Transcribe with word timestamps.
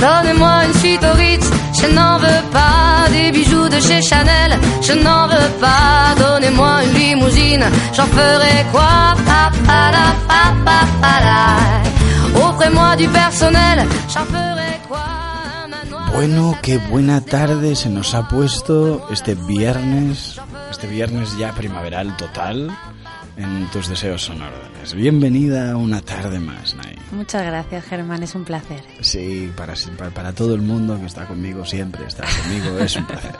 Donnez-moi 0.00 0.64
une 0.66 0.74
suite 0.80 1.04
au 1.04 1.16
Ritz, 1.16 1.46
je 1.80 1.86
n'en 1.94 2.18
veux 2.18 2.42
pas 2.50 3.08
des 3.12 3.30
bijoux 3.30 3.68
de 3.68 3.78
chez 3.78 4.02
Chanel, 4.02 4.58
je 4.80 4.94
n'en 4.94 5.28
veux 5.28 5.50
pas. 5.60 6.14
Donnez-moi 6.18 6.82
une 6.84 6.94
limousine, 6.98 7.64
j'en 7.94 8.06
ferai 8.06 8.66
quoi? 8.72 9.14
Offrez-moi 12.34 12.96
du 12.96 13.08
personnel, 13.08 13.86
j'en 14.08 14.24
ferai 14.24 14.80
quoi? 14.88 15.21
Bueno, 16.12 16.56
qué 16.62 16.78
buena 16.78 17.20
tarde 17.22 17.74
se 17.74 17.88
nos 17.88 18.14
ha 18.14 18.28
puesto 18.28 19.08
este 19.10 19.34
viernes, 19.34 20.40
este 20.70 20.86
viernes 20.86 21.36
ya 21.38 21.52
primaveral 21.52 22.16
total 22.16 22.70
en 23.36 23.66
tus 23.70 23.88
deseos 23.88 24.22
son 24.22 24.42
órdenes. 24.42 24.94
Bienvenida 24.94 25.72
a 25.72 25.76
una 25.76 26.02
tarde 26.02 26.38
más, 26.38 26.74
Nay. 26.76 26.96
Muchas 27.12 27.44
gracias, 27.44 27.84
Germán, 27.86 28.22
es 28.22 28.34
un 28.34 28.44
placer. 28.44 28.84
Sí, 29.00 29.50
para, 29.56 29.74
para, 29.96 30.10
para 30.10 30.32
todo 30.34 30.54
el 30.54 30.60
mundo 30.60 30.98
que 31.00 31.06
está 31.06 31.26
conmigo 31.26 31.64
siempre, 31.64 32.06
estar 32.06 32.26
conmigo 32.42 32.78
es 32.78 32.94
un 32.96 33.06
placer. 33.06 33.34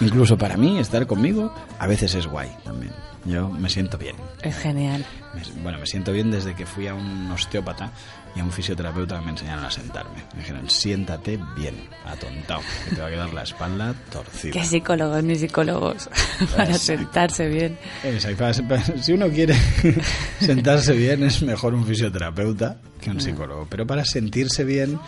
Incluso 0.00 0.36
para 0.36 0.56
mí, 0.58 0.78
estar 0.78 1.06
conmigo 1.06 1.54
a 1.78 1.86
veces 1.86 2.14
es 2.14 2.26
guay 2.26 2.50
también. 2.64 2.92
Yo 3.24 3.48
me 3.50 3.68
siento 3.68 3.98
bien. 3.98 4.16
Es 4.42 4.56
genial. 4.56 5.04
Me- 5.34 5.62
bueno, 5.62 5.78
me 5.78 5.86
siento 5.86 6.12
bien 6.12 6.30
desde 6.30 6.54
que 6.54 6.64
fui 6.66 6.86
a 6.86 6.94
un 6.94 7.30
osteópata 7.30 7.90
y 8.34 8.40
a 8.40 8.44
un 8.44 8.52
fisioterapeuta 8.52 9.20
me 9.20 9.30
enseñaron 9.30 9.64
a 9.64 9.70
sentarme. 9.70 10.22
Me 10.34 10.40
dijeron, 10.40 10.68
siéntate 10.70 11.38
bien, 11.56 11.74
atontado, 12.04 12.60
que 12.88 12.94
te 12.94 13.00
va 13.00 13.08
a 13.08 13.10
quedar 13.10 13.32
la 13.34 13.42
espalda 13.42 13.94
torcida. 14.12 14.52
Que 14.52 14.64
psicólogos 14.64 15.22
ni 15.24 15.34
psicólogos 15.36 16.08
para 16.56 16.70
Exacto. 16.70 16.78
sentarse 17.02 17.48
bien. 17.48 17.78
Exacto, 18.04 18.72
Si 19.02 19.12
uno 19.12 19.28
quiere 19.28 19.54
sentarse 20.40 20.92
bien, 20.92 21.24
es 21.24 21.42
mejor 21.42 21.74
un 21.74 21.84
fisioterapeuta 21.84 22.76
que 23.00 23.10
un 23.10 23.20
psicólogo. 23.20 23.66
Pero 23.68 23.86
para 23.86 24.04
sentirse 24.04 24.64
bien, 24.64 24.98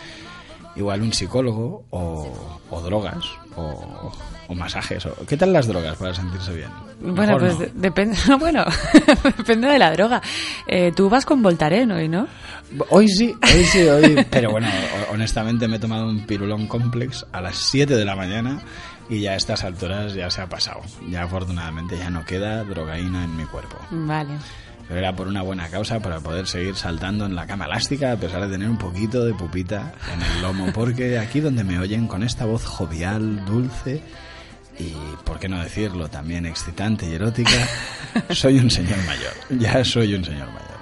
igual 0.75 1.01
un 1.01 1.13
psicólogo 1.13 1.85
o, 1.91 2.59
o 2.69 2.81
drogas 2.81 3.23
o, 3.55 4.11
o 4.53 4.55
masajes. 4.55 5.05
O, 5.05 5.15
¿Qué 5.27 5.35
tal 5.37 5.51
las 5.53 5.67
drogas 5.67 5.97
para 5.97 6.13
sentirse 6.13 6.53
bien? 6.55 6.69
Bueno, 7.01 7.37
pues 7.37 7.53
no. 7.53 7.59
de- 7.59 7.71
depende, 7.75 8.17
bueno, 8.39 8.63
depende 9.37 9.67
de 9.67 9.79
la 9.79 9.91
droga. 9.91 10.21
Eh, 10.67 10.91
tú 10.95 11.09
vas 11.09 11.25
con 11.25 11.41
Voltaren 11.41 11.91
hoy, 11.91 12.07
¿no? 12.07 12.27
Hoy 12.89 13.07
sí, 13.07 13.33
hoy 13.53 13.63
sí, 13.65 13.83
hoy. 13.83 14.25
Pero 14.31 14.51
bueno, 14.51 14.67
ho- 14.67 15.13
honestamente 15.13 15.67
me 15.67 15.75
he 15.75 15.79
tomado 15.79 16.07
un 16.07 16.25
pirulón 16.25 16.67
complex 16.67 17.25
a 17.31 17.41
las 17.41 17.57
7 17.57 17.95
de 17.95 18.05
la 18.05 18.15
mañana 18.15 18.61
y 19.09 19.19
ya 19.21 19.31
a 19.31 19.35
estas 19.35 19.63
alturas 19.63 20.13
ya 20.13 20.29
se 20.29 20.41
ha 20.41 20.47
pasado. 20.47 20.81
Ya 21.09 21.23
afortunadamente 21.23 21.97
ya 21.97 22.09
no 22.09 22.25
queda 22.25 22.63
drogaína 22.63 23.25
en 23.25 23.35
mi 23.35 23.43
cuerpo. 23.45 23.77
Vale. 23.91 24.33
Pero 24.87 24.99
era 24.99 25.15
por 25.15 25.27
una 25.27 25.41
buena 25.41 25.69
causa 25.69 25.99
para 26.01 26.19
poder 26.19 26.45
seguir 26.45 26.75
saltando 26.75 27.25
en 27.25 27.35
la 27.35 27.47
cama 27.47 27.65
elástica 27.65 28.11
a 28.11 28.17
pesar 28.17 28.41
de 28.41 28.49
tener 28.49 28.69
un 28.69 28.77
poquito 28.77 29.23
de 29.23 29.33
pupita 29.33 29.93
en 30.13 30.21
el 30.21 30.41
lomo. 30.41 30.71
Porque 30.73 31.17
aquí 31.19 31.39
donde 31.39 31.63
me 31.63 31.79
oyen 31.79 32.05
con 32.07 32.21
esta 32.21 32.45
voz 32.45 32.65
jovial, 32.65 33.45
dulce 33.45 34.01
y, 34.79 34.93
por 35.23 35.39
qué 35.39 35.47
no 35.47 35.61
decirlo, 35.61 36.09
también 36.09 36.45
excitante 36.45 37.09
y 37.09 37.13
erótica, 37.13 37.67
soy 38.29 38.59
un 38.59 38.69
señor 38.69 38.97
mayor. 39.05 39.33
Ya 39.59 39.83
soy 39.83 40.13
un 40.15 40.23
señor 40.23 40.47
mayor. 40.47 40.73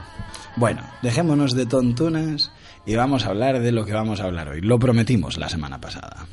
Bueno, 0.56 0.82
dejémonos 1.02 1.54
de 1.54 1.66
tontunas 1.66 2.52
y 2.86 2.96
vamos 2.96 3.26
a 3.26 3.30
hablar 3.30 3.62
de 3.62 3.72
lo 3.72 3.86
que 3.86 3.94
vamos 3.94 4.20
a 4.20 4.26
hablar 4.26 4.50
hoy. 4.50 4.62
Lo 4.62 4.80
prometimos 4.80 5.38
la 5.38 5.50
semana 5.50 5.80
pasada. 5.80 6.28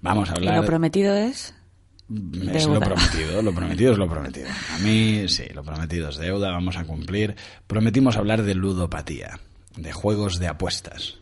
Vamos 0.00 0.30
a 0.30 0.34
Y 0.34 0.38
hablar... 0.38 0.56
lo 0.56 0.64
prometido 0.66 1.14
es... 1.14 1.54
Es 2.52 2.66
lo 2.66 2.78
prometido, 2.78 3.40
lo 3.40 3.54
prometido 3.54 3.92
es 3.92 3.98
lo 3.98 4.08
prometido. 4.08 4.48
A 4.74 4.78
mí, 4.80 5.28
sí, 5.28 5.44
lo 5.54 5.62
prometido 5.62 6.10
es 6.10 6.18
deuda, 6.18 6.50
vamos 6.50 6.76
a 6.76 6.84
cumplir. 6.84 7.36
Prometimos 7.66 8.16
hablar 8.16 8.42
de 8.42 8.54
ludopatía, 8.54 9.40
de 9.76 9.92
juegos 9.92 10.38
de 10.38 10.48
apuestas. 10.48 11.21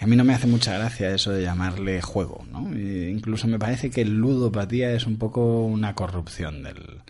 A 0.00 0.06
mí 0.06 0.16
no 0.16 0.24
me 0.24 0.32
hace 0.32 0.46
mucha 0.46 0.78
gracia 0.78 1.14
eso 1.14 1.30
de 1.30 1.42
llamarle 1.42 2.00
juego, 2.00 2.44
¿no? 2.50 2.74
Incluso 2.74 3.46
me 3.46 3.58
parece 3.58 3.90
que 3.90 4.04
ludopatía 4.04 4.92
es 4.92 5.06
un 5.06 5.18
poco 5.18 5.66
una 5.66 5.94
corrupción 5.94 6.62
del, 6.62 7.02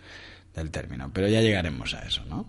del 0.53 0.71
término, 0.71 1.09
pero 1.13 1.29
ya 1.29 1.39
llegaremos 1.39 1.93
a 1.93 2.01
eso, 2.05 2.25
¿no? 2.25 2.47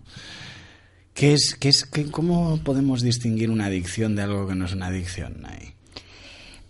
¿Qué 1.15 1.35
es, 1.35 1.55
qué 1.55 1.69
es, 1.69 1.85
qué, 1.85 2.11
¿Cómo 2.11 2.59
podemos 2.65 3.03
distinguir 3.03 3.51
una 3.51 3.67
adicción 3.67 4.17
de 4.17 4.23
algo 4.23 4.49
que 4.49 4.57
no 4.57 4.65
es 4.65 4.73
una 4.73 4.87
adicción, 4.87 5.43
Nay? 5.43 5.75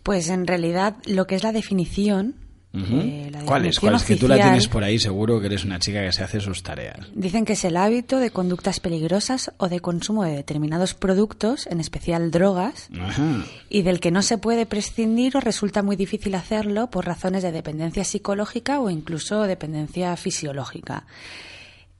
Pues 0.02 0.28
en 0.28 0.46
realidad 0.46 0.96
lo 1.06 1.26
que 1.26 1.36
es 1.36 1.42
la 1.42 1.52
definición... 1.52 2.34
Ujú. 2.74 2.96
eh, 3.00 3.28
la 3.30 3.40
¿Cuál 3.40 3.66
es? 3.66 3.74
definición 3.76 3.80
¿Cuál 3.90 3.94
es? 3.96 4.04
Que 4.04 4.16
tú 4.16 4.28
la 4.28 4.36
tienes 4.36 4.66
por 4.68 4.82
ahí 4.82 4.98
seguro 4.98 5.38
que 5.40 5.46
eres 5.46 5.64
una 5.64 5.78
chica 5.78 6.00
que 6.02 6.10
se 6.12 6.22
hace 6.24 6.40
sus 6.40 6.62
tareas. 6.62 7.06
Dicen 7.14 7.44
que 7.44 7.52
es 7.52 7.64
el 7.64 7.76
hábito 7.76 8.18
de 8.18 8.30
conductas 8.30 8.80
peligrosas 8.80 9.52
o 9.58 9.68
de 9.68 9.80
consumo 9.80 10.24
de 10.24 10.32
determinados 10.36 10.94
productos, 10.94 11.66
en 11.66 11.80
especial 11.80 12.30
drogas, 12.30 12.88
Ajá. 12.98 13.44
y 13.68 13.82
del 13.82 14.00
que 14.00 14.10
no 14.10 14.22
se 14.22 14.38
puede 14.38 14.64
prescindir 14.64 15.36
o 15.36 15.40
resulta 15.40 15.82
muy 15.82 15.96
difícil 15.96 16.34
hacerlo 16.34 16.88
por 16.88 17.04
razones 17.04 17.42
de 17.42 17.52
dependencia 17.52 18.04
psicológica 18.04 18.80
o 18.80 18.88
incluso 18.88 19.42
dependencia 19.42 20.16
fisiológica. 20.16 21.04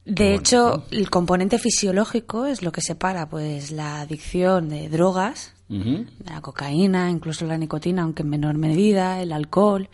De 0.05 0.35
hecho, 0.35 0.85
el 0.91 1.11
componente 1.11 1.59
fisiológico 1.61 2.47
es 2.47 2.63
lo 2.63 2.73
que 2.73 2.81
separa 2.81 3.29
pues 3.29 3.71
la 3.71 4.01
adicción 4.01 4.69
de 4.69 4.89
drogas, 4.89 5.55
la 5.69 6.41
cocaína, 6.43 7.09
incluso 7.09 7.47
la 7.47 7.57
nicotina, 7.57 8.03
aunque 8.03 8.23
en 8.23 8.29
menor 8.29 8.59
medida, 8.59 9.23
el 9.23 9.33
alcohol. 9.33 9.89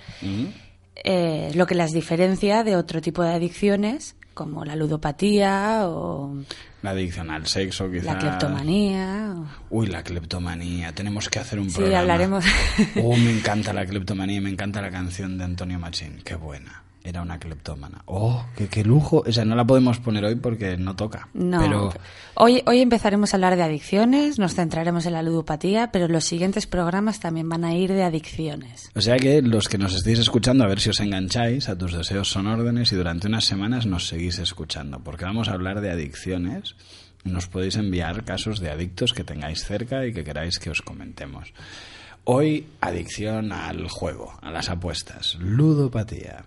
Eh, 1.04 1.50
lo 1.54 1.66
que 1.66 1.74
las 1.74 1.92
diferencia 1.92 2.64
de 2.64 2.76
otro 2.76 3.00
tipo 3.00 3.22
de 3.22 3.30
adicciones 3.34 4.14
como 4.34 4.64
la 4.64 4.76
ludopatía 4.76 5.82
o 5.88 6.36
La 6.82 6.90
adicción 6.90 7.30
al 7.30 7.46
sexo, 7.46 7.90
quizá. 7.90 8.12
la 8.14 8.18
cleptomanía. 8.18 9.34
o- 9.36 9.46
Uy, 9.80 9.88
la 9.88 10.02
cleptomanía. 10.04 10.92
Tenemos 10.92 11.28
que 11.28 11.40
hacer 11.40 11.58
un 11.58 11.70
Sí, 11.70 11.76
programa. 11.76 12.00
hablaremos. 12.00 12.44
Oh, 13.02 13.16
me 13.16 13.32
encanta 13.32 13.72
la 13.72 13.84
cleptomanía. 13.84 14.40
Me 14.40 14.50
encanta 14.50 14.80
la 14.80 14.90
canción 14.90 15.38
de 15.38 15.44
Antonio 15.44 15.78
Machín. 15.80 16.20
Qué 16.24 16.36
buena. 16.36 16.82
Era 17.08 17.22
una 17.22 17.38
cleptómana. 17.38 18.02
Oh, 18.04 18.44
qué, 18.54 18.68
qué 18.68 18.84
lujo. 18.84 19.24
O 19.26 19.32
sea, 19.32 19.42
no 19.46 19.56
la 19.56 19.66
podemos 19.66 19.98
poner 19.98 20.26
hoy 20.26 20.34
porque 20.34 20.76
no 20.76 20.94
toca. 20.94 21.30
No, 21.32 21.58
Pero 21.58 21.94
hoy, 22.34 22.62
hoy 22.66 22.80
empezaremos 22.82 23.32
a 23.32 23.38
hablar 23.38 23.56
de 23.56 23.62
adicciones, 23.62 24.38
nos 24.38 24.54
centraremos 24.54 25.06
en 25.06 25.14
la 25.14 25.22
ludopatía, 25.22 25.90
pero 25.90 26.06
los 26.06 26.26
siguientes 26.26 26.66
programas 26.66 27.18
también 27.18 27.48
van 27.48 27.64
a 27.64 27.74
ir 27.74 27.94
de 27.94 28.02
adicciones. 28.02 28.90
O 28.94 29.00
sea 29.00 29.16
que 29.16 29.40
los 29.40 29.70
que 29.70 29.78
nos 29.78 29.94
estéis 29.94 30.18
escuchando, 30.18 30.64
a 30.64 30.66
ver 30.66 30.80
si 30.80 30.90
os 30.90 31.00
engancháis, 31.00 31.70
a 31.70 31.78
tus 31.78 31.94
deseos 31.94 32.28
son 32.28 32.46
órdenes 32.46 32.92
y 32.92 32.96
durante 32.96 33.26
unas 33.26 33.46
semanas 33.46 33.86
nos 33.86 34.06
seguís 34.06 34.38
escuchando, 34.38 35.00
porque 35.00 35.24
vamos 35.24 35.48
a 35.48 35.52
hablar 35.52 35.80
de 35.80 35.90
adicciones. 35.90 36.76
Nos 37.24 37.46
podéis 37.46 37.76
enviar 37.76 38.22
casos 38.24 38.60
de 38.60 38.70
adictos 38.70 39.14
que 39.14 39.24
tengáis 39.24 39.64
cerca 39.64 40.04
y 40.04 40.12
que 40.12 40.24
queráis 40.24 40.58
que 40.58 40.68
os 40.68 40.82
comentemos. 40.82 41.54
Hoy, 42.24 42.66
adicción 42.82 43.52
al 43.52 43.88
juego, 43.88 44.38
a 44.42 44.50
las 44.50 44.68
apuestas, 44.68 45.36
ludopatía. 45.40 46.44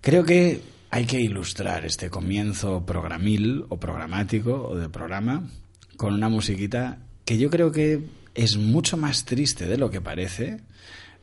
Creo 0.00 0.24
que 0.24 0.62
hay 0.90 1.04
que 1.04 1.20
ilustrar 1.20 1.84
este 1.84 2.08
comienzo 2.08 2.86
programil 2.86 3.66
o 3.68 3.78
programático 3.78 4.68
o 4.68 4.76
de 4.76 4.88
programa 4.88 5.46
con 5.96 6.14
una 6.14 6.30
musiquita 6.30 6.98
que 7.26 7.36
yo 7.36 7.50
creo 7.50 7.70
que 7.70 8.06
es 8.34 8.56
mucho 8.56 8.96
más 8.96 9.26
triste 9.26 9.66
de 9.66 9.76
lo 9.76 9.90
que 9.90 10.00
parece, 10.00 10.62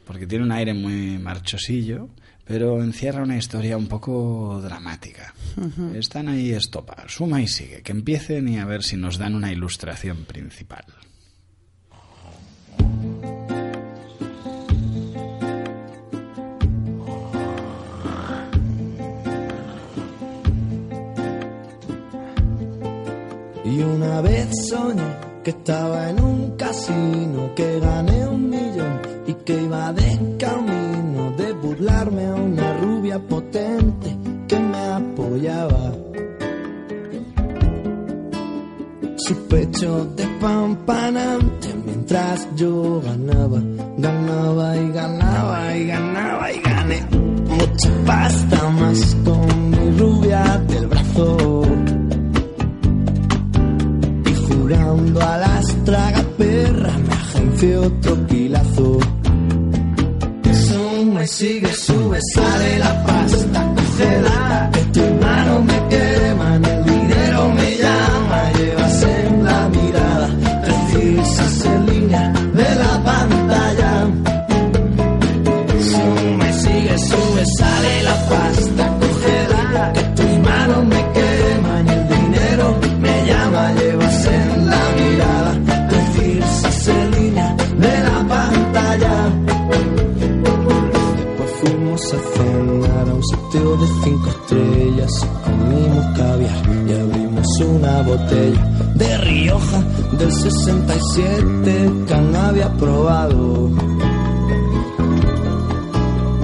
porque 0.06 0.28
tiene 0.28 0.46
un 0.46 0.52
aire 0.52 0.76
muy 0.76 1.18
marchosillo, 1.18 2.10
pero 2.46 2.84
encierra 2.84 3.24
una 3.24 3.38
historia 3.38 3.78
un 3.78 3.88
poco 3.88 4.62
dramática. 4.62 5.34
Están 5.96 6.30
ahí 6.30 6.52
estopa, 6.52 7.04
suma 7.08 7.42
y 7.42 7.48
sigue, 7.48 7.82
que 7.82 7.92
empiecen 7.92 8.48
y 8.48 8.60
a 8.60 8.66
ver 8.66 8.84
si 8.84 8.96
nos 8.96 9.18
dan 9.18 9.34
una 9.34 9.52
ilustración 9.52 10.26
principal. 10.26 10.86
Y 23.78 23.84
una 23.84 24.22
vez 24.22 24.48
soñé 24.70 25.04
que 25.44 25.52
estaba 25.52 26.10
en 26.10 26.24
un 26.24 26.58
casino, 26.58 27.54
que 27.56 27.80
gané 27.80 28.28
un 28.28 28.50
millón 28.50 29.02
y 29.28 29.34
que 29.46 29.62
iba 29.62 29.94
de 29.94 30.38
camino 30.40 30.88
agarrarme 31.88 32.26
a 32.26 32.36
una 32.36 32.74
rubia 32.78 33.20
potente 33.20 34.16
que 34.48 34.60
me 34.60 34.78
apoyaba. 34.78 35.94
Su 39.18 39.36
pecho 39.48 40.06
despampanante 40.16 41.74
mientras 41.86 42.48
yo 42.56 43.02
ganaba, 43.02 43.62
ganaba 43.98 44.78
y 44.78 44.92
ganaba 44.92 45.76
y 45.76 45.88
ganaba 45.88 46.54
y 46.54 46.60
gané 46.62 47.08
mucha 47.12 47.90
pasta 48.06 48.70
más 48.70 49.18
con 49.26 49.70
mi 49.70 49.98
rubia 49.98 50.64
del 50.68 50.88
brazo. 50.88 51.77
Y 54.68 54.70
jurando 54.70 55.22
a 55.22 55.38
las 55.38 55.86
tragaperras 55.86 57.00
me 57.00 57.14
agencié 57.14 57.78
otro 57.78 58.28
pilazo. 58.28 59.00
Sube, 60.52 61.28
sigue, 61.28 61.74
sube, 61.74 62.20
sale 62.34 62.80
la 62.80 63.04
pasta, 63.06 63.74
cógela, 63.76 64.70
que 64.74 64.82
tu 65.00 65.04
mano 65.24 65.62
me 65.62 65.88
queman, 65.88 66.66
el 66.66 66.87
de 98.18 99.18
Rioja 99.20 99.82
del 100.18 100.32
67 100.32 101.92
que 102.08 102.14
había 102.14 102.72
probado. 102.74 103.70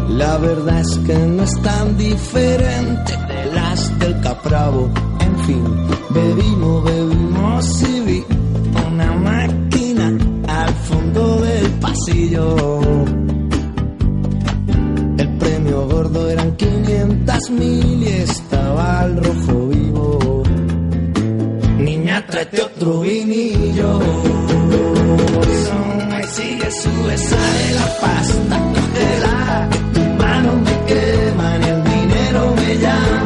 La 0.10 0.38
verdad 0.38 0.80
es 0.82 0.98
que 1.00 1.18
no 1.18 1.44
es 1.44 1.62
tan 1.62 1.98
diferente 1.98 3.18
de 3.28 3.54
las 3.54 4.00
del 4.00 4.20
Capravo. 4.22 4.90
En 5.20 5.38
fin, 5.46 5.64
bebimos, 6.12 6.84
bebimos 6.84 7.82
y 7.82 8.00
vi 8.02 8.24
una 8.88 9.12
máquina 9.14 10.18
al 10.48 10.74
fondo 10.74 11.42
del 11.42 11.72
pasillo. 11.80 12.56
El 15.18 15.38
premio 15.40 15.88
gordo 15.88 16.30
eran 16.30 16.56
500 16.56 17.50
mil 17.52 18.04
y 18.04 18.08
estaba 18.08 19.06
el 19.06 19.24
rojo 19.24 19.63
otro 22.84 23.00
vinillo. 23.00 24.00
Sube, 25.64 26.28
sigue, 26.28 26.72
sube, 26.72 27.18
sale 27.18 27.74
la 27.76 27.88
pasta, 28.02 28.58
cógela. 28.76 29.70
Que 29.72 29.80
tu 29.94 30.02
mano 30.22 30.52
me 30.66 30.86
quema, 30.86 31.58
y 31.60 31.70
el 31.70 31.84
dinero 31.84 32.56
me 32.56 32.78
llama. 32.78 33.23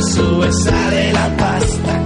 Sube, 0.00 0.50
sale 0.50 1.12
la 1.12 1.28
pasta, 1.36 1.99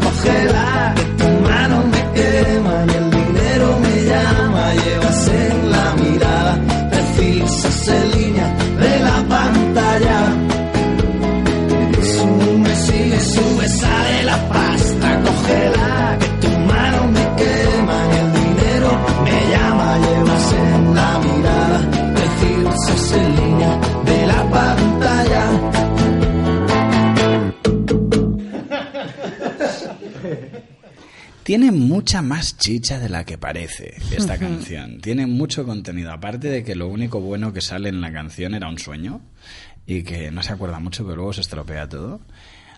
Tiene 31.65 31.79
mucha 31.79 32.21
más 32.21 32.59
chicha 32.59 32.99
de 32.99 33.09
la 33.09 33.25
que 33.25 33.39
parece 33.39 33.95
esta 34.15 34.37
canción. 34.37 35.01
Tiene 35.01 35.27
mucho 35.27 35.65
contenido. 35.65 36.13
Aparte 36.13 36.49
de 36.49 36.63
que 36.63 36.75
lo 36.75 36.89
único 36.89 37.23
bueno 37.23 37.55
que 37.55 37.63
sale 37.63 37.89
en 37.89 38.03
la 38.03 38.13
canción 38.13 38.53
era 38.53 38.69
un 38.69 38.79
sueño 38.79 39.23
y 39.87 40.03
que 40.03 40.31
no 40.31 40.43
se 40.43 40.53
acuerda 40.53 40.79
mucho, 40.79 41.05
pero 41.05 41.17
luego 41.17 41.33
se 41.33 41.41
estropea 41.41 41.89
todo. 41.89 42.21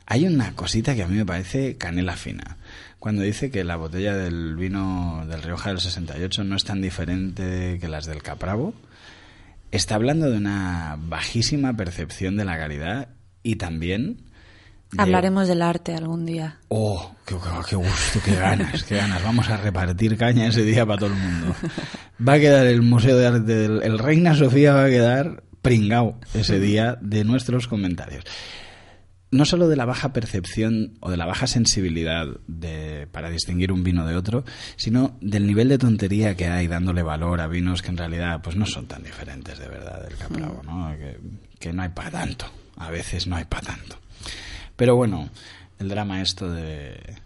Hay 0.06 0.24
una 0.28 0.52
cosita 0.52 0.94
que 0.94 1.02
a 1.02 1.08
mí 1.08 1.16
me 1.16 1.26
parece 1.26 1.76
canela 1.76 2.16
fina. 2.16 2.58
Cuando 3.00 3.22
dice 3.22 3.50
que 3.50 3.64
la 3.64 3.74
botella 3.74 4.14
del 4.14 4.54
vino 4.54 5.24
del 5.28 5.42
Rioja 5.42 5.70
del 5.70 5.80
68 5.80 6.44
no 6.44 6.54
es 6.54 6.62
tan 6.62 6.80
diferente 6.80 7.78
que 7.80 7.88
las 7.88 8.06
del 8.06 8.22
Capravo, 8.22 8.72
está 9.72 9.96
hablando 9.96 10.30
de 10.30 10.36
una 10.36 10.96
bajísima 10.96 11.76
percepción 11.76 12.36
de 12.36 12.44
la 12.44 12.56
caridad 12.56 13.08
y 13.42 13.56
también 13.56 14.25
Hablaremos 14.96 15.48
del 15.48 15.62
arte 15.62 15.94
algún 15.94 16.24
día. 16.26 16.58
Oh, 16.68 17.14
qué, 17.26 17.34
qué- 17.34 17.68
qué 17.70 17.76
gusto, 17.76 18.20
qué 18.24 18.34
ganas, 18.36 18.84
qué 18.84 18.96
ganas. 18.96 19.22
Vamos 19.22 19.48
a 19.50 19.56
repartir 19.56 20.16
caña 20.16 20.46
ese 20.46 20.62
día 20.62 20.86
para 20.86 20.98
todo 21.00 21.10
el 21.10 21.16
mundo. 21.16 21.54
Va 22.26 22.34
a 22.34 22.38
quedar 22.38 22.66
el 22.66 22.82
Museo 22.82 23.16
de 23.18 23.26
Arte 23.26 23.40
del 23.54 23.82
el 23.82 23.98
Reina 23.98 24.34
Sofía 24.34 24.72
va 24.74 24.84
a 24.84 24.88
quedar 24.88 25.42
pringao 25.62 26.18
ese 26.34 26.60
día 26.60 26.96
de 27.00 27.24
nuestros 27.24 27.66
comentarios. 27.68 28.24
No 29.32 29.44
solo 29.44 29.66
de 29.68 29.74
la 29.74 29.84
baja 29.84 30.12
percepción 30.12 30.94
o 31.00 31.10
de 31.10 31.16
la 31.16 31.26
baja 31.26 31.48
sensibilidad 31.48 32.26
de, 32.46 33.08
para 33.10 33.28
distinguir 33.28 33.72
un 33.72 33.82
vino 33.82 34.06
de 34.06 34.14
otro, 34.14 34.44
sino 34.76 35.18
del 35.20 35.48
nivel 35.48 35.68
de 35.68 35.78
tontería 35.78 36.36
que 36.36 36.46
hay 36.46 36.68
dándole 36.68 37.02
valor 37.02 37.40
a 37.40 37.48
vinos 37.48 37.82
que 37.82 37.88
en 37.88 37.96
realidad 37.96 38.40
pues 38.40 38.54
no 38.54 38.64
son 38.66 38.86
tan 38.86 39.02
diferentes 39.02 39.58
de 39.58 39.66
verdad 39.68 40.00
del 40.06 40.16
Capravo, 40.16 40.62
¿no? 40.64 40.96
Que, 40.96 41.18
que 41.58 41.72
no 41.72 41.82
hay 41.82 41.88
para 41.88 42.12
tanto. 42.12 42.46
A 42.76 42.88
veces 42.90 43.26
no 43.26 43.34
hay 43.34 43.44
para 43.44 43.66
tanto. 43.66 43.98
Pero 44.76 44.96
bueno, 44.96 45.30
el 45.78 45.88
drama 45.88 46.20
esto 46.20 46.50
de, 46.50 47.16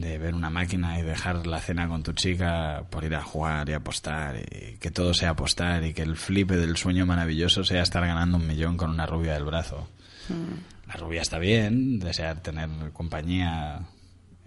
de 0.00 0.18
ver 0.18 0.34
una 0.34 0.50
máquina 0.50 0.98
y 0.98 1.02
dejar 1.02 1.46
la 1.46 1.60
cena 1.60 1.86
con 1.86 2.02
tu 2.02 2.12
chica 2.12 2.84
por 2.88 3.04
ir 3.04 3.14
a 3.14 3.22
jugar 3.22 3.68
y 3.68 3.74
apostar 3.74 4.36
y 4.36 4.76
que 4.78 4.90
todo 4.90 5.12
sea 5.12 5.30
apostar 5.30 5.84
y 5.84 5.92
que 5.92 6.02
el 6.02 6.16
flipe 6.16 6.56
del 6.56 6.76
sueño 6.76 7.04
maravilloso 7.04 7.62
sea 7.62 7.82
estar 7.82 8.06
ganando 8.06 8.38
un 8.38 8.46
millón 8.46 8.76
con 8.76 8.90
una 8.90 9.06
rubia 9.06 9.34
del 9.34 9.44
brazo. 9.44 9.88
La 10.86 10.94
rubia 10.94 11.20
está 11.20 11.38
bien, 11.38 11.98
desear 11.98 12.40
tener 12.40 12.68
compañía 12.92 13.80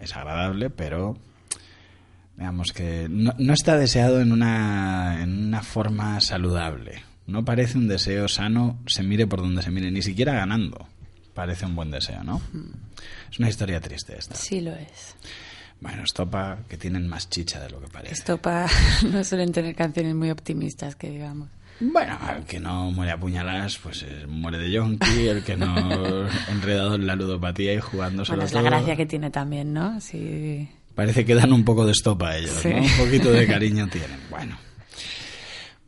es 0.00 0.16
agradable, 0.16 0.70
pero 0.70 1.16
digamos 2.36 2.72
que 2.72 3.06
no, 3.08 3.32
no 3.38 3.52
está 3.52 3.76
deseado 3.76 4.20
en 4.20 4.32
una, 4.32 5.22
en 5.22 5.46
una 5.46 5.62
forma 5.62 6.20
saludable. 6.20 7.02
No 7.26 7.44
parece 7.44 7.78
un 7.78 7.88
deseo 7.88 8.28
sano, 8.28 8.78
se 8.86 9.02
mire 9.02 9.26
por 9.26 9.40
donde 9.40 9.62
se 9.62 9.70
mire, 9.70 9.90
ni 9.90 10.02
siquiera 10.02 10.34
ganando. 10.34 10.88
Parece 11.36 11.66
un 11.66 11.76
buen 11.76 11.90
deseo, 11.92 12.24
¿no? 12.24 12.40
Es 13.30 13.38
una 13.38 13.48
historia 13.48 13.78
triste 13.80 14.16
esta. 14.18 14.34
Sí 14.34 14.60
lo 14.60 14.72
es. 14.74 15.14
Bueno, 15.80 16.02
estopa 16.02 16.60
que 16.68 16.76
tienen 16.78 17.06
más 17.06 17.28
chicha 17.30 17.60
de 17.60 17.68
lo 17.70 17.78
que 17.80 17.86
parece. 17.88 18.14
Esto 18.14 18.38
pa- 18.38 18.66
no 19.12 19.22
suelen 19.22 19.52
tener 19.52 19.74
canciones 19.76 20.14
muy 20.14 20.30
optimistas, 20.30 20.96
que 20.96 21.10
digamos. 21.10 21.48
Bueno, 21.78 22.18
el 22.34 22.44
que 22.44 22.58
no 22.58 22.90
muere 22.90 23.12
a 23.12 23.20
puñaladas, 23.20 23.76
pues 23.76 24.02
eh, 24.02 24.24
muere 24.26 24.56
de 24.56 24.70
yonki, 24.72 25.28
el 25.28 25.44
que 25.44 25.58
no 25.58 26.26
enredado 26.48 26.94
en 26.94 27.06
la 27.06 27.14
ludopatía 27.14 27.74
y 27.74 27.80
jugándoselo 27.80 28.36
Bueno, 28.38 28.46
es 28.46 28.52
la 28.54 28.60
todo. 28.60 28.70
gracia 28.70 28.96
que 28.96 29.04
tiene 29.04 29.30
también, 29.30 29.74
¿no? 29.74 30.00
Sí. 30.00 30.66
Parece 30.94 31.26
que 31.26 31.34
dan 31.34 31.52
un 31.52 31.62
poco 31.66 31.84
de 31.84 31.92
estopa 31.92 32.30
a 32.30 32.38
ellos, 32.38 32.58
Sí. 32.62 32.70
¿no? 32.70 32.78
Un 32.80 32.96
poquito 32.96 33.30
de 33.30 33.46
cariño 33.46 33.86
tienen. 33.92 34.18
Bueno, 34.30 34.56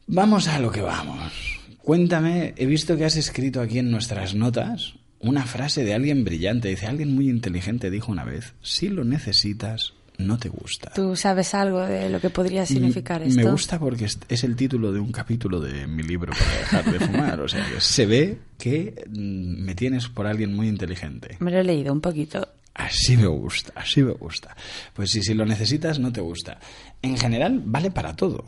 vamos 0.06 0.46
a 0.48 0.58
lo 0.58 0.70
que 0.70 0.82
vamos. 0.82 1.32
Cuéntame, 1.78 2.52
he 2.58 2.66
visto 2.66 2.96
que 2.98 3.06
has 3.06 3.16
escrito 3.16 3.62
aquí 3.62 3.78
en 3.78 3.90
nuestras 3.90 4.34
notas 4.34 4.92
una 5.20 5.44
frase 5.44 5.84
de 5.84 5.94
alguien 5.94 6.24
brillante. 6.24 6.68
Dice, 6.68 6.86
alguien 6.86 7.14
muy 7.14 7.28
inteligente 7.28 7.90
dijo 7.90 8.12
una 8.12 8.24
vez, 8.24 8.54
si 8.62 8.88
lo 8.88 9.04
necesitas, 9.04 9.94
no 10.18 10.36
te 10.38 10.48
gusta. 10.48 10.92
¿Tú 10.94 11.14
sabes 11.14 11.54
algo 11.54 11.80
de 11.80 12.08
lo 12.10 12.20
que 12.20 12.30
podría 12.30 12.66
significar 12.66 13.20
Mm, 13.20 13.28
esto? 13.28 13.40
Me 13.44 13.50
gusta 13.50 13.78
porque 13.78 14.06
es- 14.06 14.44
el 14.44 14.56
título 14.56 14.92
de 14.92 14.98
un 15.00 15.12
capítulo 15.12 15.60
de 15.60 15.86
mi 15.86 16.02
libro 16.02 16.32
para 16.32 16.58
dejar 16.58 16.84
de 16.92 17.00
fumar. 17.06 17.40
O 17.40 17.48
sea, 17.48 17.64
que 17.66 17.80
se 17.80 18.06
ve 18.06 18.38
que 18.58 19.04
mm, 19.08 19.62
me 19.64 19.74
tienes 19.76 20.08
por 20.08 20.26
alguien 20.26 20.54
muy 20.54 20.66
inteligente. 20.68 21.36
Me 21.40 21.50
lo 21.52 21.58
he 21.60 21.64
leído 21.64 21.92
un 21.92 22.00
poquito. 22.00 22.48
Así 22.74 23.16
me 23.16 23.26
gusta, 23.26 23.72
así 23.76 24.02
me 24.02 24.12
gusta. 24.12 24.56
Pues 24.94 25.10
si, 25.10 25.22
si 25.22 25.34
lo 25.34 25.44
necesitas, 25.46 25.98
no 25.98 26.12
te 26.12 26.20
gusta. 26.20 26.58
En 27.02 27.16
general, 27.18 27.60
vale 27.64 27.90
para 27.90 28.14
todo. 28.14 28.44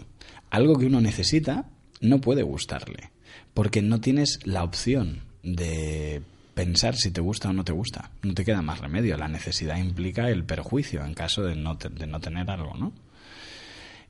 Algo 0.51 0.77
que 0.79 0.87
uno 0.87 1.01
necesita 1.01 1.67
no 2.01 2.21
puede 2.21 2.43
gustarle, 2.43 3.11
porque 3.55 3.83
no 3.83 4.01
tienes 4.01 4.39
la 4.45 4.63
opción 4.65 5.21
de 5.43 6.23
pensar 6.55 6.97
si 6.97 7.11
te 7.11 7.21
gusta 7.21 7.51
o 7.51 7.53
no 7.53 7.65
te 7.65 7.73
gusta. 7.73 8.11
No 8.23 8.35
te 8.35 8.45
queda 8.45 8.63
más 8.63 8.81
remedio. 8.81 9.17
La 9.17 9.29
necesidad 9.29 9.77
implica 9.77 10.29
el 10.29 10.45
perjuicio 10.45 11.05
en 11.05 11.15
caso 11.15 11.43
de 11.43 11.57
no, 11.57 11.75
de 11.75 12.07
no 12.07 12.21
tener 12.21 12.51
algo, 12.51 12.75
¿no? 12.75 12.93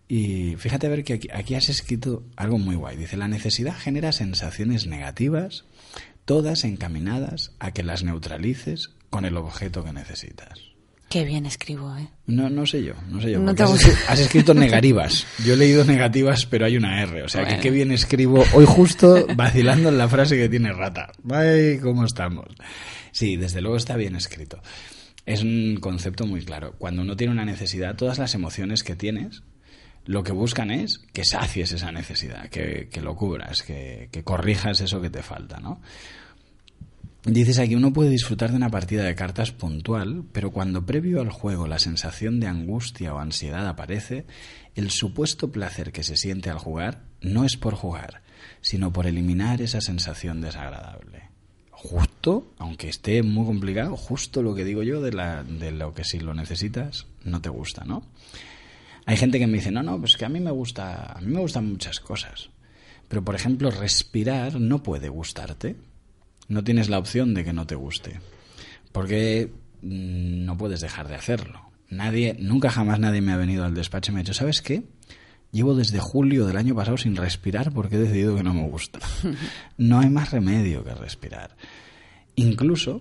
Y 0.09 0.57
fíjate 0.57 0.89
a 0.89 0.91
ver 0.91 1.05
que 1.05 1.13
aquí, 1.15 1.29
aquí 1.33 1.55
has 1.55 1.69
escrito 1.69 2.25
algo 2.35 2.59
muy 2.59 2.75
guay. 2.75 2.97
Dice, 2.97 3.17
la 3.17 3.29
necesidad 3.29 3.77
genera 3.77 4.11
sensaciones 4.11 4.87
negativas, 4.87 5.65
todas 6.25 6.65
encaminadas 6.65 7.53
a 7.61 7.71
que 7.73 7.85
las 7.85 8.03
neutralices 8.03 8.91
con 9.09 9.25
el 9.25 9.37
objeto 9.37 9.85
que 9.85 9.93
necesitas. 9.93 10.70
Qué 11.11 11.25
bien 11.25 11.45
escribo, 11.45 11.97
¿eh? 11.97 12.09
No, 12.27 12.49
no 12.49 12.65
sé 12.67 12.85
yo, 12.85 12.95
no 13.09 13.21
sé 13.21 13.33
yo. 13.33 13.41
No 13.41 13.47
porque 13.47 13.65
te 13.65 13.91
has, 14.09 14.21
escrito 14.21 14.55
negativas. 14.55 15.27
Yo 15.45 15.55
he 15.55 15.57
leído 15.57 15.85
negativas, 15.85 16.47
pero 16.47 16.67
hay 16.67 16.77
una 16.77 17.03
R. 17.03 17.25
O 17.25 17.29
sea, 17.29 17.45
que 17.45 17.59
qué 17.59 17.73
bien 17.73 17.91
escribo. 17.91 18.45
Hoy 18.55 18.65
justo 18.65 19.27
vacilando 19.35 19.89
en 19.89 19.99
la 19.99 20.09
frase 20.09 20.37
que 20.37 20.49
tiene 20.49 20.73
rata. 20.73 21.11
Ay, 21.29 21.81
cómo 21.81 22.05
estamos. 22.05 22.47
Sí, 23.11 23.37
desde 23.37 23.61
luego 23.61 23.77
está 23.77 23.97
bien 23.97 24.15
escrito. 24.15 24.63
Es 25.27 25.43
un 25.43 25.79
concepto 25.81 26.27
muy 26.27 26.45
claro. 26.45 26.77
Cuando 26.79 27.03
uno 27.03 27.17
tiene 27.17 27.33
una 27.33 27.45
necesidad, 27.45 27.97
todas 27.97 28.21
las 28.21 28.37
emociones 28.37 28.85
que 28.85 28.95
tienes, 28.95 29.43
lo 30.05 30.23
que 30.23 30.31
buscan 30.31 30.71
es 30.71 31.01
que 31.13 31.25
sacies 31.25 31.73
esa 31.73 31.91
necesidad, 31.91 32.49
que, 32.51 32.89
que 32.89 33.01
lo 33.01 33.17
cubras, 33.17 33.65
que, 33.65 34.11
que 34.13 34.23
corrijas 34.23 34.81
eso 34.81 35.01
que 35.01 35.11
te 35.11 35.25
falta, 35.25 35.59
¿no? 35.59 35.81
Dices 37.25 37.59
aquí, 37.59 37.75
uno 37.75 37.93
puede 37.93 38.09
disfrutar 38.09 38.51
de 38.51 38.57
una 38.57 38.71
partida 38.71 39.05
de 39.05 39.15
cartas 39.15 39.53
puntual, 39.53 40.25
pero 40.33 40.51
cuando 40.51 40.87
previo 40.87 41.21
al 41.21 41.31
juego 41.31 41.67
la 41.67 41.79
sensación 41.79 42.41
de 42.41 42.47
angustia 42.47 43.15
o 43.15 43.19
ansiedad 43.19 43.69
aparece, 43.69 44.25
el 44.75 44.91
supuesto 44.91 45.53
placer 45.53 45.93
que 45.93 46.03
se 46.03 46.17
siente 46.17 46.49
al 46.49 46.59
jugar 46.59 47.03
no 47.21 47.45
es 47.45 47.59
por 47.59 47.75
jugar, 47.75 48.23
sino 48.63 48.91
por 48.91 49.07
eliminar 49.07 49.61
esa 49.61 49.83
sensación 49.83 50.41
desagradable. 50.41 51.29
Justo, 51.71 52.55
aunque 52.57 52.89
esté 52.89 53.23
muy 53.23 53.45
complicado, 53.45 53.97
justo 53.97 54.43
lo 54.43 54.55
que 54.55 54.65
digo 54.65 54.83
yo 54.83 55.03
de, 55.03 55.13
la, 55.13 55.43
de 55.43 55.73
lo 55.73 55.93
que 55.93 56.05
si 56.05 56.21
lo 56.21 56.33
necesitas 56.33 57.07
no 57.25 57.43
te 57.43 57.51
gusta, 57.51 57.85
¿no? 57.85 58.03
Hay 59.05 59.19
gente 59.19 59.39
que 59.39 59.47
me 59.47 59.59
dice, 59.59 59.71
no, 59.71 59.83
no, 59.83 59.99
pues 59.99 60.17
que 60.17 60.25
a 60.25 60.29
mí 60.31 60.41
me 60.41 60.51
gusta, 60.51 61.13
a 61.13 61.21
mí 61.21 61.33
me 61.33 61.41
gustan 61.41 61.71
muchas 61.71 62.01
cosas. 62.01 62.49
Pero, 63.09 63.25
por 63.25 63.35
ejemplo, 63.35 63.71
respirar 63.71 64.61
no 64.61 64.83
puede 64.83 65.09
gustarte. 65.09 65.77
No 66.51 66.65
tienes 66.65 66.89
la 66.89 66.99
opción 66.99 67.33
de 67.33 67.45
que 67.45 67.53
no 67.53 67.67
te 67.67 67.77
guste. 67.77 68.21
Porque 68.91 69.51
mm, 69.83 70.45
no 70.45 70.59
puedes 70.59 70.81
dejar 70.81 71.09
de 71.09 71.15
hacerlo. 71.15 71.63
Nadie, 71.89 72.37
nunca 72.39 72.71
jamás 72.71 72.99
nadie 72.99 73.21
me 73.21 73.33
ha 73.33 73.37
venido 73.37 73.65
al 73.65 73.73
despacho 73.73 74.11
y 74.11 74.15
me 74.15 74.21
ha 74.21 74.25
dicho, 74.25 74.35
¿sabes 74.35 74.61
qué? 74.61 74.83
Llevo 75.53 75.77
desde 75.77 76.01
julio 76.01 76.47
del 76.47 76.57
año 76.57 76.75
pasado 76.75 76.97
sin 76.97 77.15
respirar 77.15 77.73
porque 77.73 77.97
he 77.97 78.01
decidido 78.01 78.35
que 78.37 78.43
no 78.43 78.53
me 78.53 78.69
gusta. 78.69 78.99
No 79.79 80.01
hay 80.01 80.11
más 80.11 80.33
remedio 80.33 80.85
que 80.85 80.93
respirar. 80.93 81.57
Incluso 82.35 83.01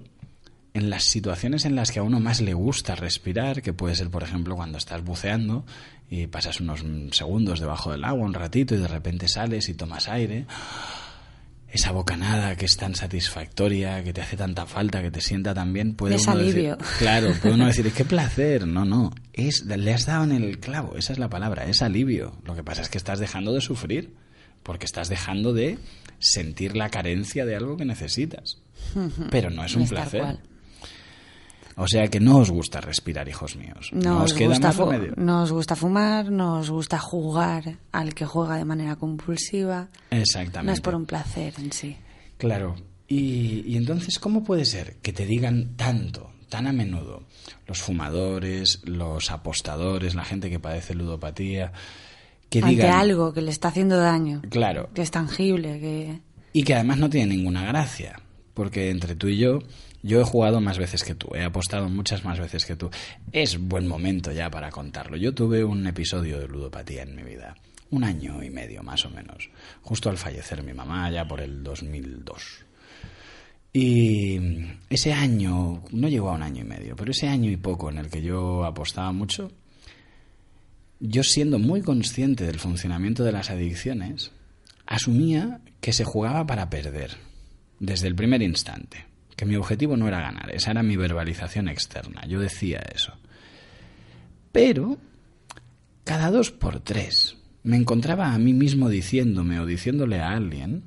en 0.75 0.91
las 0.91 1.05
situaciones 1.05 1.65
en 1.65 1.75
las 1.75 1.91
que 1.91 1.99
a 1.99 2.03
uno 2.03 2.19
más 2.19 2.41
le 2.41 2.53
gusta 2.53 2.95
respirar, 2.95 3.63
que 3.63 3.73
puede 3.73 3.95
ser, 3.95 4.09
por 4.09 4.21
ejemplo, 4.21 4.55
cuando 4.55 4.77
estás 4.77 5.03
buceando 5.03 5.65
y 6.07 6.27
pasas 6.27 6.59
unos 6.61 6.85
segundos 7.11 7.59
debajo 7.59 7.91
del 7.91 8.03
agua, 8.03 8.25
un 8.25 8.33
ratito, 8.33 8.75
y 8.75 8.77
de 8.77 8.87
repente 8.87 9.27
sales 9.27 9.69
y 9.69 9.73
tomas 9.73 10.07
aire, 10.07 10.45
esa 11.71 11.91
bocanada 11.91 12.55
que 12.55 12.65
es 12.65 12.77
tan 12.77 12.95
satisfactoria, 12.95 14.03
que 14.03 14.13
te 14.13 14.21
hace 14.21 14.35
tanta 14.37 14.65
falta, 14.65 15.01
que 15.01 15.11
te 15.11 15.21
sienta 15.21 15.53
tan 15.53 15.71
bien, 15.73 15.93
puede 15.95 16.15
Es 16.15 16.23
uno 16.23 16.31
alivio. 16.39 16.75
decir, 16.77 16.97
claro, 16.97 17.33
puede 17.41 17.55
uno 17.55 17.67
decir, 17.67 17.91
qué 17.91 18.05
placer, 18.05 18.67
no, 18.67 18.85
no, 18.85 19.11
es, 19.33 19.65
le 19.65 19.93
has 19.93 20.05
dado 20.05 20.23
en 20.23 20.31
el 20.31 20.59
clavo, 20.59 20.95
esa 20.97 21.13
es 21.13 21.19
la 21.19 21.29
palabra, 21.29 21.65
es 21.65 21.81
alivio. 21.81 22.33
Lo 22.45 22.55
que 22.55 22.63
pasa 22.63 22.81
es 22.81 22.89
que 22.89 22.97
estás 22.97 23.19
dejando 23.19 23.53
de 23.53 23.61
sufrir, 23.61 24.13
porque 24.63 24.85
estás 24.85 25.09
dejando 25.09 25.53
de 25.53 25.77
sentir 26.19 26.75
la 26.75 26.89
carencia 26.89 27.45
de 27.45 27.55
algo 27.55 27.77
que 27.77 27.85
necesitas. 27.85 28.57
Pero 29.29 29.49
no 29.49 29.63
es 29.63 29.75
un 29.75 29.83
Es 29.83 29.89
placer. 29.89 30.21
cual. 30.21 30.39
O 31.81 31.87
sea 31.87 32.07
que 32.09 32.19
no 32.19 32.37
os 32.37 32.51
gusta 32.51 32.81
respirar, 32.81 33.27
hijos 33.29 33.55
míos. 33.55 33.89
No, 33.93 34.15
No 34.15 34.23
os 34.23 34.31
os, 34.31 34.37
queda 34.37 34.49
gusta 34.49 34.67
más 34.67 34.77
gusta 35.51 35.75
fumar, 35.75 36.29
nos 36.31 36.69
gusta 36.69 36.99
jugar 36.99 37.77
al 37.91 38.13
que 38.13 38.25
juega 38.25 38.57
de 38.57 38.65
manera 38.65 38.95
compulsiva. 38.97 39.87
Exactamente. 40.11 40.67
No 40.67 40.73
es 40.73 40.81
por 40.81 40.93
un 40.95 41.05
placer 41.05 41.53
en 41.57 41.71
sí. 41.71 41.95
Claro. 42.37 42.75
Y, 43.07 43.63
y 43.65 43.77
entonces, 43.77 44.19
¿cómo 44.19 44.43
puede 44.43 44.65
ser 44.65 44.97
que 45.01 45.13
te 45.13 45.25
digan 45.25 45.75
tanto, 45.77 46.29
tan 46.49 46.67
a 46.67 46.73
menudo, 46.73 47.23
los 47.65 47.79
fumadores, 47.81 48.81
los 48.85 49.31
apostadores, 49.31 50.15
la 50.15 50.25
gente 50.25 50.49
que 50.49 50.59
padece 50.59 50.93
ludopatía, 50.93 51.71
que 52.49 52.59
Ante 52.59 52.71
digan... 52.71 52.91
algo 52.91 53.33
que 53.33 53.41
le 53.41 53.51
está 53.51 53.69
haciendo 53.69 53.97
daño, 53.97 54.41
Claro. 54.49 54.89
que 54.93 55.01
es 55.01 55.11
tangible, 55.11 55.79
que... 55.79 56.19
Y 56.53 56.63
que 56.63 56.73
además 56.75 56.97
no 56.97 57.09
tiene 57.09 57.35
ninguna 57.35 57.63
gracia, 57.65 58.19
porque 58.53 58.89
entre 58.89 59.15
tú 59.15 59.27
y 59.27 59.37
yo, 59.37 59.59
yo 60.01 60.21
he 60.21 60.23
jugado 60.23 60.61
más 60.61 60.77
veces 60.77 61.03
que 61.03 61.15
tú, 61.15 61.29
he 61.35 61.43
apostado 61.43 61.89
muchas 61.89 62.23
más 62.23 62.39
veces 62.39 62.65
que 62.65 62.75
tú. 62.75 62.89
Es 63.31 63.59
buen 63.59 63.87
momento 63.87 64.31
ya 64.31 64.49
para 64.49 64.69
contarlo. 64.69 65.17
Yo 65.17 65.33
tuve 65.33 65.63
un 65.63 65.85
episodio 65.87 66.39
de 66.39 66.47
ludopatía 66.47 67.03
en 67.03 67.15
mi 67.15 67.23
vida, 67.23 67.55
un 67.89 68.03
año 68.03 68.43
y 68.43 68.49
medio 68.49 68.83
más 68.83 69.05
o 69.05 69.09
menos, 69.09 69.49
justo 69.81 70.09
al 70.09 70.17
fallecer 70.17 70.63
mi 70.63 70.73
mamá, 70.73 71.09
ya 71.11 71.27
por 71.27 71.41
el 71.41 71.63
2002. 71.63 72.65
Y 73.71 74.39
ese 74.89 75.13
año, 75.13 75.83
no 75.91 76.07
llegó 76.07 76.29
a 76.29 76.33
un 76.33 76.43
año 76.43 76.61
y 76.61 76.67
medio, 76.67 76.95
pero 76.95 77.11
ese 77.11 77.27
año 77.27 77.51
y 77.51 77.57
poco 77.57 77.89
en 77.89 77.99
el 77.99 78.09
que 78.09 78.21
yo 78.21 78.65
apostaba 78.65 79.11
mucho, 79.11 79.51
yo 80.99 81.23
siendo 81.23 81.59
muy 81.59 81.81
consciente 81.81 82.45
del 82.45 82.59
funcionamiento 82.59 83.23
de 83.23 83.31
las 83.31 83.49
adicciones, 83.51 84.31
asumía 84.87 85.61
que 85.81 85.93
se 85.93 86.03
jugaba 86.03 86.47
para 86.47 86.69
perder, 86.69 87.17
desde 87.79 88.07
el 88.07 88.15
primer 88.15 88.41
instante, 88.41 89.05
que 89.39 89.45
mi 89.45 89.55
objetivo 89.55 89.95
no 89.95 90.05
era 90.05 90.19
ganar, 90.19 90.53
esa 90.53 90.71
era 90.71 90.83
mi 90.83 90.97
verbalización 90.97 91.69
externa, 91.69 92.23
yo 92.27 92.41
decía 92.41 92.81
eso. 92.93 93.13
Pero, 94.51 94.97
cada 96.03 96.29
dos 96.29 96.51
por 96.51 96.81
tres, 96.81 97.37
me 97.63 97.77
encontraba 97.77 98.33
a 98.33 98.37
mí 98.37 98.51
mismo 98.51 98.89
diciéndome 98.89 99.61
o 99.61 99.65
diciéndole 99.65 100.19
a 100.19 100.31
alguien 100.31 100.83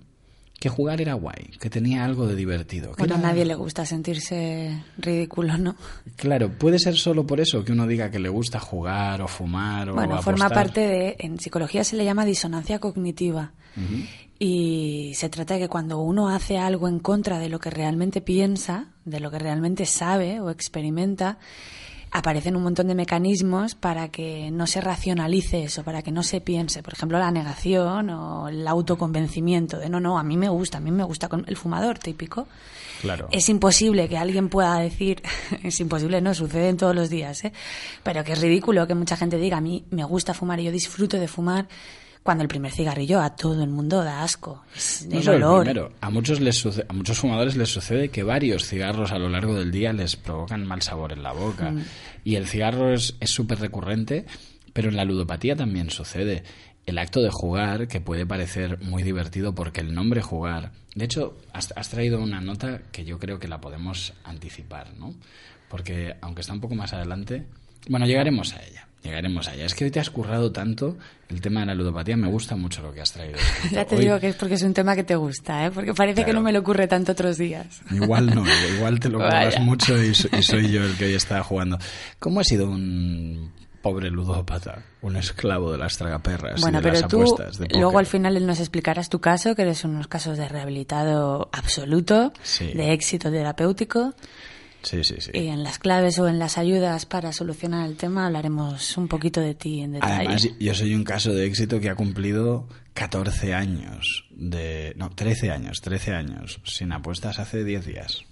que 0.61 0.69
jugar 0.69 1.01
era 1.01 1.15
guay, 1.15 1.53
que 1.59 1.71
tenía 1.71 2.05
algo 2.05 2.27
de 2.27 2.37
divertido. 2.37 2.93
Bueno, 2.99 3.15
a 3.15 3.19
nadie 3.19 3.47
le 3.47 3.55
gusta 3.55 3.87
sentirse 3.87 4.85
ridículo, 4.99 5.57
¿no? 5.57 5.75
Claro, 6.17 6.51
puede 6.51 6.79
ser 6.79 6.97
solo 6.97 7.27
por 7.27 7.41
eso 7.41 7.65
que 7.65 7.73
uno 7.73 7.87
diga 7.87 8.11
que 8.11 8.19
le 8.19 8.29
gusta 8.29 8.61
jugar 8.61 9.23
o 9.23 9.29
fumar 9.29 9.89
o 9.89 9.95
Bueno, 9.95 10.21
forma 10.21 10.51
parte 10.51 10.81
de... 10.81 11.17
En 11.21 11.41
psicología 11.41 11.85
se 11.85 11.97
le 11.97 12.05
llama 12.05 12.27
disonancia 12.27 12.81
cognitiva. 12.81 13.55
Y 14.45 15.13
se 15.15 15.29
trata 15.29 15.55
de 15.55 15.61
que 15.61 15.69
cuando 15.69 16.01
uno 16.01 16.29
hace 16.29 16.59
algo 16.59 16.89
en 16.89 16.99
contra 16.99 17.39
de 17.39 17.49
lo 17.49 17.61
que 17.61 17.71
realmente 17.71 18.21
piensa, 18.21 18.87
de 19.05 19.21
lo 19.21 19.31
que 19.31 19.39
realmente 19.39 19.87
sabe 19.87 20.41
o 20.41 20.51
experimenta, 20.51 21.39
aparecen 22.11 22.57
un 22.57 22.65
montón 22.65 22.89
de 22.89 22.97
mecanismos 22.97 23.77
para 23.77 24.09
que 24.09 24.51
no 24.51 24.67
se 24.67 24.81
racionalice 24.81 25.63
eso, 25.63 25.85
para 25.85 26.03
que 26.03 26.11
no 26.11 26.25
se 26.25 26.41
piense. 26.41 26.83
Por 26.83 26.95
ejemplo, 26.95 27.21
la 27.21 27.31
negación 27.31 28.11
o 28.11 28.49
el 28.49 28.67
autoconvencimiento 28.67 29.79
de 29.79 29.89
no, 29.89 30.01
no, 30.01 30.19
a 30.19 30.25
mí 30.25 30.37
me 30.37 30.49
gusta, 30.49 30.79
a 30.79 30.81
mí 30.81 30.91
me 30.91 31.05
gusta 31.05 31.29
con 31.29 31.45
el 31.47 31.57
fumador 31.57 32.01
típico. 32.01 32.49
Claro. 33.01 33.29
Es 33.31 33.49
imposible 33.49 34.09
que 34.09 34.19
alguien 34.19 34.49
pueda 34.49 34.77
decir, 34.81 35.23
es 35.63 35.79
imposible, 35.79 36.21
no, 36.21 36.35
suceden 36.35 36.77
todos 36.77 36.97
los 36.97 37.11
días, 37.11 37.45
¿eh? 37.45 37.53
pero 38.03 38.25
que 38.25 38.33
es 38.33 38.41
ridículo 38.41 38.89
que 38.89 38.97
mucha 38.97 39.17
gente 39.17 39.37
diga, 39.37 39.59
a 39.59 39.61
mí 39.61 39.85
me 39.91 40.03
gusta 40.03 40.35
fumar 40.35 40.59
y 40.59 40.65
yo 40.65 40.73
disfruto 40.73 41.17
de 41.17 41.29
fumar, 41.29 41.69
cuando 42.23 42.43
el 42.43 42.49
primer 42.49 42.71
cigarrillo 42.73 43.21
a 43.21 43.35
todo 43.35 43.63
el 43.65 43.71
mundo 43.71 44.05
da 44.05 44.23
asco. 44.23 44.63
Es 44.77 45.07
No 45.09 45.19
el 45.19 45.29
olor. 45.29 45.65
primero. 45.65 45.93
A 46.01 46.11
muchos, 46.11 46.41
les 46.41 46.57
suce- 46.57 46.85
a 46.89 46.93
muchos 46.93 47.19
fumadores 47.19 47.57
les 47.57 47.69
sucede 47.69 48.11
que 48.11 48.23
varios 48.23 48.65
cigarros 48.67 49.11
a 49.13 49.19
lo 49.19 49.29
largo 49.29 49.55
del 49.55 49.71
día 49.73 49.93
les 49.93 50.17
provocan 50.17 50.67
mal 50.67 50.83
sabor 50.83 51.13
en 51.13 51.23
la 51.23 51.33
boca. 51.33 51.71
Mm. 51.73 51.85
Y 52.25 52.37
el 52.37 52.47
cigarro 52.47 52.93
es 52.93 53.17
es 53.21 53.31
súper 53.31 53.59
recurrente, 53.59 54.25
pero 54.73 54.89
en 54.89 54.97
la 54.97 55.05
ludopatía 55.05 55.57
también 55.57 55.91
sucede. 55.91 56.45
El 56.87 56.99
acto 56.99 57.21
de 57.23 57.31
jugar, 57.31 57.87
que 57.87 58.01
puede 58.01 58.27
parecer 58.27 58.81
muy 58.83 59.03
divertido 59.05 59.55
porque 59.55 59.81
el 59.81 59.95
nombre 59.95 60.21
jugar. 60.23 60.73
De 60.97 61.05
hecho, 61.05 61.37
has, 61.53 61.73
has 61.77 61.89
traído 61.89 62.21
una 62.21 62.41
nota 62.41 62.83
que 62.91 63.05
yo 63.05 63.19
creo 63.21 63.39
que 63.39 63.47
la 63.49 63.61
podemos 63.61 64.13
anticipar, 64.25 64.93
¿no? 64.99 65.15
Porque, 65.69 66.17
aunque 66.21 66.41
está 66.41 66.53
un 66.53 66.61
poco 66.61 66.75
más 66.75 66.93
adelante. 66.93 67.47
Bueno, 67.89 68.07
llegaremos 68.07 68.53
a 68.55 68.63
ella. 68.65 68.87
Llegaremos 69.03 69.49
allá. 69.49 69.65
Es 69.65 69.75
que 69.75 69.85
hoy 69.85 69.91
te 69.91 69.99
has 69.99 70.11
currado 70.11 70.53
tanto 70.53 70.97
el 71.29 71.41
tema 71.41 71.61
de 71.61 71.67
la 71.67 71.75
ludopatía. 71.75 72.17
Me 72.17 72.29
gusta 72.29 72.55
mucho 72.55 72.83
lo 72.83 72.93
que 72.93 73.01
has 73.01 73.11
traído. 73.13 73.37
Ya 73.73 73.85
te 73.85 73.97
Hoy- 73.97 74.03
digo 74.03 74.21
que 74.21 74.29
es 74.29 74.37
porque 74.37 74.55
es 74.55 74.63
un 74.63 74.75
tema 74.75 74.95
que 74.95 75.03
te 75.03 75.17
gusta, 75.17 75.67
¿eh? 75.67 75.71
Porque 75.73 75.93
parece 75.93 76.21
que 76.21 76.27
Claro. 76.27 76.39
no 76.39 76.45
me 76.45 76.53
lo 76.53 76.61
ocurre 76.61 76.87
tanto 76.87 77.13
otros 77.13 77.37
días. 77.37 77.81
Igual 77.91 78.33
no, 78.35 78.45
igual 78.77 79.01
te 79.01 79.09
lo 79.09 79.19
curras 79.19 79.59
mucho 79.61 80.01
y, 80.01 80.11
y 80.11 80.43
soy 80.43 80.71
yo 80.71 80.85
el 80.85 80.97
que 80.97 81.07
hoy 81.07 81.15
está 81.15 81.43
jugando. 81.43 81.79
¿Cómo 82.21 82.41
has 82.41 82.47
sido 82.47 82.67
un 82.71 83.51
pobre 83.83 84.09
ludópata? 84.11 84.85
Un 85.01 85.17
esclavo 85.17 85.73
de 85.73 85.79
las 85.79 85.99
tragaperras 85.99 86.61
Bueno, 86.61 86.79
y 86.79 86.83
de 86.83 86.89
pero 86.89 87.01
las 87.01 87.11
tú 87.11 87.23
apuestas 87.23 87.59
de 87.59 87.67
luego 87.77 87.99
al 87.99 88.07
final 88.07 88.47
nos 88.47 88.61
explicarás 88.61 89.09
tu 89.09 89.21
caso, 89.21 89.57
que 89.57 89.63
eres 89.63 89.83
unos 89.83 90.07
casos 90.07 90.39
de 90.39 90.47
rehabilitado 90.49 91.49
absoluto, 91.53 92.33
Sí. 92.45 92.67
de 92.73 92.93
éxito 92.93 93.33
terapéutico. 93.33 94.15
Sí, 94.83 95.05
sí, 95.05 95.17
sí. 95.21 95.31
Y 95.35 95.49
en 95.49 95.63
las 95.63 95.79
claves 95.79 96.19
o 96.19 96.29
en 96.29 96.39
las 96.39 96.59
ayudas 96.59 97.07
para 97.07 97.33
solucionar 97.33 97.87
el 97.89 97.97
tema 97.97 98.27
hablaremos 98.27 98.97
un 98.97 99.09
poquito 99.09 99.41
de 99.41 99.55
ti 99.55 99.81
en 99.81 99.93
detalle. 99.93 100.15
Además, 100.15 100.49
yo 100.59 100.75
soy 100.75 100.95
un 100.95 101.05
caso 101.05 101.33
de 101.33 101.47
éxito 101.47 101.81
que 101.81 101.89
ha 101.91 101.95
cumplido 101.95 102.67
14 102.95 103.55
años 103.55 104.25
de... 104.31 104.93
No, 104.97 105.11
13 105.11 105.51
años, 105.51 105.81
13 105.81 106.13
años. 106.15 106.61
Sin 106.65 106.93
apuestas 106.93 107.39
hace 107.39 107.65
10 107.65 107.87
días. 107.87 108.25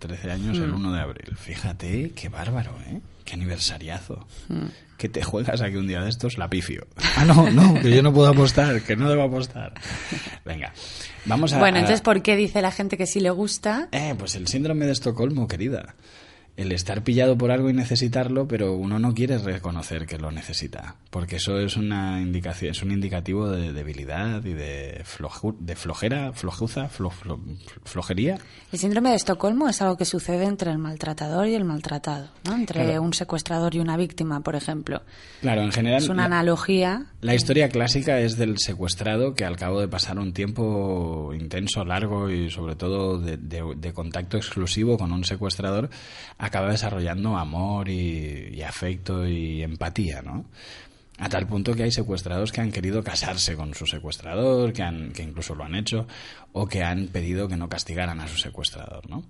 13 0.00 0.30
años 0.32 0.58
Mm. 0.58 0.62
el 0.64 0.70
1 0.72 0.92
de 0.92 1.00
abril. 1.00 1.36
Fíjate, 1.36 2.10
qué 2.16 2.28
bárbaro, 2.28 2.72
¿eh? 2.88 3.00
Qué 3.24 3.34
aniversariazo. 3.34 4.26
Mm. 4.48 4.66
Que 4.98 5.08
te 5.08 5.22
juegas 5.22 5.60
a 5.60 5.70
que 5.70 5.78
un 5.78 5.88
día 5.88 6.00
de 6.00 6.08
estos 6.08 6.38
la 6.38 6.48
pifio. 6.48 6.86
Ah, 7.16 7.24
no, 7.24 7.50
no, 7.50 7.74
que 7.80 7.90
yo 7.90 8.02
no 8.02 8.12
puedo 8.12 8.28
apostar, 8.28 8.82
que 8.82 8.96
no 8.96 9.08
debo 9.08 9.22
apostar. 9.22 9.74
Venga, 10.44 10.72
vamos 11.26 11.52
a... 11.52 11.58
bueno, 11.58 11.78
entonces, 11.78 12.00
¿por 12.00 12.22
qué 12.22 12.36
dice 12.36 12.62
la 12.62 12.72
gente 12.72 12.96
que 12.96 13.06
sí 13.06 13.20
le 13.20 13.30
gusta? 13.30 13.88
Eh, 13.92 14.14
pues 14.18 14.34
el 14.34 14.48
síndrome 14.48 14.86
de 14.86 14.92
Estocolmo, 14.92 15.46
querida. 15.46 15.94
El 16.54 16.70
estar 16.72 17.02
pillado 17.02 17.38
por 17.38 17.50
algo 17.50 17.70
y 17.70 17.72
necesitarlo, 17.72 18.46
pero 18.46 18.74
uno 18.74 18.98
no 18.98 19.14
quiere 19.14 19.38
reconocer 19.38 20.04
que 20.06 20.18
lo 20.18 20.30
necesita, 20.30 20.96
porque 21.08 21.36
eso 21.36 21.58
es 21.58 21.78
una 21.78 22.20
indicación, 22.20 22.72
es 22.72 22.82
un 22.82 22.92
indicativo 22.92 23.48
de 23.48 23.72
debilidad 23.72 24.44
y 24.44 24.52
de, 24.52 25.02
floju- 25.04 25.56
de 25.58 25.76
flojera, 25.76 26.32
flojuza, 26.34 26.90
flo- 26.90 27.10
flo- 27.10 27.40
flojería. 27.84 28.38
El 28.70 28.78
síndrome 28.78 29.08
de 29.10 29.16
Estocolmo 29.16 29.66
es 29.66 29.80
algo 29.80 29.96
que 29.96 30.04
sucede 30.04 30.44
entre 30.44 30.70
el 30.70 30.76
maltratador 30.76 31.46
y 31.46 31.54
el 31.54 31.64
maltratado, 31.64 32.28
¿no? 32.44 32.54
Entre 32.54 32.84
Claro. 32.84 33.00
un 33.02 33.14
secuestrador 33.14 33.74
y 33.74 33.78
una 33.78 33.96
víctima, 33.96 34.40
por 34.40 34.54
ejemplo. 34.54 35.00
Claro, 35.40 35.62
en 35.62 35.72
general. 35.72 36.02
Es 36.02 36.08
una 36.10 36.28
la- 36.28 36.36
analogía. 36.36 37.06
La 37.22 37.34
historia 37.34 37.70
clásica 37.70 38.20
es 38.20 38.36
del 38.36 38.58
secuestrado 38.58 39.34
que 39.34 39.46
al 39.46 39.56
cabo 39.56 39.80
de 39.80 39.88
pasar 39.88 40.18
un 40.18 40.34
tiempo 40.34 41.32
intenso, 41.34 41.82
largo 41.84 42.28
y 42.30 42.50
sobre 42.50 42.76
todo 42.76 43.18
de, 43.18 43.38
de- 43.38 43.74
de 43.76 43.92
contacto 43.94 44.36
exclusivo 44.36 44.98
con 44.98 45.12
un 45.12 45.24
secuestrador, 45.24 45.88
acaba 46.42 46.72
desarrollando 46.72 47.36
amor 47.36 47.88
y, 47.88 48.60
afecto 48.62 49.26
y 49.28 49.62
empatía, 49.62 50.22
¿no? 50.22 50.44
A 51.18 51.28
tal 51.28 51.46
punto 51.46 51.72
que 51.74 51.84
hay 51.84 51.92
secuestrados 51.92 52.50
que 52.50 52.60
han 52.60 52.72
querido 52.72 53.04
casarse 53.04 53.54
con 53.54 53.74
su 53.74 53.86
secuestrador, 53.86 54.72
que, 54.72 54.82
han, 54.82 55.12
que 55.12 55.22
incluso 55.22 55.54
lo 55.54 55.62
han 55.62 55.76
hecho, 55.76 56.08
o 56.52 56.66
que 56.66 56.82
han 56.82 57.06
pedido 57.06 57.46
que 57.46 57.56
no 57.56 57.68
castigaran 57.68 58.20
a 58.20 58.26
su 58.26 58.38
secuestrador, 58.38 59.08
¿no? 59.08 59.24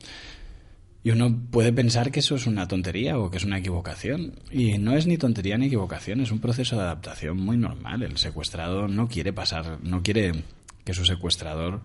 Y 1.04 1.10
uno 1.10 1.38
puede 1.50 1.72
pensar 1.72 2.10
que 2.10 2.20
eso 2.20 2.36
es 2.36 2.46
una 2.46 2.66
tontería 2.66 3.18
o 3.18 3.30
que 3.30 3.36
es 3.36 3.44
una 3.44 3.58
equivocación. 3.58 4.32
Y 4.50 4.78
no 4.78 4.96
es 4.96 5.06
ni 5.06 5.18
tontería 5.18 5.58
ni 5.58 5.66
equivocación, 5.66 6.20
es 6.20 6.30
un 6.30 6.40
proceso 6.40 6.76
de 6.76 6.82
adaptación 6.82 7.36
muy 7.36 7.58
normal. 7.58 8.04
El 8.04 8.16
secuestrado 8.16 8.88
no 8.88 9.08
quiere 9.08 9.34
pasar, 9.34 9.80
no 9.82 10.02
quiere 10.02 10.32
que 10.84 10.94
su 10.94 11.04
secuestrador 11.04 11.82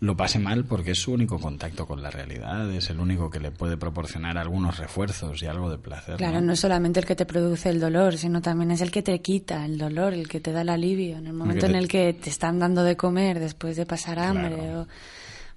lo 0.00 0.16
pase 0.16 0.38
mal 0.38 0.64
porque 0.64 0.90
es 0.92 0.98
su 0.98 1.12
único 1.12 1.38
contacto 1.38 1.86
con 1.86 2.02
la 2.02 2.10
realidad, 2.10 2.70
es 2.70 2.90
el 2.90 3.00
único 3.00 3.30
que 3.30 3.40
le 3.40 3.50
puede 3.50 3.76
proporcionar 3.76 4.36
algunos 4.38 4.78
refuerzos 4.78 5.42
y 5.42 5.46
algo 5.46 5.70
de 5.70 5.78
placer. 5.78 6.16
Claro, 6.16 6.40
no 6.40 6.52
es 6.52 6.60
solamente 6.60 7.00
el 7.00 7.06
que 7.06 7.16
te 7.16 7.24
produce 7.26 7.70
el 7.70 7.80
dolor, 7.80 8.16
sino 8.18 8.40
también 8.42 8.70
es 8.70 8.80
el 8.82 8.90
que 8.90 9.02
te 9.02 9.18
quita 9.20 9.64
el 9.64 9.78
dolor, 9.78 10.12
el 10.14 10.28
que 10.28 10.40
te 10.40 10.52
da 10.52 10.60
el 10.60 10.68
alivio. 10.68 11.16
En 11.16 11.26
el 11.26 11.32
momento 11.32 11.66
te- 11.66 11.72
en 11.72 11.76
el 11.78 11.88
que 11.88 12.12
te 12.12 12.28
están 12.30 12.58
dando 12.58 12.82
de 12.84 12.96
comer 12.96 13.40
después 13.40 13.76
de 13.76 13.86
pasar 13.86 14.18
hambre, 14.18 14.54
Claro. 14.54 14.80
o 14.82 14.86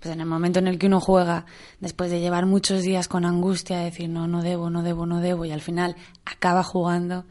pues 0.01 0.13
en 0.13 0.21
el 0.21 0.27
momento 0.27 0.59
en 0.59 0.67
el 0.67 0.79
que 0.79 0.87
uno 0.87 1.01
juega 1.01 1.45
después 1.81 2.09
de 2.09 2.21
llevar 2.21 2.45
muchos 2.45 2.83
días 2.83 3.09
con 3.09 3.25
angustia, 3.25 3.79
decir 3.79 4.07
no, 4.09 4.27
no 4.27 4.41
debo, 4.41 4.69
no 4.69 4.81
debo, 4.81 5.05
no 5.05 5.19
debo, 5.19 5.43
y 5.43 5.51
al 5.51 5.59
final 5.59 5.97
acaba 6.23 6.63
jugando, 6.63 7.25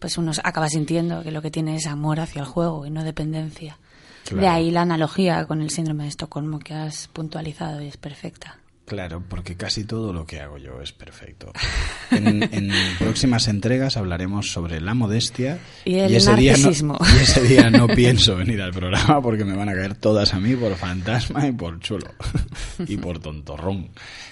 pues 0.00 0.18
uno 0.18 0.32
acaba 0.42 0.68
sintiendo 0.68 1.22
que 1.22 1.30
lo 1.30 1.40
que 1.42 1.52
tiene 1.52 1.76
es 1.76 1.86
amor 1.86 2.18
hacia 2.18 2.40
el 2.40 2.46
juego 2.46 2.86
y 2.86 2.90
no 2.90 3.04
dependencia. 3.04 3.78
De 4.30 4.48
ahí 4.48 4.70
la 4.70 4.82
analogía 4.82 5.44
con 5.46 5.60
el 5.60 5.70
síndrome 5.70 6.04
de 6.04 6.10
Estocolmo 6.10 6.58
que 6.58 6.74
has 6.74 7.08
puntualizado 7.08 7.82
y 7.82 7.88
es 7.88 7.96
perfecta. 7.96 8.61
Claro, 8.92 9.22
porque 9.26 9.56
casi 9.56 9.84
todo 9.84 10.12
lo 10.12 10.26
que 10.26 10.40
hago 10.40 10.58
yo 10.58 10.82
es 10.82 10.92
perfecto. 10.92 11.50
En, 12.10 12.42
en 12.42 12.70
próximas 12.98 13.48
entregas 13.48 13.96
hablaremos 13.96 14.52
sobre 14.52 14.82
la 14.82 14.92
modestia 14.92 15.58
Y 15.86 15.94
el 15.94 16.14
ese 16.14 16.36
día 16.36 16.54
no- 16.58 16.98
y 17.00 17.22
ese 17.22 17.42
día 17.44 17.70
no 17.70 17.86
pienso 17.88 18.36
venir 18.36 18.60
al 18.60 18.72
programa 18.72 19.22
porque 19.22 19.46
me 19.46 19.56
van 19.56 19.70
a 19.70 19.72
caer 19.72 19.94
todas 19.94 20.34
a 20.34 20.40
mí 20.40 20.54
por 20.56 20.74
fantasma 20.76 21.46
y 21.48 21.52
por 21.52 21.80
chulo 21.80 22.10
y 22.86 22.98
por 22.98 23.18
tontorrón. 23.18 23.88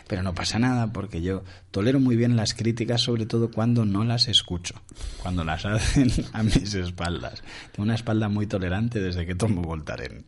Pero 0.06 0.22
no 0.22 0.34
pasa 0.34 0.58
nada 0.58 0.92
porque 0.92 1.22
yo 1.22 1.42
tolero 1.70 1.98
muy 1.98 2.16
bien 2.16 2.36
las 2.36 2.52
críticas, 2.52 3.00
sobre 3.00 3.24
todo 3.24 3.50
cuando 3.50 3.86
no 3.86 4.04
las 4.04 4.28
escucho, 4.28 4.74
cuando 5.22 5.42
las 5.42 5.64
hacen 5.64 6.12
a 6.34 6.42
mis 6.42 6.74
espaldas. 6.74 7.42
Tengo 7.72 7.84
una 7.84 7.94
espalda 7.94 8.28
muy 8.28 8.46
tolerante 8.46 9.00
desde 9.00 9.24
que 9.24 9.34
tomo 9.34 9.62
Voltaren. 9.62 10.26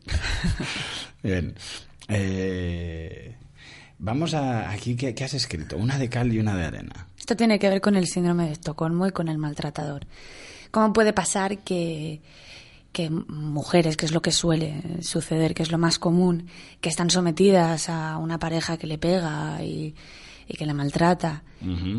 Bien. 1.21 1.53
Eh, 2.07 3.35
vamos 4.03 4.33
a 4.33 4.69
aquí, 4.69 4.95
¿qué, 4.95 5.23
has 5.23 5.33
escrito? 5.33 5.77
Una 5.77 5.97
de 5.97 6.09
cal 6.09 6.31
y 6.31 6.39
una 6.39 6.55
de 6.55 6.65
arena. 6.65 7.07
Esto 7.17 7.35
tiene 7.35 7.57
que 7.57 7.69
ver 7.69 7.81
con 7.81 7.95
el 7.95 8.05
síndrome 8.07 8.47
de 8.47 8.51
Estocolmo 8.51 9.07
y 9.07 9.11
con 9.11 9.29
el 9.29 9.37
maltratador. 9.37 10.05
¿Cómo 10.71 10.91
puede 10.91 11.13
pasar 11.13 11.59
que, 11.59 12.21
que 12.91 13.09
mujeres, 13.09 13.95
que 13.95 14.05
es 14.05 14.11
lo 14.11 14.21
que 14.21 14.31
suele 14.31 15.01
suceder, 15.01 15.53
que 15.53 15.63
es 15.63 15.71
lo 15.71 15.77
más 15.77 15.99
común, 15.99 16.47
que 16.81 16.89
están 16.89 17.09
sometidas 17.09 17.87
a 17.89 18.17
una 18.17 18.39
pareja 18.39 18.77
que 18.77 18.87
le 18.87 18.97
pega 18.97 19.63
y, 19.63 19.95
y 20.47 20.55
que 20.55 20.65
le 20.65 20.73
maltrata, 20.73 21.43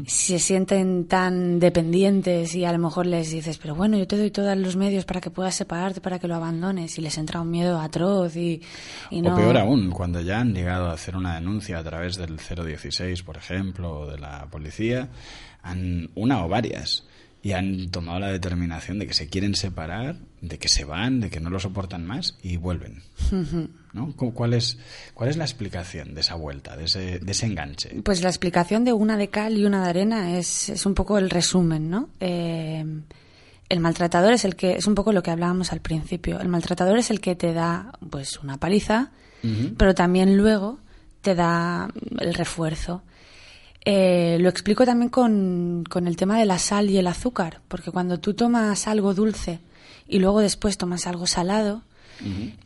se 0.06 0.38
sienten 0.38 1.06
tan 1.06 1.58
dependientes 1.58 2.54
y 2.54 2.64
a 2.64 2.72
lo 2.72 2.78
mejor 2.78 3.06
les 3.06 3.30
dices, 3.30 3.56
pero 3.58 3.74
bueno, 3.74 3.96
yo 3.96 4.06
te 4.06 4.18
doy 4.18 4.30
todos 4.30 4.56
los 4.58 4.76
medios 4.76 5.06
para 5.06 5.20
que 5.20 5.30
puedas 5.30 5.54
separarte, 5.54 6.00
para 6.00 6.18
que 6.18 6.28
lo 6.28 6.34
abandones 6.34 6.98
y 6.98 7.00
les 7.00 7.16
entra 7.16 7.40
un 7.40 7.50
miedo 7.50 7.80
atroz 7.80 8.36
y, 8.36 8.60
y 9.10 9.22
no... 9.22 9.32
O 9.32 9.36
peor 9.36 9.56
aún, 9.56 9.90
cuando 9.90 10.20
ya 10.20 10.40
han 10.40 10.52
llegado 10.52 10.90
a 10.90 10.92
hacer 10.92 11.16
una 11.16 11.36
denuncia 11.36 11.78
a 11.78 11.84
través 11.84 12.16
del 12.16 12.36
016, 12.36 13.22
por 13.22 13.38
ejemplo, 13.38 14.00
o 14.00 14.06
de 14.06 14.18
la 14.18 14.46
policía, 14.50 15.08
han, 15.62 16.10
una 16.14 16.44
o 16.44 16.48
varias, 16.48 17.04
y 17.44 17.52
han 17.52 17.90
tomado 17.90 18.18
la 18.18 18.28
determinación 18.32 18.98
de 18.98 19.06
que 19.06 19.12
se 19.14 19.28
quieren 19.28 19.54
separar, 19.54 20.16
de 20.40 20.58
que 20.58 20.68
se 20.68 20.84
van, 20.86 21.20
de 21.20 21.28
que 21.30 21.38
no 21.40 21.50
lo 21.50 21.60
soportan 21.60 22.04
más 22.06 22.36
y 22.42 22.56
vuelven. 22.56 23.02
¿no? 23.92 24.12
¿Cu- 24.16 24.32
¿Cuál, 24.32 24.54
es, 24.54 24.78
¿Cuál 25.12 25.28
es 25.28 25.36
la 25.36 25.44
explicación 25.44 26.14
de 26.14 26.22
esa 26.22 26.34
vuelta, 26.36 26.74
de 26.76 26.84
ese, 26.86 27.18
de 27.20 27.30
ese 27.32 27.44
enganche? 27.46 28.00
Pues 28.02 28.22
la 28.22 28.30
explicación 28.30 28.84
de 28.84 28.92
una 28.94 29.16
de 29.18 29.28
cal 29.28 29.58
y 29.58 29.64
una 29.66 29.84
de 29.84 29.90
arena 29.90 30.38
es, 30.38 30.70
es 30.70 30.86
un 30.86 30.94
poco 30.94 31.18
el 31.18 31.28
resumen, 31.30 31.90
¿no? 31.90 32.08
Eh, 32.18 32.82
el 33.68 33.80
maltratador 33.80 34.32
es 34.32 34.44
el 34.46 34.56
que, 34.56 34.72
es 34.76 34.86
un 34.86 34.94
poco 34.94 35.12
lo 35.12 35.22
que 35.22 35.30
hablábamos 35.30 35.70
al 35.72 35.80
principio, 35.80 36.40
el 36.40 36.48
maltratador 36.48 36.98
es 36.98 37.10
el 37.10 37.20
que 37.20 37.34
te 37.36 37.52
da 37.52 37.92
pues 38.10 38.38
una 38.38 38.56
paliza, 38.58 39.10
pero 39.76 39.94
también 39.94 40.36
luego 40.38 40.78
te 41.20 41.34
da 41.34 41.90
el 42.20 42.32
refuerzo. 42.32 43.02
Eh, 43.84 44.38
lo 44.40 44.48
explico 44.48 44.84
también 44.86 45.10
con, 45.10 45.84
con 45.88 46.06
el 46.06 46.16
tema 46.16 46.38
de 46.38 46.46
la 46.46 46.58
sal 46.58 46.88
y 46.90 46.96
el 46.96 47.06
azúcar, 47.06 47.60
porque 47.68 47.90
cuando 47.90 48.18
tú 48.18 48.34
tomas 48.34 48.86
algo 48.86 49.12
dulce 49.12 49.60
y 50.08 50.18
luego 50.18 50.40
después 50.40 50.78
tomas 50.78 51.06
algo 51.06 51.26
salado, 51.26 51.82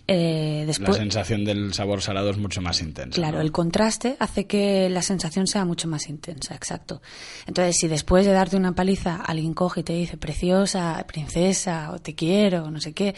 eh, 0.06 0.60
La 0.60 0.66
después... 0.66 0.96
sensación 0.96 1.44
del 1.44 1.74
sabor 1.74 2.02
salado 2.02 2.30
es 2.30 2.36
mucho 2.36 2.60
más 2.60 2.80
intensa. 2.80 3.14
Claro, 3.16 3.38
¿no? 3.38 3.42
el 3.42 3.52
contraste 3.52 4.16
hace 4.18 4.46
que 4.46 4.88
la 4.90 5.02
sensación 5.02 5.46
sea 5.46 5.64
mucho 5.64 5.88
más 5.88 6.08
intensa, 6.08 6.54
exacto. 6.54 7.00
Entonces, 7.46 7.76
si 7.78 7.88
después 7.88 8.26
de 8.26 8.32
darte 8.32 8.56
una 8.56 8.74
paliza 8.74 9.16
alguien 9.16 9.54
coge 9.54 9.80
y 9.80 9.84
te 9.84 9.94
dice 9.94 10.16
preciosa, 10.16 11.04
princesa, 11.06 11.92
o 11.92 11.98
te 11.98 12.14
quiero, 12.14 12.64
o 12.64 12.70
no 12.70 12.80
sé 12.80 12.92
qué, 12.92 13.14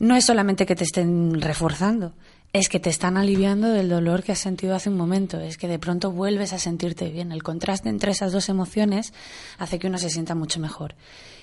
no 0.00 0.16
es 0.16 0.24
solamente 0.24 0.66
que 0.66 0.76
te 0.76 0.84
estén 0.84 1.40
reforzando, 1.40 2.14
es 2.52 2.68
que 2.68 2.80
te 2.80 2.90
están 2.90 3.16
aliviando 3.16 3.68
del 3.68 3.88
dolor 3.88 4.22
que 4.22 4.32
has 4.32 4.38
sentido 4.38 4.74
hace 4.74 4.88
un 4.88 4.96
momento, 4.96 5.38
es 5.38 5.58
que 5.58 5.68
de 5.68 5.78
pronto 5.78 6.10
vuelves 6.10 6.52
a 6.52 6.58
sentirte 6.58 7.10
bien. 7.10 7.30
El 7.30 7.42
contraste 7.42 7.88
entre 7.88 8.12
esas 8.12 8.32
dos 8.32 8.48
emociones 8.48 9.12
hace 9.58 9.78
que 9.78 9.86
uno 9.86 9.98
se 9.98 10.10
sienta 10.10 10.34
mucho 10.34 10.58
mejor. 10.58 10.94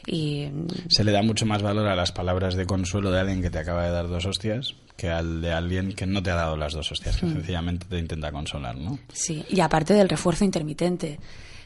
Y 0.08 0.50
Se 0.90 1.04
le 1.04 1.12
da 1.12 1.22
mucho 1.22 1.46
más 1.46 1.62
valor 1.62 1.88
a 1.88 1.96
las 1.96 2.12
palabras 2.12 2.56
de 2.56 2.66
consuelo 2.66 3.12
de 3.12 3.20
alguien 3.20 3.42
que 3.42 3.50
te 3.50 3.60
acaba 3.60 3.86
de 3.86 3.92
dar 3.92 4.08
dos 4.08 4.26
hostias 4.26 4.76
que 4.96 5.10
al 5.10 5.42
de 5.42 5.52
alguien 5.52 5.94
que 5.94 6.06
no 6.06 6.24
te 6.24 6.32
ha 6.32 6.36
dado 6.36 6.56
las 6.56 6.74
dos 6.74 6.92
hostias, 6.92 7.18
que 7.18 7.28
sencillamente 7.28 7.86
te 7.90 8.00
intenta 8.00 8.32
consolar, 8.32 8.78
¿no? 8.78 8.98
Sí, 9.12 9.46
y 9.50 9.60
aparte 9.60 9.94
del 9.94 10.10
refuerzo 10.10 10.46
intermitente. 10.46 11.20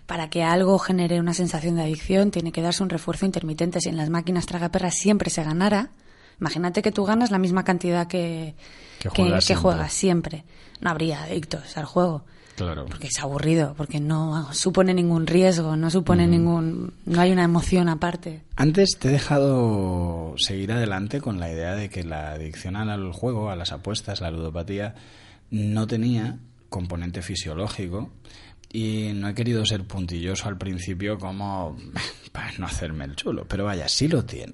Para 0.08 0.32
que 0.32 0.42
algo 0.42 0.80
genere 0.80 1.20
una 1.20 1.36
sensación 1.36 1.76
de 1.76 1.84
adicción, 1.84 2.32
tiene 2.32 2.52
que 2.52 2.64
darse 2.64 2.82
un 2.82 2.90
refuerzo 2.90 3.28
intermitente. 3.28 3.80
Si 3.80 3.90
en 3.90 3.98
las 3.98 4.10
máquinas 4.10 4.48
tragaperras 4.48 4.96
siempre 4.96 5.30
se 5.30 5.44
ganara, 5.44 5.92
Imagínate 6.40 6.82
que 6.82 6.92
tú 6.92 7.06
ganas 7.06 7.32
la 7.32 7.38
misma 7.40 7.64
cantidad 7.64 8.08
que, 8.08 8.56
Que 9.00 9.10
que- 9.10 9.22
juegas 9.24 9.44
que 9.44 9.48
siempre. 9.48 9.62
juegas 9.62 9.94
siempre. 9.94 10.44
No 10.82 10.90
habría 10.90 11.24
adictos 11.24 11.78
al 11.78 11.86
juego. 11.86 12.24
Claro. 12.56 12.86
Porque 12.88 13.08
es 13.08 13.18
aburrido, 13.20 13.74
porque 13.78 14.02
no 14.02 14.54
supone 14.54 14.94
ningún 14.94 15.28
riesgo, 15.28 15.78
no 15.78 15.90
supone 15.90 16.28
ningún. 16.28 16.94
No 17.06 17.22
hay 17.22 17.32
una 17.32 17.44
emoción 17.46 17.88
aparte. 17.88 18.42
Antes 18.58 18.98
te 19.00 19.08
he 19.08 19.12
dejado 19.12 20.34
seguir 20.38 20.74
adelante 20.74 21.22
con 21.22 21.40
la 21.40 21.50
idea 21.50 21.74
de 21.76 21.90
que 21.90 22.04
la 22.04 22.32
adicción 22.32 22.76
al 22.76 23.14
juego, 23.14 23.50
a 23.50 23.56
las 23.56 23.72
apuestas, 23.72 24.20
la 24.20 24.30
ludopatía, 24.30 24.96
no 25.52 25.88
tenía 25.88 26.38
componente 26.70 27.22
fisiológico 27.22 28.10
y 28.72 29.12
no 29.14 29.28
he 29.30 29.34
querido 29.34 29.66
ser 29.66 29.84
puntilloso 29.86 30.48
al 30.48 30.58
principio 30.58 31.18
como 31.18 31.76
para 32.32 32.52
no 32.60 32.66
hacerme 32.68 33.06
el 33.06 33.16
chulo, 33.16 33.46
pero 33.48 33.66
vaya, 33.66 33.88
sí 33.90 34.08
lo 34.08 34.24
tiene. 34.26 34.54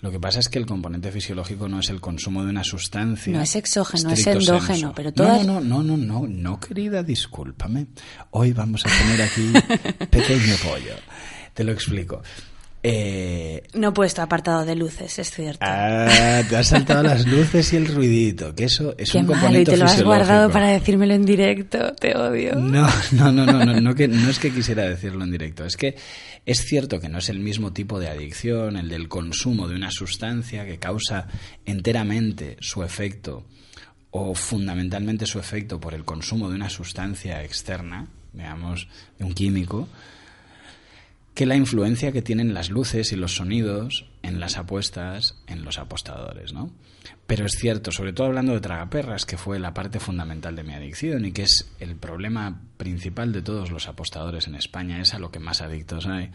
Lo 0.00 0.10
que 0.10 0.20
pasa 0.20 0.38
es 0.40 0.48
que 0.48 0.58
el 0.58 0.66
componente 0.66 1.10
fisiológico 1.10 1.68
no 1.68 1.80
es 1.80 1.88
el 1.90 2.00
consumo 2.00 2.44
de 2.44 2.50
una 2.50 2.62
sustancia. 2.62 3.32
No 3.36 3.42
es 3.42 3.56
exógeno, 3.56 4.10
es 4.10 4.26
endógeno, 4.26 4.92
pero 4.94 5.12
todas- 5.12 5.44
No, 5.46 5.60
no, 5.60 5.82
no, 5.82 5.96
no, 5.96 5.96
no, 5.96 6.26
no, 6.28 6.60
querida, 6.60 7.02
discúlpame. 7.02 7.86
Hoy 8.30 8.52
vamos 8.52 8.84
a 8.86 8.88
tener 8.90 9.22
aquí 9.22 9.52
pequeño 10.10 10.54
pollo. 10.62 10.94
Te 11.54 11.64
lo 11.64 11.72
explico. 11.72 12.22
Eh, 12.82 13.64
No 13.74 13.88
he 13.88 13.92
puesto 13.92 14.22
apartado 14.22 14.64
de 14.64 14.76
luces, 14.76 15.18
es 15.18 15.30
cierto. 15.30 15.58
Ah, 15.62 16.42
te 16.48 16.56
has 16.56 16.68
saltado 16.68 17.02
las 17.02 17.26
luces 17.26 17.72
y 17.72 17.76
el 17.76 17.86
ruidito, 17.86 18.54
que 18.54 18.64
eso 18.64 18.94
es 18.96 19.10
Qué 19.10 19.18
un 19.18 19.26
malo, 19.26 19.38
y 19.38 19.42
componente 19.42 19.70
te 19.72 19.76
lo 19.76 19.84
has 19.86 20.02
guardado 20.02 20.50
para 20.50 20.68
decírmelo 20.68 21.14
en 21.14 21.24
directo, 21.24 21.92
te 21.94 22.16
odio. 22.16 22.54
No, 22.54 22.88
no, 23.12 23.32
no, 23.32 23.44
no, 23.44 23.64
no, 23.64 23.80
no, 23.80 23.94
que, 23.94 24.06
no 24.08 24.30
es 24.30 24.38
que 24.38 24.52
quisiera 24.52 24.84
decirlo 24.84 25.24
en 25.24 25.32
directo, 25.32 25.64
es 25.64 25.76
que 25.76 25.96
es 26.46 26.64
cierto 26.64 27.00
que 27.00 27.08
no 27.08 27.18
es 27.18 27.28
el 27.28 27.40
mismo 27.40 27.72
tipo 27.72 27.98
de 27.98 28.08
adicción, 28.08 28.76
el 28.76 28.88
del 28.88 29.08
consumo 29.08 29.68
de 29.68 29.74
una 29.74 29.90
sustancia 29.90 30.64
que 30.64 30.78
causa 30.78 31.26
enteramente 31.66 32.56
su 32.60 32.84
efecto 32.84 33.44
o 34.10 34.34
fundamentalmente 34.34 35.26
su 35.26 35.38
efecto 35.38 35.80
por 35.80 35.94
el 35.94 36.04
consumo 36.04 36.48
de 36.48 36.54
una 36.54 36.70
sustancia 36.70 37.42
externa, 37.42 38.06
digamos, 38.32 38.88
de 39.18 39.24
un 39.24 39.34
químico, 39.34 39.88
que 41.38 41.46
la 41.46 41.54
influencia 41.54 42.10
que 42.10 42.20
tienen 42.20 42.52
las 42.52 42.68
luces 42.68 43.12
y 43.12 43.16
los 43.16 43.36
sonidos 43.36 44.06
en 44.24 44.40
las 44.40 44.58
apuestas, 44.58 45.36
en 45.46 45.64
los 45.64 45.78
apostadores, 45.78 46.52
¿no? 46.52 46.72
Pero 47.28 47.46
es 47.46 47.52
cierto, 47.52 47.92
sobre 47.92 48.12
todo 48.12 48.26
hablando 48.26 48.54
de 48.54 48.60
tragaperras, 48.60 49.24
que 49.24 49.38
fue 49.38 49.60
la 49.60 49.72
parte 49.72 50.00
fundamental 50.00 50.56
de 50.56 50.64
mi 50.64 50.74
adicción 50.74 51.24
y 51.24 51.30
que 51.30 51.44
es 51.44 51.70
el 51.78 51.94
problema 51.94 52.60
principal 52.76 53.32
de 53.32 53.42
todos 53.42 53.70
los 53.70 53.86
apostadores 53.86 54.48
en 54.48 54.56
España, 54.56 55.00
es 55.00 55.14
a 55.14 55.20
lo 55.20 55.30
que 55.30 55.38
más 55.38 55.60
adictos 55.60 56.08
hay. 56.08 56.32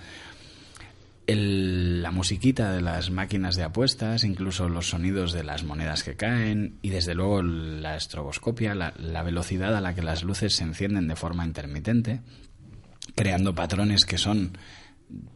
La 1.28 2.12
musiquita 2.12 2.72
de 2.72 2.82
las 2.82 3.12
máquinas 3.12 3.58
de 3.58 3.64
apuestas, 3.64 4.24
incluso 4.24 4.70
los 4.70 4.88
sonidos 4.88 5.34
de 5.34 5.44
las 5.44 5.66
monedas 5.66 6.04
que 6.04 6.16
caen 6.16 6.78
y 6.82 6.92
desde 6.92 7.14
luego 7.14 7.44
la 7.44 7.98
estroboscopia, 7.98 8.74
la 8.74 9.24
velocidad 9.24 9.76
a 9.76 9.82
la 9.82 9.96
que 9.96 10.02
las 10.02 10.24
luces 10.24 10.56
se 10.56 10.64
encienden 10.64 11.10
de 11.10 11.18
forma 11.18 11.46
intermitente, 11.46 12.22
creando 13.16 13.54
patrones 13.54 14.06
que 14.06 14.18
son 14.18 14.58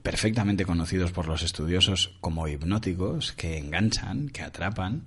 perfectamente 0.04 0.66
conocidos 0.66 1.12
por 1.12 1.28
los 1.28 1.44
estudiosos 1.44 2.16
como 2.22 2.48
hipnóticos, 2.48 3.34
que 3.34 3.58
enganchan, 3.58 4.30
que 4.30 4.42
atrapan. 4.42 5.04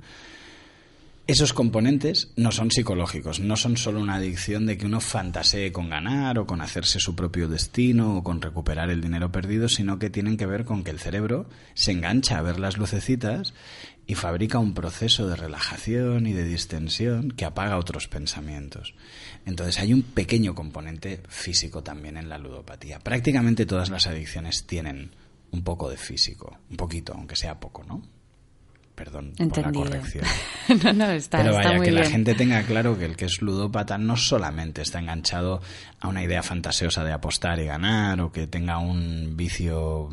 Esos 1.27 1.53
componentes 1.53 2.33
no 2.35 2.51
son 2.51 2.73
psicológicos, 2.73 3.39
no 3.39 3.57
son 3.57 3.77
solo 3.77 4.01
una 4.01 4.17
adicción 4.17 4.67
de 4.67 4.77
que 4.77 4.87
uno 4.87 5.01
fantasee 5.01 5.71
con 5.71 5.89
ganar 5.89 6.41
o 6.41 6.47
con 6.47 6.61
hacerse 6.61 6.99
su 6.99 7.15
propio 7.15 7.47
destino 7.47 8.17
o 8.17 8.25
con 8.25 8.43
recuperar 8.43 8.91
el 8.91 9.01
dinero 9.01 9.31
perdido, 9.31 9.69
sino 9.69 10.01
que 10.01 10.11
tienen 10.11 10.37
que 10.37 10.47
ver 10.47 10.65
con 10.65 10.83
que 10.83 10.91
el 10.91 10.99
cerebro 10.99 11.49
se 11.75 11.93
engancha 11.93 12.37
a 12.37 12.43
ver 12.43 12.59
las 12.59 12.79
lucecitas 12.79 13.55
y 14.11 14.17
fabrica 14.17 14.59
un 14.59 14.75
proceso 14.75 15.29
de 15.29 15.37
relajación 15.37 16.27
y 16.27 16.33
de 16.33 16.43
distensión 16.43 17.31
que 17.31 17.45
apaga 17.45 17.79
otros 17.79 18.09
pensamientos. 18.09 18.93
Entonces 19.47 19.79
hay 19.79 19.93
un 19.93 20.03
pequeño 20.03 20.53
componente 20.53 21.23
físico 21.29 21.85
también 21.85 22.17
en 22.17 22.29
la 22.29 22.37
ludopatía. 22.37 22.99
Prácticamente 22.99 23.67
todas 23.67 23.89
las 23.89 24.09
adicciones 24.09 24.67
tienen 24.67 25.13
un 25.53 25.63
poco 25.63 25.89
de 25.89 25.97
físico, 25.97 26.59
un 26.71 26.77
poquito, 26.77 27.15
aunque 27.15 27.37
sea 27.37 27.61
poco, 27.61 27.85
¿no? 27.85 28.03
Perdón 29.01 29.33
por 29.39 29.59
la 29.59 29.73
corrección. 29.73 30.25
no, 30.85 30.93
no, 30.93 31.11
está, 31.11 31.39
Pero 31.39 31.53
está 31.53 31.69
vaya, 31.69 31.77
muy 31.79 31.87
que 31.87 31.93
la 31.93 32.05
gente 32.05 32.35
tenga 32.35 32.63
claro 32.65 32.99
que 32.99 33.07
el 33.07 33.17
que 33.17 33.25
es 33.25 33.41
ludópata 33.41 33.97
no 33.97 34.15
solamente 34.19 34.83
está 34.83 34.99
enganchado 34.99 35.63
a 36.01 36.09
una 36.09 36.23
idea 36.23 36.43
fantasiosa 36.43 37.03
de 37.03 37.11
apostar 37.11 37.59
y 37.61 37.65
ganar 37.65 38.21
o 38.21 38.31
que 38.31 38.47
tenga 38.47 38.77
un 38.77 39.39
vicio 39.39 40.11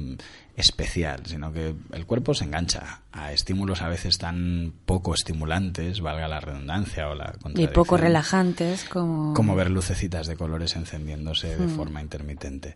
especial, 0.56 1.26
sino 1.26 1.52
que 1.52 1.76
el 1.91 2.06
cuerpo 2.06 2.34
se 2.34 2.45
engancha 2.45 3.02
a 3.12 3.34
estímulos 3.34 3.82
a 3.82 3.89
veces 3.89 4.17
tan 4.17 4.71
poco 4.86 5.13
estimulantes, 5.13 6.00
valga 6.00 6.30
la 6.30 6.39
redundancia 6.39 7.10
o 7.10 7.13
la 7.13 7.36
Y 7.56 7.67
poco 7.67 7.97
relajantes, 7.97 8.86
como. 8.86 9.34
Como 9.34 9.54
ver 9.54 9.69
lucecitas 9.69 10.28
de 10.28 10.38
colores 10.38 10.78
encendiéndose 10.78 11.58
Hmm. 11.58 11.62
de 11.62 11.67
forma 11.67 12.02
intermitente. 12.02 12.76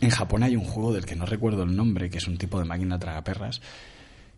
En 0.00 0.10
Japón 0.10 0.42
hay 0.42 0.56
un 0.56 0.64
juego 0.64 0.92
del 0.92 1.06
que 1.06 1.14
no 1.14 1.26
recuerdo 1.26 1.62
el 1.62 1.76
nombre, 1.76 2.10
que 2.10 2.18
es 2.18 2.26
un 2.26 2.38
tipo 2.38 2.58
de 2.58 2.64
máquina 2.64 2.98
tragaperras, 2.98 3.60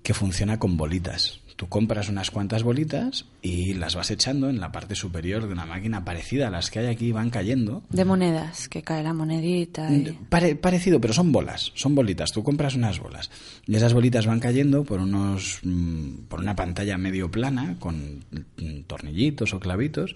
que 0.02 0.14
funciona 0.14 0.58
con 0.58 0.76
bolitas. 0.76 1.40
Tú 1.56 1.68
compras 1.68 2.08
unas 2.08 2.30
cuantas 2.30 2.62
bolitas 2.62 3.26
y 3.42 3.74
las 3.74 3.94
vas 3.94 4.10
echando 4.10 4.48
en 4.48 4.60
la 4.60 4.72
parte 4.72 4.94
superior 4.94 5.46
de 5.46 5.52
una 5.52 5.66
máquina 5.66 6.06
parecida 6.06 6.48
a 6.48 6.50
las 6.50 6.70
que 6.70 6.78
hay 6.78 6.86
aquí, 6.86 7.12
van 7.12 7.28
cayendo. 7.28 7.82
De 7.90 8.06
monedas, 8.06 8.66
que 8.70 8.80
cae 8.82 9.02
la 9.02 9.12
monedita. 9.12 9.92
y- 9.92 10.16
Pare- 10.30 10.56
parecido, 10.56 11.02
pero 11.02 11.12
son 11.12 11.32
bolas, 11.32 11.70
son 11.74 11.94
bolitas. 11.94 12.32
Tú 12.32 12.42
compras 12.42 12.76
unas 12.76 12.98
bolas 12.98 13.30
y 13.66 13.74
esas 13.76 13.92
bolitas 13.92 14.24
van 14.24 14.40
cayendo 14.40 14.84
por 14.84 15.00
unos 15.00 15.58
mm, 15.62 16.28
por 16.28 16.40
una 16.40 16.56
pantalla 16.56 16.96
medio 16.96 17.30
plana 17.30 17.76
con 17.78 18.24
mm, 18.56 18.80
tornillitos 18.86 19.52
o 19.52 19.60
clavitos 19.60 20.14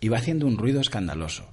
y 0.00 0.08
va 0.08 0.18
haciendo 0.18 0.48
un 0.48 0.58
ruido 0.58 0.80
escandaloso. 0.80 1.48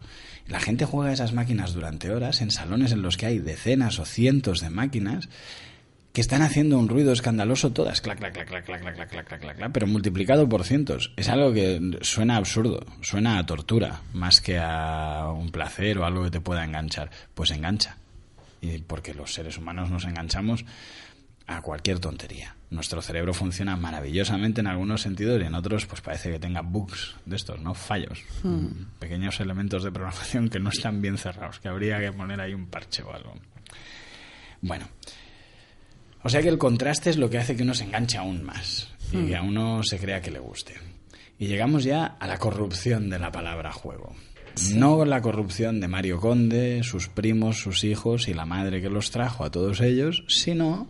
La 0.48 0.60
gente 0.62 0.86
juega 0.86 1.12
esas 1.14 1.34
máquinas 1.34 1.74
durante 1.76 2.10
horas 2.10 2.42
en 2.42 2.50
salones 2.50 2.92
en 2.92 3.04
los 3.04 3.18
que 3.18 3.28
hay 3.28 3.38
decenas 3.38 4.00
o 4.00 4.06
cientos 4.06 4.62
de 4.62 4.70
máquinas 4.72 5.30
que 6.18 6.22
están 6.22 6.42
haciendo 6.42 6.80
un 6.80 6.90
ruido 6.90 7.14
escandaloso 7.14 7.74
todas, 7.74 8.02
clac, 8.02 8.18
clac, 8.18 8.34
clac, 8.34 8.48
clac, 8.48 8.66
clac, 8.66 8.82
clac, 8.82 9.08
clac, 9.08 9.28
clac, 9.28 9.56
clac, 9.56 9.72
pero 9.72 9.86
multiplicado 9.86 10.50
por 10.50 10.64
cientos. 10.64 11.14
Es 11.16 11.30
algo 11.30 11.54
que 11.54 12.00
suena 12.02 12.38
absurdo, 12.38 12.84
suena 13.02 13.38
a 13.38 13.46
tortura, 13.46 14.02
más 14.14 14.42
que 14.42 14.58
a 14.58 15.30
un 15.30 15.52
placer 15.52 16.00
o 16.00 16.06
algo 16.06 16.24
que 16.24 16.32
te 16.32 16.42
pueda 16.42 16.66
enganchar. 16.66 17.12
Pues 17.36 17.52
engancha. 17.52 17.98
Y 18.62 18.80
porque 18.80 19.14
los 19.14 19.32
seres 19.32 19.60
humanos 19.60 19.92
nos 19.92 20.06
enganchamos 20.06 20.66
a 21.46 21.62
cualquier 21.62 22.00
tontería. 22.00 22.56
Nuestro 22.72 23.04
cerebro 23.04 23.36
funciona 23.36 23.78
maravillosamente 23.78 24.62
en 24.62 24.66
algunos 24.66 25.04
sentidos 25.04 25.40
y 25.40 25.46
en 25.46 25.54
otros 25.54 25.86
pues 25.86 26.02
parece 26.02 26.32
que 26.32 26.40
tenga 26.40 26.62
bugs 26.62 27.14
de 27.28 27.36
estos, 27.36 27.62
¿no? 27.62 27.76
Fallos. 27.76 28.24
Pequeños 28.98 29.40
elementos 29.40 29.84
de 29.84 29.92
programación 29.92 30.50
que 30.50 30.60
no 30.60 30.72
están 30.72 31.00
bien 31.00 31.20
cerrados, 31.20 31.60
que 31.60 31.68
habría 31.68 32.00
que 32.00 32.12
poner 32.12 32.42
ahí 32.42 32.56
un 32.56 32.66
parche 32.66 33.04
o 33.04 33.14
algo. 33.14 33.36
Bueno, 34.62 34.88
o 36.28 36.30
sea 36.30 36.42
que 36.42 36.50
el 36.50 36.58
contraste 36.58 37.10
es 37.10 37.16
lo 37.16 37.30
que 37.30 37.38
hace 37.38 37.56
que 37.56 37.64
uno 37.64 37.74
se 37.74 37.86
enganche 37.86 38.18
aún 38.18 38.44
más 38.44 38.90
y 39.14 39.28
que 39.28 39.38
a 39.38 39.42
uno 39.42 39.82
se 39.82 39.98
crea 39.98 40.22
que 40.22 40.30
le 40.30 40.40
guste. 40.40 40.74
Y 41.40 41.48
llegamos 41.48 41.86
ya 41.86 42.04
a 42.06 42.28
la 42.28 42.38
corrupción 42.38 43.10
de 43.10 43.18
la 43.18 43.32
palabra 43.32 43.72
juego. 43.72 44.14
No 44.74 45.06
la 45.06 45.22
corrupción 45.22 45.80
de 45.80 45.88
Mario 45.88 46.20
Conde, 46.20 46.84
sus 46.84 47.08
primos, 47.08 47.62
sus 47.62 47.86
hijos 47.86 48.28
y 48.28 48.34
la 48.34 48.46
madre 48.46 48.82
que 48.82 48.90
los 48.90 49.10
trajo 49.10 49.46
a 49.46 49.52
todos 49.52 49.80
ellos, 49.80 50.26
sino 50.28 50.90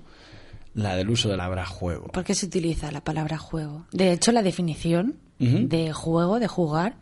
la 0.74 0.96
del 0.96 1.12
uso 1.12 1.30
de 1.30 1.38
la 1.38 1.44
palabra 1.44 1.68
juego. 1.68 2.08
¿Por 2.08 2.24
qué 2.24 2.34
se 2.34 2.48
utiliza 2.48 2.92
la 2.92 3.02
palabra 3.02 3.38
juego? 3.38 3.86
De 3.92 4.14
hecho, 4.14 4.32
la 4.32 4.42
definición 4.42 5.20
de 5.38 5.94
juego, 5.94 6.40
de 6.40 6.48
jugar, 6.48 6.96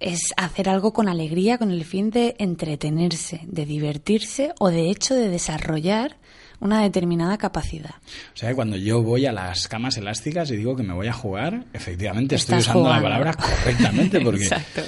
es 0.00 0.34
hacer 0.36 0.68
algo 0.68 0.92
con 0.92 1.08
alegría 1.08 1.56
con 1.56 1.70
el 1.70 1.84
fin 1.84 2.10
de 2.10 2.34
entretenerse, 2.40 3.42
de 3.46 3.64
divertirse 3.64 4.54
o 4.58 4.70
de 4.70 4.90
hecho 4.90 5.14
de 5.14 5.28
desarrollar 5.28 6.16
una 6.60 6.82
determinada 6.82 7.38
capacidad. 7.38 7.94
O 8.34 8.36
sea 8.36 8.48
que 8.50 8.54
cuando 8.54 8.76
yo 8.76 9.02
voy 9.02 9.26
a 9.26 9.32
las 9.32 9.68
camas 9.68 9.96
elásticas 9.96 10.50
y 10.50 10.56
digo 10.56 10.74
que 10.76 10.82
me 10.82 10.94
voy 10.94 11.06
a 11.08 11.12
jugar, 11.12 11.64
efectivamente 11.72 12.34
estoy 12.34 12.58
usando 12.58 12.88
la 12.88 13.00
palabra 13.02 13.32
correctamente 13.34 14.20
porque 14.20 14.42
Exacto. 14.44 14.82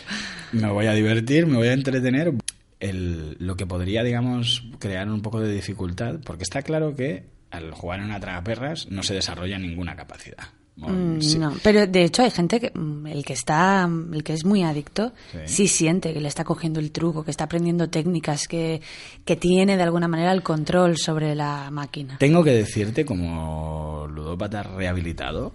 me 0.52 0.68
voy 0.68 0.86
a 0.86 0.92
divertir, 0.92 1.46
me 1.46 1.56
voy 1.56 1.68
a 1.68 1.72
entretener. 1.72 2.32
El- 2.80 3.36
lo 3.38 3.56
que 3.56 3.66
podría, 3.66 4.02
digamos, 4.02 4.64
crear 4.78 5.06
un 5.10 5.20
poco 5.20 5.38
de 5.40 5.52
dificultad, 5.52 6.14
porque 6.24 6.44
está 6.44 6.62
claro 6.62 6.94
que 6.96 7.24
al 7.50 7.72
jugar 7.72 7.98
en 8.00 8.06
una 8.06 8.20
tragaperras 8.20 8.88
no 8.90 9.02
se 9.02 9.12
desarrolla 9.12 9.58
ninguna 9.58 9.96
capacidad. 9.96 10.44
Mm, 10.76 11.20
sí. 11.20 11.38
No, 11.38 11.52
pero 11.62 11.86
de 11.86 12.04
hecho 12.04 12.22
hay 12.22 12.30
gente 12.30 12.58
que 12.58 12.70
mm, 12.74 13.06
el 13.08 13.24
que 13.24 13.34
está 13.34 13.86
mm, 13.86 14.14
el 14.14 14.24
que 14.24 14.32
es 14.32 14.44
muy 14.44 14.62
adicto 14.62 15.12
Sí. 15.32 15.38
sí, 15.46 15.68
siente 15.68 16.14
que 16.14 16.20
le 16.20 16.28
está 16.28 16.44
cogiendo 16.44 16.80
el 16.80 16.90
truco, 16.90 17.22
que 17.24 17.30
está 17.30 17.44
aprendiendo 17.44 17.90
técnicas, 17.90 18.48
que, 18.48 18.80
que 19.24 19.36
tiene 19.36 19.76
de 19.76 19.82
alguna 19.82 20.08
manera 20.08 20.32
el 20.32 20.42
control 20.42 20.96
sobre 20.96 21.34
la 21.34 21.70
máquina. 21.70 22.16
Tengo 22.18 22.42
que 22.42 22.52
decirte, 22.52 23.04
como 23.04 24.06
ludópata 24.08 24.62
rehabilitado, 24.62 25.52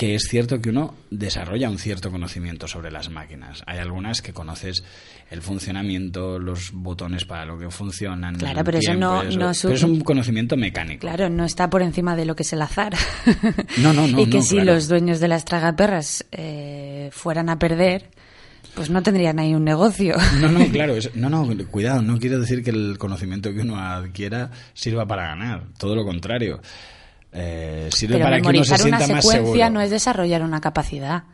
que 0.00 0.14
es 0.14 0.22
cierto 0.30 0.62
que 0.62 0.70
uno 0.70 0.94
desarrolla 1.10 1.68
un 1.68 1.76
cierto 1.78 2.10
conocimiento 2.10 2.66
sobre 2.66 2.90
las 2.90 3.10
máquinas. 3.10 3.62
Hay 3.66 3.76
algunas 3.80 4.22
que 4.22 4.32
conoces 4.32 4.82
el 5.30 5.42
funcionamiento, 5.42 6.38
los 6.38 6.72
botones 6.72 7.26
para 7.26 7.44
lo 7.44 7.58
que 7.58 7.68
funcionan. 7.70 8.36
Claro, 8.36 8.64
pero 8.64 8.78
eso 8.78 8.94
no- 8.94 9.22
no 9.24 9.50
es 9.50 9.60
pero 9.60 9.68
un- 9.72 9.76
es 9.76 9.82
un 9.82 10.00
conocimiento 10.00 10.56
mecánico. 10.56 11.02
Claro, 11.02 11.28
no 11.28 11.44
está 11.44 11.68
por 11.68 11.82
encima 11.82 12.16
de 12.16 12.24
lo 12.24 12.34
que 12.34 12.44
es 12.44 12.52
el 12.54 12.62
azar. 12.62 12.94
No, 13.82 13.92
no, 13.92 14.06
no, 14.08 14.20
y 14.22 14.26
que 14.30 14.38
no, 14.38 14.42
si 14.42 14.54
claro. 14.54 14.72
los 14.72 14.88
dueños 14.88 15.20
de 15.20 15.28
las 15.28 15.44
tragaperras 15.44 16.24
eh, 16.32 17.10
fueran 17.12 17.50
a 17.50 17.58
perder, 17.58 18.08
pues 18.74 18.88
no 18.88 19.02
tendrían 19.02 19.38
ahí 19.38 19.54
un 19.54 19.64
negocio. 19.64 20.16
No, 20.40 20.48
no, 20.48 20.66
claro, 20.72 20.96
es- 20.96 21.14
no, 21.14 21.28
no, 21.28 21.46
cuidado, 21.70 22.00
no 22.00 22.18
quiero 22.18 22.40
decir 22.40 22.64
que 22.64 22.70
el 22.70 22.96
conocimiento 22.96 23.52
que 23.52 23.60
uno 23.60 23.76
adquiera 23.78 24.50
sirva 24.72 25.04
para 25.06 25.24
ganar, 25.26 25.64
todo 25.78 25.94
lo 25.94 26.06
contrario. 26.06 26.62
Eh, 27.32 27.88
sirve 27.92 28.14
Pero 28.14 28.24
para 28.24 28.36
que 28.40 28.48
uno 28.48 28.64
se 28.64 28.72
memorizar 28.72 28.88
una 28.88 28.98
sienta 28.98 29.14
más 29.14 29.24
secuencia 29.26 29.70
no 29.70 29.80
es 29.80 29.90
desarrollar 29.90 30.42
una 30.42 30.60
capacidad. 30.60 31.24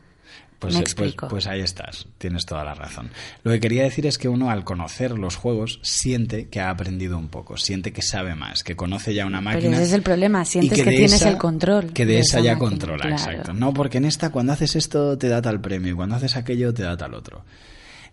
Pues, 0.59 0.73
Me 0.73 0.81
eh, 0.81 0.83
pues- 0.83 0.93
explico. 0.95 1.29
Pues, 1.29 1.47
ahí 1.47 1.61
estás, 1.61 2.07
tienes 2.17 2.47
toda 2.47 2.65
la 2.65 2.75
razón. 2.75 3.11
Lo 3.45 3.53
que 3.53 3.61
quería 3.61 3.83
decir 3.83 4.07
es 4.07 4.17
que 4.17 4.29
uno 4.29 4.49
al 4.51 4.65
conocer 4.65 5.13
los 5.19 5.37
juegos 5.37 5.81
siente 5.83 6.49
que 6.49 6.61
ha 6.61 6.71
aprendido 6.71 7.19
un 7.19 7.29
poco, 7.29 7.59
siente 7.59 7.93
que 7.93 8.01
sabe 8.01 8.35
más, 8.35 8.65
que 8.65 8.75
conoce 8.75 9.13
ya 9.13 9.27
una 9.27 9.43
máquina. 9.43 9.77
ese 9.77 9.85
es 9.85 9.93
el 9.93 10.01
problema, 10.03 10.45
sientes 10.47 10.83
que 10.83 10.91
tienes 10.91 11.21
el 11.23 11.37
control 11.37 11.93
Que 11.93 12.07
de, 12.07 12.15
de 12.15 12.19
esa 12.21 12.39
esa 12.39 12.45
ya 12.47 12.53
máquina, 12.55 12.71
controla, 12.71 13.03
claro. 13.03 13.17
exacto. 13.17 13.53
No, 13.53 13.75
porque 13.75 13.99
en 13.99 14.07
esta 14.07 14.31
cuando 14.31 14.55
haces 14.55 14.77
esto 14.77 15.19
te 15.19 15.29
da 15.29 15.43
tal 15.43 15.61
premio 15.61 15.93
y 15.93 15.95
cuando 15.95 16.17
haces 16.17 16.37
aquello 16.37 16.73
te 16.73 16.85
da 16.85 16.97
tal 16.97 17.13
otro. 17.13 17.45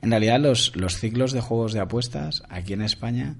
En 0.01 0.09
realidad 0.09 0.37
los, 0.41 0.75
los 0.75 0.97
ciclos 0.99 1.31
de 1.31 1.39
juegos 1.39 1.71
de 1.71 1.79
apuestas 1.79 2.43
aquí 2.49 2.73
en 2.73 2.81
España 2.81 3.35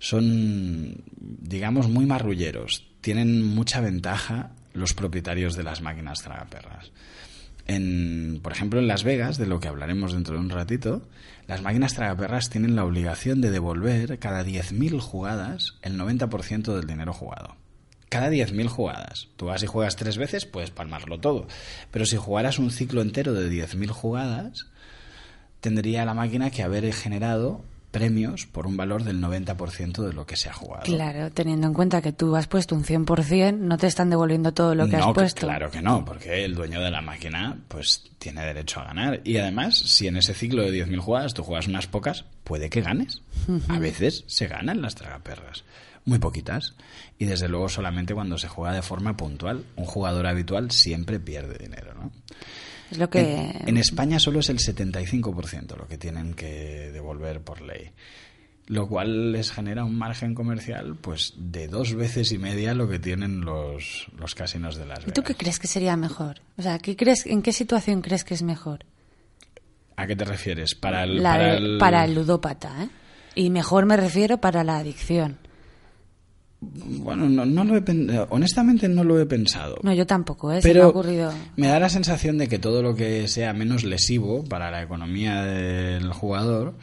son, 0.00 1.04
digamos, 1.20 1.88
muy 1.88 2.04
marrulleros. 2.04 2.89
Tienen 3.00 3.42
mucha 3.42 3.80
ventaja 3.80 4.50
los 4.72 4.94
propietarios 4.94 5.56
de 5.56 5.62
las 5.62 5.80
máquinas 5.80 6.22
tragaperras. 6.22 6.92
En, 7.66 8.40
por 8.42 8.52
ejemplo, 8.52 8.80
en 8.80 8.88
Las 8.88 9.04
Vegas, 9.04 9.38
de 9.38 9.46
lo 9.46 9.60
que 9.60 9.68
hablaremos 9.68 10.12
dentro 10.12 10.34
de 10.34 10.40
un 10.40 10.50
ratito, 10.50 11.02
las 11.46 11.62
máquinas 11.62 11.94
tragaperras 11.94 12.50
tienen 12.50 12.74
la 12.74 12.84
obligación 12.84 13.40
de 13.40 13.50
devolver 13.50 14.18
cada 14.18 14.44
10.000 14.44 14.98
jugadas 15.00 15.74
el 15.82 15.98
90% 15.98 16.74
del 16.74 16.86
dinero 16.86 17.12
jugado. 17.12 17.56
Cada 18.08 18.28
10.000 18.28 18.66
jugadas. 18.66 19.28
Tú 19.36 19.46
vas 19.46 19.62
y 19.62 19.66
juegas 19.66 19.94
tres 19.94 20.18
veces, 20.18 20.46
puedes 20.46 20.70
palmarlo 20.70 21.20
todo. 21.20 21.46
Pero 21.92 22.06
si 22.06 22.16
jugaras 22.16 22.58
un 22.58 22.72
ciclo 22.72 23.02
entero 23.02 23.34
de 23.34 23.48
10.000 23.48 23.88
jugadas, 23.90 24.66
tendría 25.60 26.04
la 26.04 26.14
máquina 26.14 26.50
que 26.50 26.64
haber 26.64 26.92
generado 26.92 27.62
premios 27.90 28.46
por 28.46 28.66
un 28.66 28.76
valor 28.76 29.04
del 29.04 29.20
90% 29.20 30.06
de 30.06 30.12
lo 30.12 30.26
que 30.26 30.36
se 30.36 30.48
ha 30.48 30.52
jugado. 30.52 30.84
Claro, 30.84 31.30
teniendo 31.30 31.66
en 31.66 31.74
cuenta 31.74 32.00
que 32.00 32.12
tú 32.12 32.36
has 32.36 32.46
puesto 32.46 32.74
un 32.74 32.84
100%, 32.84 33.58
no 33.58 33.78
te 33.78 33.86
están 33.86 34.10
devolviendo 34.10 34.52
todo 34.52 34.74
lo 34.74 34.86
que 34.86 34.96
no, 34.96 35.08
has 35.08 35.14
puesto. 35.14 35.46
Claro 35.46 35.70
que 35.70 35.82
no, 35.82 36.04
porque 36.04 36.44
el 36.44 36.54
dueño 36.54 36.80
de 36.80 36.90
la 36.90 37.02
máquina 37.02 37.58
pues 37.68 38.10
tiene 38.18 38.44
derecho 38.44 38.80
a 38.80 38.84
ganar. 38.84 39.20
Y 39.24 39.38
además, 39.38 39.76
si 39.76 40.06
en 40.06 40.16
ese 40.16 40.34
ciclo 40.34 40.62
de 40.62 40.86
10.000 40.86 40.98
jugadas 40.98 41.34
tú 41.34 41.42
juegas 41.42 41.66
unas 41.66 41.86
pocas, 41.86 42.24
puede 42.44 42.70
que 42.70 42.80
ganes. 42.80 43.22
A 43.68 43.78
veces 43.78 44.24
se 44.26 44.46
ganan 44.46 44.82
las 44.82 44.94
tragaperras. 44.94 45.64
Muy 46.04 46.18
poquitas. 46.18 46.74
Y 47.18 47.26
desde 47.26 47.48
luego 47.48 47.68
solamente 47.68 48.14
cuando 48.14 48.38
se 48.38 48.48
juega 48.48 48.74
de 48.74 48.82
forma 48.82 49.16
puntual. 49.16 49.64
Un 49.76 49.84
jugador 49.84 50.26
habitual 50.26 50.70
siempre 50.70 51.20
pierde 51.20 51.58
dinero. 51.58 51.89
Es 52.90 52.98
lo 52.98 53.08
que... 53.10 53.20
En, 53.60 53.68
en 53.68 53.76
España 53.76 54.18
solo 54.18 54.40
es 54.40 54.48
el 54.50 54.58
75% 54.58 55.76
lo 55.76 55.86
que 55.86 55.98
tienen 55.98 56.34
que 56.34 56.90
devolver 56.92 57.40
por 57.40 57.60
ley. 57.62 57.90
Lo 58.66 58.86
cual 58.88 59.32
les 59.32 59.50
genera 59.50 59.84
un 59.84 59.96
margen 59.98 60.34
comercial 60.34 60.94
pues 61.00 61.34
de 61.36 61.66
dos 61.66 61.94
veces 61.94 62.30
y 62.30 62.38
media 62.38 62.72
lo 62.74 62.88
que 62.88 62.98
tienen 63.00 63.40
los, 63.40 64.06
los 64.16 64.34
casinos 64.36 64.76
de 64.76 64.86
Las 64.86 64.98
¿Y 65.00 65.02
Vegas. 65.02 65.14
tú 65.14 65.22
qué 65.24 65.34
crees 65.34 65.58
que 65.58 65.66
sería 65.66 65.96
mejor? 65.96 66.40
O 66.56 66.62
sea, 66.62 66.78
¿qué 66.78 66.94
crees, 66.96 67.26
¿en 67.26 67.42
qué 67.42 67.52
situación 67.52 68.00
crees 68.00 68.22
que 68.22 68.34
es 68.34 68.42
mejor? 68.42 68.84
¿A 69.96 70.06
qué 70.06 70.14
te 70.14 70.24
refieres? 70.24 70.74
Para 70.76 71.02
el, 71.04 71.22
La 71.22 71.30
para 71.32 71.56
el- 71.56 71.78
para 71.78 72.04
el 72.04 72.14
ludópata, 72.14 72.84
¿eh? 72.84 72.88
Y 73.34 73.50
mejor 73.50 73.86
me 73.86 73.96
refiero 73.96 74.38
para 74.40 74.62
la 74.64 74.78
adicción. 74.78 75.38
Bueno, 76.60 77.28
no, 77.28 77.46
no 77.46 77.64
lo 77.64 77.76
he 77.76 78.26
honestamente 78.28 78.86
no 78.88 79.02
lo 79.02 79.18
he 79.18 79.24
pensado. 79.24 79.78
No, 79.82 79.94
yo 79.94 80.06
tampoco, 80.06 80.52
¿eh? 80.52 80.60
Se 80.60 80.68
me 80.68 80.74
Pero 80.74 80.84
ha 80.84 80.88
ocurrido... 80.88 81.32
me 81.56 81.68
da 81.68 81.80
la 81.80 81.88
sensación 81.88 82.36
de 82.36 82.48
que 82.48 82.58
todo 82.58 82.82
lo 82.82 82.94
que 82.94 83.28
sea 83.28 83.54
menos 83.54 83.82
lesivo 83.82 84.44
para 84.44 84.70
la 84.70 84.82
economía 84.82 85.42
del 85.42 86.12
jugador, 86.12 86.74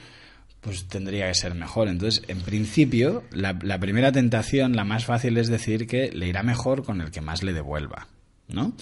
pues 0.62 0.88
tendría 0.88 1.28
que 1.28 1.36
ser 1.36 1.54
mejor. 1.54 1.90
Entonces, 1.90 2.24
en 2.28 2.42
principio, 2.42 3.24
la, 3.32 3.58
la 3.62 3.80
primera 3.80 4.12
tentación, 4.12 4.76
la 4.76 4.84
más 4.84 5.06
fácil, 5.06 5.38
es 5.38 5.48
decir 5.48 5.86
que 5.86 6.12
le 6.12 6.28
irá 6.28 6.42
mejor 6.42 6.84
con 6.84 7.00
el 7.00 7.12
que 7.12 7.22
más 7.22 7.44
le 7.44 7.54
devuelva, 7.54 8.08
¿no? 8.48 8.74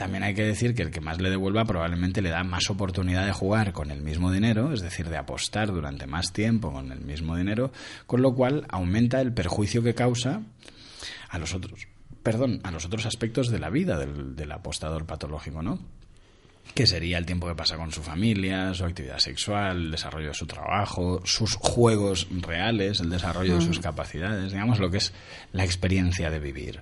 También 0.00 0.22
hay 0.22 0.32
que 0.32 0.44
decir 0.44 0.74
que 0.74 0.80
el 0.80 0.90
que 0.90 1.02
más 1.02 1.20
le 1.20 1.28
devuelva 1.28 1.66
probablemente 1.66 2.22
le 2.22 2.30
da 2.30 2.42
más 2.42 2.70
oportunidad 2.70 3.26
de 3.26 3.32
jugar 3.32 3.74
con 3.74 3.90
el 3.90 4.00
mismo 4.00 4.32
dinero, 4.32 4.72
es 4.72 4.80
decir, 4.80 5.10
de 5.10 5.18
apostar 5.18 5.70
durante 5.70 6.06
más 6.06 6.32
tiempo 6.32 6.72
con 6.72 6.90
el 6.90 7.02
mismo 7.02 7.36
dinero, 7.36 7.70
con 8.06 8.22
lo 8.22 8.34
cual 8.34 8.64
aumenta 8.70 9.20
el 9.20 9.34
perjuicio 9.34 9.82
que 9.82 9.94
causa 9.94 10.40
a 11.28 11.38
los 11.38 11.52
otros, 11.52 11.86
perdón, 12.22 12.60
a 12.62 12.70
los 12.70 12.86
otros 12.86 13.04
aspectos 13.04 13.50
de 13.50 13.58
la 13.58 13.68
vida 13.68 13.98
del, 13.98 14.34
del 14.36 14.52
apostador 14.52 15.04
patológico, 15.04 15.62
¿no? 15.62 15.78
Que 16.74 16.86
sería 16.86 17.18
el 17.18 17.26
tiempo 17.26 17.46
que 17.46 17.54
pasa 17.54 17.76
con 17.76 17.92
su 17.92 18.00
familia, 18.00 18.72
su 18.72 18.86
actividad 18.86 19.18
sexual, 19.18 19.76
el 19.76 19.90
desarrollo 19.90 20.28
de 20.28 20.34
su 20.34 20.46
trabajo, 20.46 21.20
sus 21.26 21.56
juegos 21.56 22.26
reales, 22.40 23.00
el 23.00 23.10
desarrollo 23.10 23.56
de 23.56 23.66
sus 23.66 23.80
capacidades, 23.80 24.50
digamos 24.50 24.78
lo 24.78 24.90
que 24.90 24.96
es 24.96 25.12
la 25.52 25.64
experiencia 25.64 26.30
de 26.30 26.40
vivir. 26.40 26.80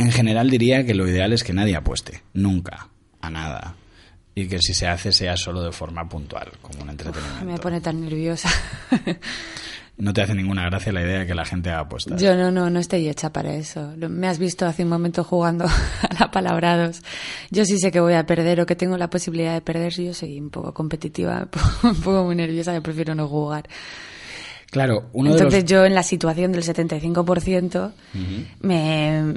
En 0.00 0.10
general 0.10 0.48
diría 0.48 0.86
que 0.86 0.94
lo 0.94 1.06
ideal 1.06 1.34
es 1.34 1.44
que 1.44 1.52
nadie 1.52 1.76
apueste, 1.76 2.22
nunca, 2.32 2.88
a 3.20 3.28
nada. 3.28 3.74
Y 4.34 4.48
que 4.48 4.58
si 4.58 4.72
se 4.72 4.86
hace 4.86 5.12
sea 5.12 5.36
solo 5.36 5.62
de 5.62 5.72
forma 5.72 6.08
puntual, 6.08 6.52
como 6.62 6.82
un 6.84 6.88
entretenimiento. 6.88 7.44
Me 7.44 7.58
pone 7.58 7.82
tan 7.82 8.00
nerviosa. 8.00 8.48
No 9.98 10.14
te 10.14 10.22
hace 10.22 10.34
ninguna 10.34 10.64
gracia 10.64 10.92
la 10.92 11.02
idea 11.02 11.18
de 11.18 11.26
que 11.26 11.34
la 11.34 11.44
gente 11.44 11.68
haga 11.68 11.80
apuestas. 11.80 12.22
Yo 12.22 12.34
no, 12.34 12.50
no, 12.50 12.70
no 12.70 12.80
estoy 12.80 13.06
hecha 13.06 13.34
para 13.34 13.54
eso. 13.54 13.92
Me 13.98 14.28
has 14.28 14.38
visto 14.38 14.64
hace 14.64 14.82
un 14.82 14.88
momento 14.88 15.24
jugando 15.24 15.66
a 16.08 16.14
la 16.18 16.30
palabrados. 16.30 17.02
Yo 17.50 17.66
sí 17.66 17.78
sé 17.78 17.90
que 17.92 18.00
voy 18.00 18.14
a 18.14 18.24
perder 18.24 18.62
o 18.62 18.66
que 18.66 18.76
tengo 18.76 18.96
la 18.96 19.10
posibilidad 19.10 19.52
de 19.52 19.60
perder. 19.60 19.92
Yo 19.92 20.14
soy 20.14 20.40
un 20.40 20.48
poco 20.48 20.72
competitiva, 20.72 21.48
un 21.82 22.00
poco 22.00 22.24
muy 22.24 22.34
nerviosa, 22.34 22.72
yo 22.72 22.82
prefiero 22.82 23.14
no 23.14 23.28
jugar. 23.28 23.68
Claro, 24.70 25.10
uno 25.12 25.30
Entonces 25.32 25.52
de 25.52 25.60
los... 25.62 25.70
yo 25.70 25.84
en 25.84 25.94
la 25.94 26.02
situación 26.04 26.52
del 26.52 26.62
75% 26.62 27.92
me, 28.60 29.34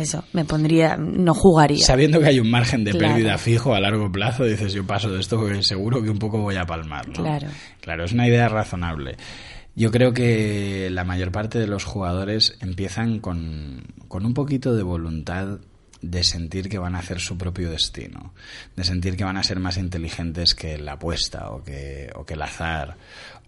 eso, 0.00 0.24
me 0.32 0.44
pondría, 0.44 0.96
no 0.96 1.34
jugaría. 1.34 1.84
Sabiendo 1.84 2.18
que 2.20 2.26
hay 2.26 2.40
un 2.40 2.50
margen 2.50 2.82
de 2.84 2.90
Claro. 2.90 3.14
pérdida 3.14 3.38
fijo 3.38 3.74
a 3.74 3.80
largo 3.80 4.10
plazo, 4.10 4.44
dices, 4.44 4.72
yo 4.72 4.84
paso 4.86 5.10
de 5.10 5.20
esto 5.20 5.38
porque 5.38 5.62
seguro 5.62 6.02
que 6.02 6.10
un 6.10 6.18
poco 6.18 6.38
voy 6.38 6.56
a 6.56 6.64
palmar, 6.64 7.06
¿no? 7.08 7.14
Claro. 7.14 7.48
Claro, 7.80 8.04
es 8.04 8.12
una 8.12 8.26
idea 8.26 8.48
razonable. 8.48 9.16
Yo 9.74 9.90
creo 9.90 10.12
que 10.12 10.88
la 10.90 11.04
mayor 11.04 11.32
parte 11.32 11.58
de 11.58 11.66
los 11.66 11.84
jugadores 11.84 12.58
empiezan 12.60 13.20
con, 13.20 13.84
con 14.08 14.26
un 14.26 14.34
poquito 14.34 14.74
de 14.74 14.82
voluntad 14.82 15.60
de 16.02 16.24
sentir 16.24 16.68
que 16.68 16.78
van 16.78 16.96
a 16.96 16.98
hacer 16.98 17.20
su 17.20 17.38
propio 17.38 17.70
destino, 17.70 18.34
de 18.76 18.84
sentir 18.84 19.16
que 19.16 19.24
van 19.24 19.36
a 19.36 19.42
ser 19.42 19.60
más 19.60 19.78
inteligentes 19.78 20.54
que 20.54 20.76
la 20.76 20.94
apuesta 20.94 21.50
o 21.50 21.62
que, 21.62 22.10
o 22.14 22.26
que 22.26 22.34
el 22.34 22.42
azar 22.42 22.96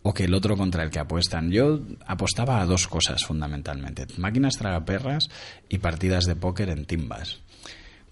o 0.07 0.13
que 0.13 0.25
el 0.25 0.35
otro 0.35 0.57
contra 0.57 0.85
el 0.85 0.91
que 0.91 1.01
apuestan. 1.01 1.51
Yo 1.51 1.81
apostaba 2.07 2.61
a 2.61 2.67
dos 2.67 2.87
cosas 2.87 3.25
fundamentalmente, 3.25 4.07
máquinas 4.19 4.57
tragaperras 4.57 5.31
y 5.69 5.79
partidas 5.79 6.27
de 6.27 6.37
póker 6.37 6.69
en 6.69 6.85
timbas. 6.85 7.41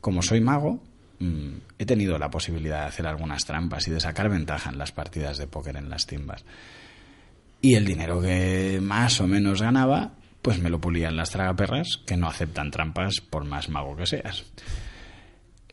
Como 0.00 0.22
soy 0.22 0.40
mago, 0.40 0.82
mm, 1.20 1.52
he 1.78 1.86
tenido 1.86 2.18
la 2.18 2.30
posibilidad 2.30 2.80
de 2.80 2.86
hacer 2.86 3.06
algunas 3.06 3.44
trampas 3.44 3.86
y 3.88 3.90
de 3.90 4.00
sacar 4.00 4.30
ventaja 4.30 4.70
en 4.70 4.78
las 4.78 4.90
partidas 4.90 5.36
de 5.36 5.46
póker 5.46 5.76
en 5.76 5.90
las 5.90 6.06
timbas. 6.06 6.44
Y 7.60 7.74
el 7.74 7.84
dinero 7.84 8.20
que 8.20 8.80
más 8.82 9.20
o 9.20 9.28
menos 9.28 9.60
ganaba, 9.60 10.14
pues 10.42 10.58
me 10.58 10.70
lo 10.70 10.80
pulían 10.80 11.16
las 11.16 11.30
tragaperras 11.30 12.00
que 12.04 12.16
no 12.16 12.28
aceptan 12.28 12.70
trampas 12.72 13.20
por 13.20 13.44
más 13.44 13.68
mago 13.68 13.96
que 13.96 14.06
seas. 14.06 14.44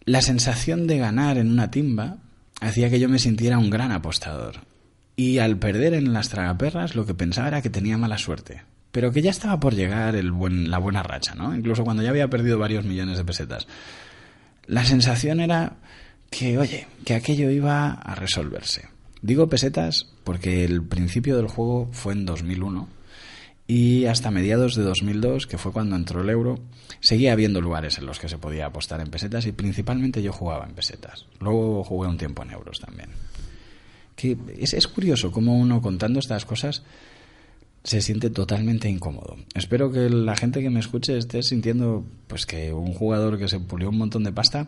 La 0.05 0.21
sensación 0.21 0.87
de 0.87 0.99
ganar 0.99 1.37
en 1.37 1.51
una 1.51 1.71
timba 1.71 2.17
hacía 2.61 2.89
que 2.89 2.99
yo 2.99 3.09
me 3.09 3.19
sintiera 3.19 3.57
un 3.57 3.69
gran 3.69 3.91
apostador. 3.91 4.61
Y 5.15 5.39
al 5.39 5.57
perder 5.57 5.93
en 5.95 6.13
las 6.13 6.29
tragaperras 6.29 6.95
lo 6.95 7.05
que 7.05 7.13
pensaba 7.13 7.47
era 7.47 7.61
que 7.61 7.69
tenía 7.69 7.97
mala 7.97 8.17
suerte. 8.17 8.61
Pero 8.91 9.11
que 9.11 9.21
ya 9.21 9.31
estaba 9.31 9.59
por 9.59 9.75
llegar 9.75 10.15
el 10.15 10.31
buen, 10.31 10.71
la 10.71 10.77
buena 10.77 11.03
racha, 11.03 11.35
¿no? 11.35 11.53
Incluso 11.55 11.83
cuando 11.83 12.01
ya 12.01 12.09
había 12.09 12.29
perdido 12.29 12.57
varios 12.57 12.85
millones 12.85 13.17
de 13.17 13.25
pesetas. 13.25 13.67
La 14.65 14.85
sensación 14.85 15.39
era 15.39 15.77
que, 16.29 16.57
oye, 16.57 16.87
que 17.05 17.15
aquello 17.15 17.49
iba 17.49 17.91
a 17.91 18.15
resolverse. 18.15 18.87
Digo 19.21 19.49
pesetas 19.49 20.07
porque 20.23 20.63
el 20.63 20.83
principio 20.83 21.35
del 21.35 21.47
juego 21.47 21.89
fue 21.91 22.13
en 22.13 22.25
2001 22.25 22.98
y 23.69 24.07
hasta 24.07 24.31
mediados 24.31 24.73
de 24.73 24.81
2002, 24.81 25.45
que 25.45 25.59
fue 25.59 25.71
cuando 25.71 25.95
entró 25.95 26.21
el 26.21 26.29
euro, 26.31 26.57
seguía 27.01 27.33
habiendo 27.33 27.61
lugares 27.61 27.99
en 27.99 28.07
los 28.07 28.17
que 28.17 28.27
se 28.27 28.39
podía 28.39 28.65
apostar 28.65 28.99
en 28.99 29.11
pesetas 29.11 29.45
y 29.45 29.51
principalmente 29.51 30.23
yo 30.23 30.33
jugaba 30.33 30.65
en 30.65 30.73
pesetas. 30.73 31.27
Luego 31.39 31.83
jugué 31.83 32.09
un 32.09 32.17
tiempo 32.17 32.41
en 32.41 32.49
euros 32.49 32.79
también. 32.79 33.09
Que 34.15 34.35
es, 34.57 34.73
es 34.73 34.87
curioso 34.87 35.31
cómo 35.31 35.55
uno 35.55 35.83
contando 35.83 36.19
estas 36.19 36.45
cosas 36.45 36.81
se 37.83 38.01
siente 38.01 38.31
totalmente 38.31 38.89
incómodo. 38.89 39.37
Espero 39.53 39.91
que 39.91 40.09
la 40.09 40.35
gente 40.35 40.63
que 40.63 40.71
me 40.71 40.79
escuche 40.79 41.15
esté 41.15 41.43
sintiendo 41.43 42.03
pues 42.25 42.47
que 42.47 42.73
un 42.73 42.95
jugador 42.95 43.37
que 43.37 43.47
se 43.47 43.59
pulió 43.59 43.89
un 43.89 43.99
montón 43.99 44.23
de 44.23 44.31
pasta 44.31 44.67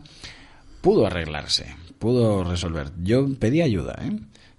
pudo 0.82 1.08
arreglarse, 1.08 1.76
pudo 1.98 2.44
resolver. 2.44 2.92
Yo 3.02 3.28
pedí 3.40 3.64
ayuda, 3.64 3.98
¿eh? 4.00 4.12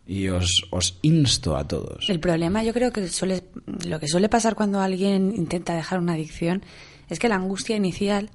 Y 0.06 0.28
os, 0.28 0.66
os 0.70 0.98
insto 1.02 1.56
a 1.56 1.66
todos. 1.66 2.08
El 2.08 2.20
problema 2.20 2.64
yo 2.64 2.72
creo 2.72 2.92
que 2.92 3.08
suele, 3.08 3.44
lo 3.86 4.00
que 4.00 4.08
suele 4.08 4.28
pasar 4.28 4.54
cuando 4.54 4.80
alguien 4.80 5.32
intenta 5.36 5.74
dejar 5.74 6.00
una 6.00 6.14
adicción 6.14 6.62
es 7.08 7.18
que 7.18 7.28
la 7.28 7.36
angustia 7.36 7.76
inicial 7.76 8.30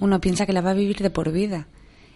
uno 0.00 0.20
piensa 0.20 0.46
que 0.46 0.52
la 0.52 0.62
va 0.62 0.70
a 0.70 0.74
vivir 0.74 0.98
de 0.98 1.10
por 1.10 1.30
vida. 1.30 1.68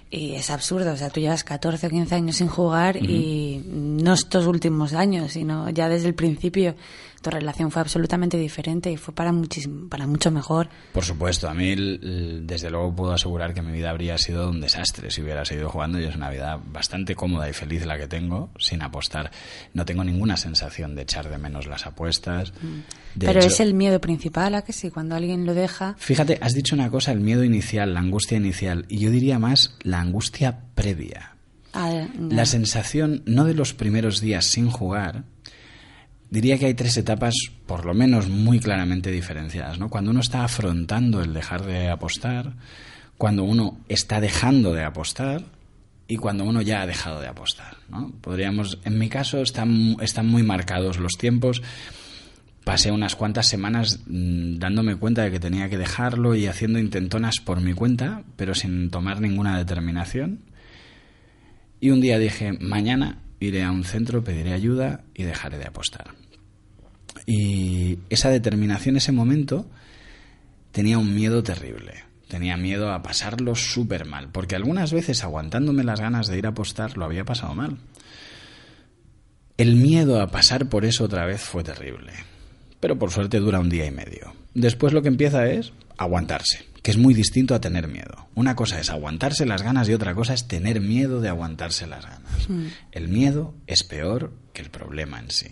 Y 0.08 0.32
es 0.32 0.50
absurdo, 0.50 0.92
o 0.92 0.96
sea, 0.96 1.10
tú 1.10 1.20
llevas 1.20 1.42
14 1.42 1.88
o 1.88 1.90
15 1.90 2.14
años 2.14 2.36
sin 2.36 2.46
jugar 2.46 2.96
y 2.96 3.60
no 3.66 4.14
estos 4.14 4.46
últimos 4.46 4.92
años, 4.92 5.32
sino 5.32 5.68
ya 5.70 5.88
desde 5.88 6.08
el 6.08 6.14
principio 6.14 6.76
tu 7.22 7.30
relación 7.30 7.70
fue 7.70 7.82
absolutamente 7.82 8.36
diferente 8.36 8.90
y 8.90 8.96
fue 8.96 9.14
para 9.14 9.32
muchísimo, 9.32 9.88
para 9.88 10.06
mucho 10.06 10.30
mejor. 10.30 10.68
Por 10.92 11.04
supuesto, 11.04 11.48
a 11.48 11.54
mí 11.54 11.74
desde 12.42 12.70
luego 12.70 12.94
puedo 12.94 13.12
asegurar 13.12 13.54
que 13.54 13.62
mi 13.62 13.72
vida 13.72 13.90
habría 13.90 14.16
sido 14.18 14.48
un 14.50 14.60
desastre 14.60 15.10
si 15.10 15.22
hubiera 15.22 15.44
seguido 15.44 15.68
jugando 15.68 15.98
y 16.00 16.04
es 16.04 16.14
una 16.16 16.30
vida 16.30 16.60
bastante 16.64 17.14
cómoda 17.14 17.48
y 17.48 17.52
feliz 17.52 17.84
la 17.86 17.98
que 17.98 18.06
tengo 18.06 18.50
sin 18.58 18.82
apostar. 18.82 19.30
No 19.74 19.84
tengo 19.84 20.04
ninguna 20.04 20.36
sensación 20.36 20.94
de 20.94 21.02
echar 21.02 21.28
de 21.28 21.38
menos 21.38 21.66
las 21.66 21.86
apuestas. 21.86 22.52
De 23.14 23.26
Pero 23.26 23.40
hecho- 23.40 23.48
es 23.48 23.60
el 23.60 23.74
miedo 23.74 24.00
principal, 24.00 24.54
¿a 24.54 24.62
que 24.62 24.72
sí? 24.72 24.90
Cuando 24.90 25.14
alguien 25.16 25.46
lo 25.46 25.54
deja, 25.54 25.94
Fíjate, 25.98 26.38
has 26.40 26.54
dicho 26.54 26.74
una 26.74 26.90
cosa, 26.90 27.12
el 27.12 27.20
miedo 27.20 27.42
inicial, 27.44 27.94
la 27.94 28.00
angustia 28.00 28.36
inicial, 28.36 28.84
y 28.88 28.98
yo 28.98 29.10
diría 29.10 29.38
más 29.38 29.74
la 29.82 30.00
angustia 30.00 30.60
previa. 30.74 31.36
ah. 31.72 32.06
La 32.30 32.46
sensación, 32.46 33.22
no 33.26 33.44
de 33.44 33.54
los 33.54 33.74
primeros 33.74 34.20
días 34.20 34.44
sin 34.44 34.70
jugar, 34.70 35.24
diría 36.30 36.58
que 36.58 36.66
hay 36.66 36.74
tres 36.74 36.96
etapas, 36.96 37.34
por 37.66 37.84
lo 37.84 37.94
menos 37.94 38.28
muy 38.28 38.58
claramente 38.58 39.10
diferenciadas. 39.10 39.78
¿no? 39.78 39.88
Cuando 39.88 40.10
uno 40.10 40.20
está 40.20 40.44
afrontando 40.44 41.22
el 41.22 41.32
dejar 41.32 41.64
de 41.64 41.88
apostar, 41.88 42.54
cuando 43.16 43.44
uno 43.44 43.78
está 43.88 44.20
dejando 44.20 44.72
de 44.72 44.84
apostar 44.84 45.42
y 46.08 46.16
cuando 46.16 46.44
uno 46.44 46.62
ya 46.62 46.82
ha 46.82 46.86
dejado 46.86 47.20
de 47.20 47.28
apostar. 47.28 47.78
¿no? 47.88 48.12
Podríamos, 48.20 48.78
en 48.84 48.98
mi 48.98 49.08
caso, 49.08 49.40
están, 49.40 49.96
están 50.00 50.26
muy 50.26 50.42
marcados 50.42 50.98
los 50.98 51.12
tiempos. 51.18 51.62
Pasé 52.64 52.90
unas 52.90 53.14
cuantas 53.14 53.46
semanas 53.46 54.00
mm, 54.06 54.58
dándome 54.58 54.96
cuenta 54.96 55.22
de 55.22 55.30
que 55.30 55.40
tenía 55.40 55.68
que 55.68 55.78
dejarlo 55.78 56.34
y 56.34 56.46
haciendo 56.46 56.78
intentonas 56.78 57.36
por 57.44 57.60
mi 57.60 57.74
cuenta, 57.74 58.22
pero 58.36 58.54
sin 58.54 58.90
tomar 58.90 59.20
ninguna 59.20 59.56
determinación. 59.56 60.40
Y 61.80 61.90
un 61.90 62.00
día 62.00 62.18
dije, 62.18 62.52
mañana 62.52 63.18
iré 63.40 63.62
a 63.62 63.70
un 63.70 63.84
centro, 63.84 64.24
pediré 64.24 64.52
ayuda 64.52 65.04
y 65.14 65.24
dejaré 65.24 65.58
de 65.58 65.66
apostar. 65.66 66.14
Y 67.26 67.98
esa 68.08 68.30
determinación, 68.30 68.96
ese 68.96 69.12
momento, 69.12 69.68
tenía 70.72 70.98
un 70.98 71.14
miedo 71.14 71.42
terrible. 71.42 72.04
Tenía 72.28 72.56
miedo 72.56 72.92
a 72.92 73.02
pasarlo 73.02 73.54
súper 73.54 74.04
mal, 74.04 74.30
porque 74.30 74.56
algunas 74.56 74.92
veces 74.92 75.22
aguantándome 75.22 75.84
las 75.84 76.00
ganas 76.00 76.26
de 76.26 76.38
ir 76.38 76.46
a 76.46 76.50
apostar 76.50 76.96
lo 76.96 77.04
había 77.04 77.24
pasado 77.24 77.54
mal. 77.54 77.78
El 79.56 79.76
miedo 79.76 80.20
a 80.20 80.26
pasar 80.26 80.68
por 80.68 80.84
eso 80.84 81.04
otra 81.04 81.24
vez 81.24 81.40
fue 81.40 81.62
terrible, 81.62 82.12
pero 82.80 82.98
por 82.98 83.10
suerte 83.10 83.38
dura 83.38 83.60
un 83.60 83.70
día 83.70 83.86
y 83.86 83.90
medio. 83.90 84.34
Después 84.54 84.92
lo 84.92 85.02
que 85.02 85.08
empieza 85.08 85.46
es 85.46 85.72
aguantarse, 85.96 86.66
que 86.86 86.92
es 86.92 86.98
muy 86.98 87.14
distinto 87.14 87.52
a 87.56 87.60
tener 87.60 87.88
miedo. 87.88 88.28
Una 88.36 88.54
cosa 88.54 88.78
es 88.78 88.90
aguantarse 88.90 89.44
las 89.44 89.62
ganas 89.62 89.88
y 89.88 89.92
otra 89.92 90.14
cosa 90.14 90.34
es 90.34 90.46
tener 90.46 90.80
miedo 90.80 91.20
de 91.20 91.28
aguantarse 91.28 91.88
las 91.88 92.06
ganas. 92.06 92.48
El 92.92 93.08
miedo 93.08 93.56
es 93.66 93.82
peor 93.82 94.32
que 94.52 94.62
el 94.62 94.70
problema 94.70 95.18
en 95.18 95.32
sí. 95.32 95.48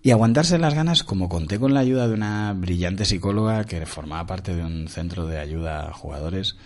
Y 0.00 0.10
aguantarse 0.10 0.56
las 0.56 0.72
ganas, 0.72 1.04
como 1.04 1.28
conté 1.28 1.58
con 1.58 1.74
la 1.74 1.80
ayuda 1.80 2.08
de 2.08 2.14
una 2.14 2.54
brillante 2.54 3.04
psicóloga 3.04 3.64
que 3.64 3.84
formaba 3.84 4.26
parte 4.26 4.56
de 4.56 4.64
un 4.64 4.88
centro 4.88 5.26
de 5.26 5.38
ayuda 5.38 5.90
a 5.90 5.92
jugadores, 5.92 6.56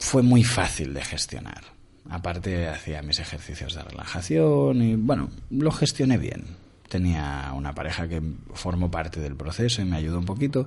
fue 0.00 0.24
muy 0.24 0.42
fácil 0.42 0.94
de 0.94 1.04
gestionar. 1.04 1.62
Aparte 2.10 2.68
hacía 2.68 3.02
mis 3.02 3.20
ejercicios 3.20 3.76
de 3.76 3.84
relajación 3.84 4.82
y 4.82 4.96
bueno, 4.96 5.30
lo 5.50 5.70
gestioné 5.70 6.18
bien. 6.18 6.44
Tenía 6.88 7.52
una 7.54 7.72
pareja 7.72 8.08
que 8.08 8.20
formó 8.52 8.90
parte 8.90 9.20
del 9.20 9.36
proceso 9.36 9.80
y 9.80 9.84
me 9.84 9.98
ayudó 9.98 10.18
un 10.18 10.24
poquito. 10.24 10.66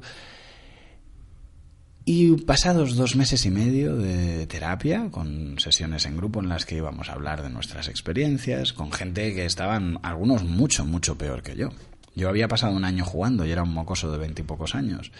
Y 2.07 2.35
pasados 2.43 2.95
dos 2.95 3.15
meses 3.15 3.47
y 3.47 3.49
medio 3.49 3.95
de 3.95 4.45
terapia, 4.45 5.09
con 5.09 5.57
sesiones 5.57 6.05
en 6.05 6.15
grupo 6.15 6.39
en 6.39 6.49
las 6.49 6.67
que 6.67 6.75
íbamos 6.75 7.09
a 7.09 7.13
hablar 7.13 7.41
de 7.41 7.49
nuestras 7.49 7.87
experiencias, 7.87 8.73
con 8.73 8.91
gente 8.91 9.33
que 9.33 9.45
estaban, 9.45 9.97
algunos 10.03 10.43
mucho, 10.43 10.85
mucho 10.85 11.17
peor 11.17 11.41
que 11.41 11.55
yo. 11.55 11.69
Yo 12.13 12.29
había 12.29 12.47
pasado 12.47 12.75
un 12.75 12.85
año 12.85 13.03
jugando 13.05 13.43
y 13.43 13.51
era 13.51 13.63
un 13.63 13.73
mocoso 13.73 14.11
de 14.11 14.19
veintipocos 14.19 14.75
años. 14.75 15.11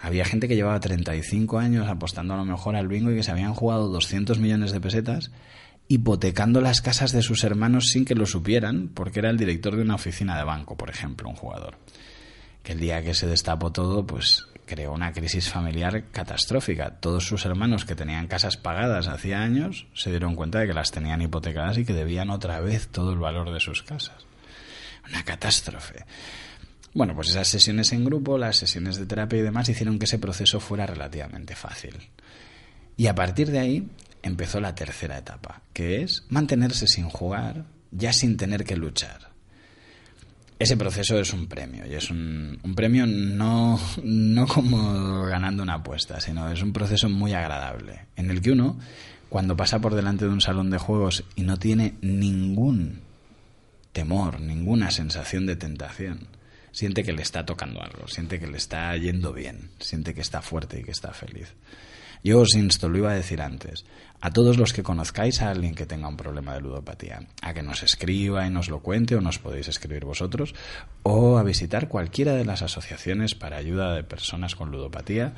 Había 0.00 0.24
gente 0.24 0.48
que 0.48 0.56
llevaba 0.56 0.80
35 0.80 1.58
años 1.58 1.88
apostando 1.88 2.32
a 2.32 2.38
lo 2.38 2.46
mejor 2.46 2.74
al 2.74 2.88
bingo 2.88 3.12
y 3.12 3.16
que 3.16 3.22
se 3.22 3.32
habían 3.32 3.52
jugado 3.52 3.88
200 3.88 4.38
millones 4.38 4.72
de 4.72 4.80
pesetas 4.80 5.30
hipotecando 5.88 6.62
las 6.62 6.80
casas 6.80 7.12
de 7.12 7.20
sus 7.20 7.44
hermanos 7.44 7.88
sin 7.88 8.04
que 8.06 8.14
lo 8.14 8.24
supieran, 8.24 8.88
porque 8.94 9.18
era 9.18 9.28
el 9.28 9.36
director 9.36 9.76
de 9.76 9.82
una 9.82 9.96
oficina 9.96 10.38
de 10.38 10.44
banco, 10.44 10.76
por 10.76 10.88
ejemplo, 10.88 11.28
un 11.28 11.34
jugador. 11.36 11.76
Que 12.62 12.72
el 12.72 12.80
día 12.80 13.02
que 13.02 13.12
se 13.12 13.26
destapó 13.26 13.72
todo, 13.72 14.06
pues 14.06 14.46
creó 14.70 14.92
una 14.92 15.12
crisis 15.12 15.48
familiar 15.48 16.04
catastrófica. 16.12 17.00
Todos 17.00 17.24
sus 17.24 17.44
hermanos 17.44 17.84
que 17.84 17.96
tenían 17.96 18.28
casas 18.28 18.56
pagadas 18.56 19.08
hacía 19.08 19.42
años 19.42 19.88
se 19.94 20.10
dieron 20.10 20.36
cuenta 20.36 20.60
de 20.60 20.68
que 20.68 20.72
las 20.72 20.92
tenían 20.92 21.20
hipotecadas 21.20 21.78
y 21.78 21.84
que 21.84 21.92
debían 21.92 22.30
otra 22.30 22.60
vez 22.60 22.86
todo 22.86 23.12
el 23.12 23.18
valor 23.18 23.52
de 23.52 23.58
sus 23.58 23.82
casas. 23.82 24.24
Una 25.08 25.24
catástrofe. 25.24 26.04
Bueno, 26.94 27.16
pues 27.16 27.30
esas 27.30 27.48
sesiones 27.48 27.92
en 27.92 28.04
grupo, 28.04 28.38
las 28.38 28.58
sesiones 28.58 28.96
de 28.96 29.06
terapia 29.06 29.40
y 29.40 29.42
demás 29.42 29.68
hicieron 29.68 29.98
que 29.98 30.04
ese 30.04 30.20
proceso 30.20 30.60
fuera 30.60 30.86
relativamente 30.86 31.56
fácil. 31.56 31.96
Y 32.96 33.08
a 33.08 33.14
partir 33.16 33.50
de 33.50 33.58
ahí 33.58 33.88
empezó 34.22 34.60
la 34.60 34.76
tercera 34.76 35.18
etapa, 35.18 35.62
que 35.72 36.02
es 36.02 36.26
mantenerse 36.28 36.86
sin 36.86 37.08
jugar, 37.08 37.64
ya 37.90 38.12
sin 38.12 38.36
tener 38.36 38.62
que 38.62 38.76
luchar. 38.76 39.29
Ese 40.60 40.76
proceso 40.76 41.18
es 41.18 41.32
un 41.32 41.46
premio, 41.46 41.86
y 41.86 41.94
es 41.94 42.10
un, 42.10 42.60
premio 42.76 43.06
no, 43.06 43.80
no 44.04 44.46
como 44.46 45.24
ganando 45.24 45.62
una 45.62 45.76
apuesta, 45.76 46.20
sino 46.20 46.52
es 46.52 46.62
un 46.62 46.74
proceso 46.74 47.08
muy 47.08 47.32
agradable, 47.32 48.08
en 48.14 48.30
el 48.30 48.42
que 48.42 48.50
uno, 48.50 48.78
cuando 49.30 49.56
pasa 49.56 49.78
por 49.78 49.94
delante 49.94 50.26
de 50.26 50.30
un 50.30 50.42
salón 50.42 50.68
de 50.68 50.76
juegos 50.76 51.24
y 51.34 51.44
no 51.44 51.56
tiene 51.56 51.94
ningún 52.02 53.00
temor, 53.92 54.38
ninguna 54.38 54.90
sensación 54.90 55.46
de 55.46 55.56
tentación, 55.56 56.28
siente 56.72 57.04
que 57.04 57.14
le 57.14 57.22
está 57.22 57.46
tocando 57.46 57.80
algo, 57.82 58.06
siente 58.06 58.38
que 58.38 58.46
le 58.46 58.58
está 58.58 58.94
yendo 58.98 59.32
bien, 59.32 59.70
siente 59.78 60.12
que 60.12 60.20
está 60.20 60.42
fuerte 60.42 60.80
y 60.80 60.84
que 60.84 60.90
está 60.90 61.14
feliz. 61.14 61.54
Yo 62.22 62.40
os 62.40 62.54
insto, 62.54 62.88
lo 62.88 62.98
iba 62.98 63.10
a 63.10 63.14
decir 63.14 63.40
antes, 63.40 63.84
a 64.20 64.30
todos 64.30 64.58
los 64.58 64.72
que 64.72 64.82
conozcáis 64.82 65.40
a 65.40 65.50
alguien 65.50 65.74
que 65.74 65.86
tenga 65.86 66.08
un 66.08 66.16
problema 66.16 66.54
de 66.54 66.60
ludopatía, 66.60 67.26
a 67.40 67.54
que 67.54 67.62
nos 67.62 67.82
escriba 67.82 68.46
y 68.46 68.50
nos 68.50 68.68
lo 68.68 68.80
cuente 68.80 69.16
o 69.16 69.20
nos 69.20 69.38
podéis 69.38 69.68
escribir 69.68 70.04
vosotros, 70.04 70.54
o 71.02 71.38
a 71.38 71.42
visitar 71.42 71.88
cualquiera 71.88 72.34
de 72.34 72.44
las 72.44 72.62
asociaciones 72.62 73.34
para 73.34 73.56
ayuda 73.56 73.94
de 73.94 74.04
personas 74.04 74.54
con 74.54 74.70
ludopatía 74.70 75.34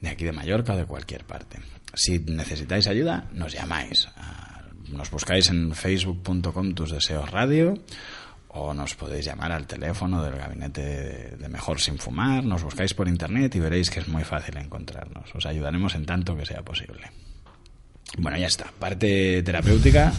de 0.00 0.08
aquí 0.08 0.24
de 0.24 0.32
Mallorca 0.32 0.74
o 0.74 0.76
de 0.76 0.86
cualquier 0.86 1.24
parte. 1.24 1.58
Si 1.94 2.18
necesitáis 2.18 2.86
ayuda, 2.86 3.28
nos 3.32 3.52
llamáis. 3.52 4.08
Ah, 4.16 4.46
Nos 4.88 5.10
buscáis 5.10 5.48
en 5.50 5.72
facebook.com 5.72 6.74
tus 6.74 6.90
deseos 6.90 7.30
radio 7.30 7.74
o 8.52 8.74
nos 8.74 8.94
podéis 8.94 9.26
llamar 9.26 9.52
al 9.52 9.66
teléfono 9.66 10.22
del 10.22 10.36
gabinete 10.36 11.36
de, 11.38 11.48
Mejor 11.48 11.80
Sin 11.80 11.98
Fumar, 11.98 12.44
nos 12.44 12.62
buscáis 12.62 12.94
por 12.94 13.08
internet 13.08 13.54
y 13.54 13.60
veréis 13.60 13.90
que 13.90 14.00
es 14.00 14.08
muy 14.08 14.24
fácil 14.24 14.56
encontrarnos. 14.56 15.34
Os 15.34 15.46
ayudaremos 15.46 15.94
en 15.94 16.06
tanto 16.06 16.36
que 16.36 16.46
sea 16.46 16.62
posible. 16.62 17.10
Bueno, 18.18 18.38
ya 18.38 18.46
está. 18.46 18.66
Parte 18.78 19.42
terapéutica 19.42 20.12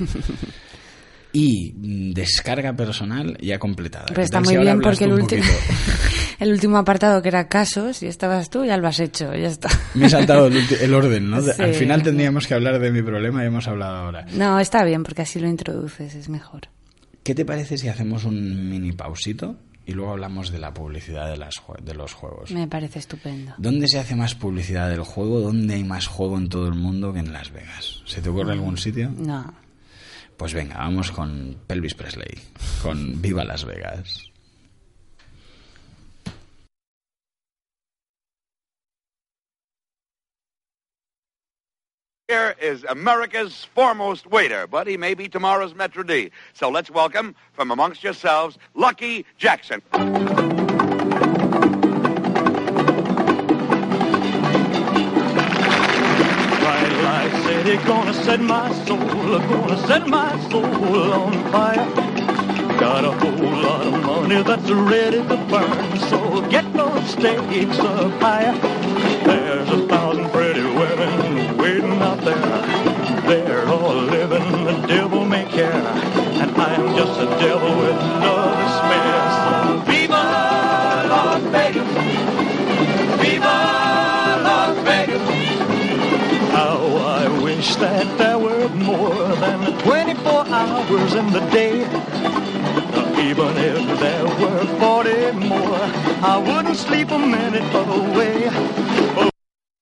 y 1.33 1.73
mm, 1.75 2.11
descarga 2.13 2.73
personal 2.73 3.37
ya 3.41 3.59
completada. 3.59 4.05
Pero 4.07 4.15
¿Qué 4.15 4.23
está 4.23 4.39
muy 4.39 4.49
si 4.53 4.57
bien 4.57 4.79
porque 4.79 5.05
el, 5.05 5.19
poquito? 5.19 5.43
el 6.39 6.51
último 6.51 6.77
apartado 6.77 7.21
que 7.21 7.27
era 7.27 7.49
casos 7.49 8.01
y 8.01 8.07
estabas 8.07 8.49
tú, 8.49 8.63
ya 8.63 8.77
lo 8.77 8.87
has 8.87 8.99
hecho, 9.01 9.33
ya 9.35 9.47
está. 9.47 9.69
Me 9.93 10.05
he 10.05 10.09
saltado 10.09 10.47
el, 10.47 10.57
el 10.81 10.93
orden, 10.93 11.29
¿no? 11.29 11.37
Al 11.37 11.73
final 11.73 12.01
tendríamos 12.01 12.47
que 12.47 12.53
hablar 12.53 12.79
de 12.79 12.91
mi 12.91 13.01
problema 13.01 13.43
y 13.43 13.47
hemos 13.47 13.67
hablado 13.67 13.95
ahora. 13.97 14.25
No, 14.33 14.57
está 14.59 14.85
bien 14.85 15.03
porque 15.03 15.23
así 15.23 15.39
lo 15.39 15.49
introduces, 15.49 16.15
es 16.15 16.29
mejor. 16.29 16.69
¿Qué 17.23 17.35
te 17.35 17.45
parece 17.45 17.77
si 17.77 17.87
hacemos 17.87 18.25
un 18.25 18.69
mini 18.69 18.93
pausito 18.93 19.55
y 19.85 19.93
luego 19.93 20.11
hablamos 20.11 20.51
de 20.51 20.59
la 20.59 20.73
publicidad 20.73 21.29
de, 21.29 21.37
las 21.37 21.61
de 21.83 21.93
los 21.93 22.13
juegos? 22.13 22.51
Me 22.51 22.67
parece 22.67 22.99
estupendo. 22.99 23.53
¿Dónde 23.57 23.87
se 23.87 23.99
hace 23.99 24.15
más 24.15 24.33
publicidad 24.33 24.89
del 24.89 25.03
juego? 25.03 25.39
¿Dónde 25.39 25.75
hay 25.75 25.83
más 25.83 26.07
juego 26.07 26.37
en 26.37 26.49
todo 26.49 26.67
el 26.67 26.75
mundo 26.75 27.13
que 27.13 27.19
en 27.19 27.31
Las 27.31 27.51
Vegas? 27.51 28.01
¿Se 28.05 28.21
te 28.21 28.29
ocurre 28.29 28.53
algún 28.53 28.77
sitio? 28.77 29.11
No. 29.15 29.53
Pues 30.35 30.55
venga, 30.55 30.77
vamos 30.77 31.11
con 31.11 31.57
Pelvis 31.67 31.93
Presley, 31.93 32.39
con 32.81 33.21
Viva 33.21 33.43
Las 33.43 33.65
Vegas. 33.65 34.30
Here 42.31 42.55
is 42.61 42.85
America's 42.85 43.65
foremost 43.75 44.25
waiter, 44.25 44.65
but 44.65 44.87
he 44.87 44.95
may 44.95 45.13
be 45.15 45.27
tomorrow's 45.27 45.75
Metro 45.75 46.01
D. 46.01 46.31
So 46.53 46.69
let's 46.69 46.89
welcome 46.89 47.35
from 47.51 47.71
amongst 47.71 48.05
yourselves 48.05 48.57
Lucky 48.73 49.25
Jackson. 49.37 49.81
Lady 57.43 57.75
gonna 57.85 58.13
set 58.13 58.39
my 58.39 58.71
soul, 58.85 58.97
gonna 58.97 59.87
set 59.87 60.07
my 60.07 60.49
soul 60.49 61.11
on 61.11 61.51
fire. 61.51 61.85
Got 62.79 63.03
a 63.03 63.11
whole 63.11 63.61
lot 63.61 63.85
of 63.85 64.03
money 64.05 64.41
that's 64.41 64.71
ready 64.71 65.17
to 65.17 65.37
burn, 65.49 65.97
so 66.09 66.49
get 66.49 66.71
those 66.71 67.09
stakes 67.09 67.77
up 67.79 68.21
higher. 68.21 68.53
There's 69.25 69.69
a 69.69 69.85
thousand 69.89 70.29
just 76.95 77.19
a 77.19 77.25
devil 77.39 77.71
with 77.77 77.99
to 78.23 78.67
spare. 78.77 79.21
So 79.37 79.79
viva 79.87 80.23
Las 81.11 81.41
Vegas, 81.55 81.89
viva 83.21 83.57
Las 84.47 84.77
Vegas. 84.85 85.25
How 86.51 86.79
I 87.21 87.43
wish 87.43 87.75
that 87.75 88.17
there 88.17 88.39
were 88.39 88.67
more 88.69 89.27
than 89.43 89.79
24 89.79 90.47
hours 90.47 91.13
in 91.13 91.31
the 91.31 91.41
day. 91.51 91.81
Even 93.29 93.55
if 93.57 93.99
there 93.99 94.25
were 94.41 94.65
40 94.79 95.31
more, 95.47 95.83
I 96.33 96.43
wouldn't 96.45 96.77
sleep 96.77 97.11
a 97.11 97.19
minute 97.19 97.73
away. 97.73 98.49
Oh, 99.15 99.29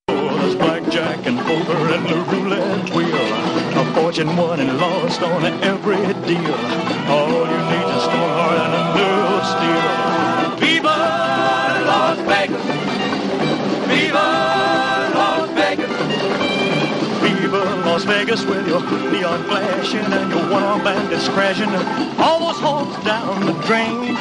there's 0.06 0.54
blackjack 0.54 1.26
and 1.26 1.38
poker 1.38 1.94
and 1.94 2.06
the 2.06 2.16
roulette 2.30 2.90
wheel. 2.94 3.49
Fortune 3.94 4.36
won 4.36 4.60
and 4.60 4.78
lost 4.78 5.20
on 5.22 5.44
every 5.62 5.96
deal. 6.26 6.54
All 7.10 7.46
you 7.52 7.60
need 7.70 7.86
is 7.86 7.96
a 7.96 8.00
strong 8.00 8.30
heart 8.38 8.58
and 8.64 8.74
a 8.78 8.82
nerve 8.96 9.32
of 9.36 9.44
steel. 9.50 9.82
Viva 10.60 10.96
Las 11.90 12.18
Vegas! 12.30 12.64
Viva 13.88 14.26
Las 15.14 15.50
Vegas! 15.58 15.92
Viva 17.22 17.62
Las 17.84 18.04
Vegas 18.04 18.44
with 18.44 18.68
your 18.68 18.82
neon 19.10 19.42
flashing 19.44 20.12
and 20.12 20.30
your 20.30 20.50
one-armed 20.50 20.84
bandits 20.84 21.28
crashing. 21.28 21.70
All 22.18 22.38
those 22.38 22.60
homes 22.60 23.04
down 23.04 23.46
the 23.46 23.54
drain. 23.66 24.16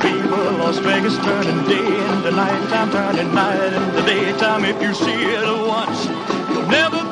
Viva 0.00 0.50
Las 0.58 0.78
Vegas 0.78 1.16
turning 1.18 1.64
day 1.68 1.86
into 2.10 2.30
nighttime, 2.32 2.90
turning 2.90 3.34
night 3.34 3.72
into 3.72 4.02
daytime. 4.02 4.64
If 4.64 4.82
you 4.82 4.94
see 4.94 5.12
it 5.12 5.66
once, 5.68 6.06
you'll 6.50 6.66
never 6.66 7.11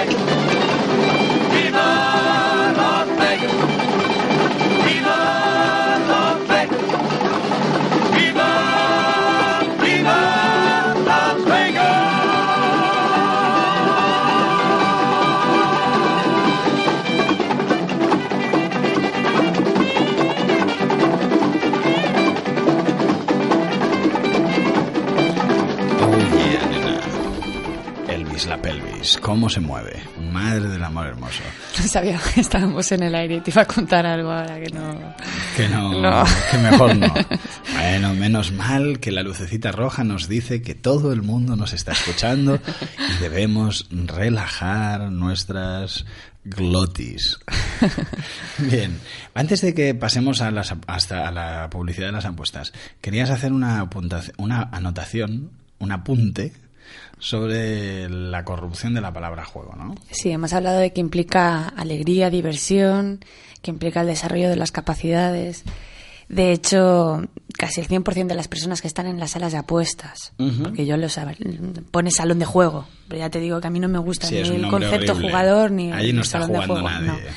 ¿cómo 29.31 29.47
se 29.47 29.61
mueve? 29.61 30.03
Madre 30.33 30.67
del 30.67 30.83
amor 30.83 31.07
hermoso. 31.07 31.39
No 31.79 31.87
sabía 31.87 32.19
que 32.19 32.41
estábamos 32.41 32.91
en 32.91 33.03
el 33.03 33.15
aire 33.15 33.37
y 33.37 33.39
te 33.39 33.51
iba 33.51 33.61
a 33.61 33.65
contar 33.65 34.05
algo 34.05 34.29
ahora 34.29 34.59
que 34.59 34.69
no. 34.71 35.15
Que 35.55 35.69
no, 35.69 35.93
No. 36.01 36.25
que 36.51 36.57
mejor 36.57 36.97
no. 36.97 37.13
Bueno, 37.73 38.13
menos 38.13 38.51
mal 38.51 38.99
que 38.99 39.09
la 39.09 39.23
lucecita 39.23 39.71
roja 39.71 40.03
nos 40.03 40.27
dice 40.27 40.61
que 40.61 40.75
todo 40.75 41.13
el 41.13 41.21
mundo 41.21 41.55
nos 41.55 41.71
está 41.71 41.93
escuchando 41.93 42.59
y 42.97 43.21
debemos 43.21 43.87
relajar 43.89 45.09
nuestras 45.13 46.05
glotis. 46.43 47.39
Bien, 48.57 48.99
antes 49.33 49.61
de 49.61 49.73
que 49.73 49.95
pasemos 49.95 50.41
a 50.41 50.51
las, 50.51 50.75
hasta 50.87 51.25
a 51.25 51.31
la 51.31 51.69
publicidad 51.69 52.07
de 52.07 52.11
las 52.13 52.25
apuestas, 52.25 52.73
querías 52.99 53.29
hacer 53.29 53.53
una, 53.53 53.89
una 54.37 54.69
anotación, 54.73 55.51
un 55.79 55.93
apunte 55.93 56.51
sobre 57.19 58.09
la 58.09 58.43
corrupción 58.43 58.93
de 58.93 59.01
la 59.01 59.13
palabra 59.13 59.45
juego, 59.45 59.75
¿no? 59.77 59.95
Sí, 60.11 60.31
hemos 60.31 60.53
hablado 60.53 60.79
de 60.79 60.91
que 60.93 61.01
implica 61.01 61.67
alegría, 61.69 62.29
diversión, 62.29 63.19
que 63.61 63.71
implica 63.71 64.01
el 64.01 64.07
desarrollo 64.07 64.49
de 64.49 64.55
las 64.55 64.71
capacidades. 64.71 65.63
De 66.29 66.53
hecho, 66.53 67.21
casi 67.57 67.81
el 67.81 67.87
100% 67.89 68.27
de 68.27 68.35
las 68.35 68.47
personas 68.47 68.81
que 68.81 68.87
están 68.87 69.05
en 69.05 69.19
las 69.19 69.31
salas 69.31 69.51
de 69.51 69.57
apuestas, 69.57 70.31
porque 70.63 70.85
yo 70.85 70.95
lo 70.95 71.09
sabe, 71.09 71.35
pone 71.91 72.09
salón 72.09 72.39
de 72.39 72.45
juego, 72.45 72.87
pero 73.09 73.19
ya 73.19 73.29
te 73.29 73.39
digo 73.41 73.59
que 73.59 73.67
a 73.67 73.69
mí 73.69 73.81
no 73.81 73.89
me 73.89 73.99
gusta 73.99 74.27
Sí, 74.27 74.35
ni 74.35 74.39
el 74.55 74.67
concepto 74.69 75.11
horrible. 75.11 75.29
jugador 75.29 75.71
ni 75.71 75.91
Allí 75.91 76.11
el 76.11 76.15
no 76.15 76.21
está 76.21 76.39
salón 76.39 76.53
de 76.53 76.65
jugando 76.65 76.73
juego. 76.75 76.89
nadie. 76.89 77.07
no. 77.07 77.29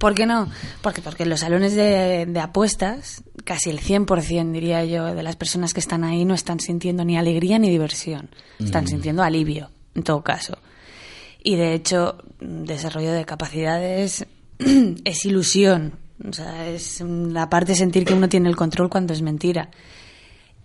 ¿Por 0.00 0.14
qué 0.14 0.24
no? 0.26 0.48
Porque, 0.82 1.02
porque 1.02 1.22
en 1.24 1.28
los 1.30 1.40
salones 1.40 1.74
de, 1.76 2.24
de 2.26 2.40
apuestas, 2.40 3.22
casi 3.44 3.68
el 3.70 3.80
100% 3.80 4.50
diría 4.50 4.82
yo 4.84 5.14
de 5.14 5.22
las 5.22 5.36
personas 5.36 5.74
que 5.74 5.80
están 5.80 6.02
ahí 6.04 6.24
no 6.24 6.32
están 6.34 6.58
sintiendo 6.58 7.04
ni 7.04 7.16
alegría 7.18 7.58
ni 7.58 7.68
diversión, 7.68 8.30
están 8.58 8.84
Mm. 8.84 8.88
sintiendo 8.88 9.22
alivio, 9.22 9.70
en 9.94 10.02
todo 10.02 10.22
caso. 10.24 10.56
Y 11.42 11.56
de 11.56 11.74
hecho, 11.74 12.16
desarrollo 12.40 13.12
de 13.12 13.24
capacidades 13.26 14.26
es 15.04 15.24
ilusión. 15.26 15.92
O 16.26 16.32
sea, 16.32 16.66
es 16.68 17.00
la 17.02 17.48
parte 17.50 17.72
de 17.72 17.78
sentir 17.78 18.04
que 18.04 18.14
uno 18.14 18.28
tiene 18.28 18.48
el 18.48 18.56
control 18.56 18.88
cuando 18.90 19.12
es 19.12 19.22
mentira. 19.22 19.70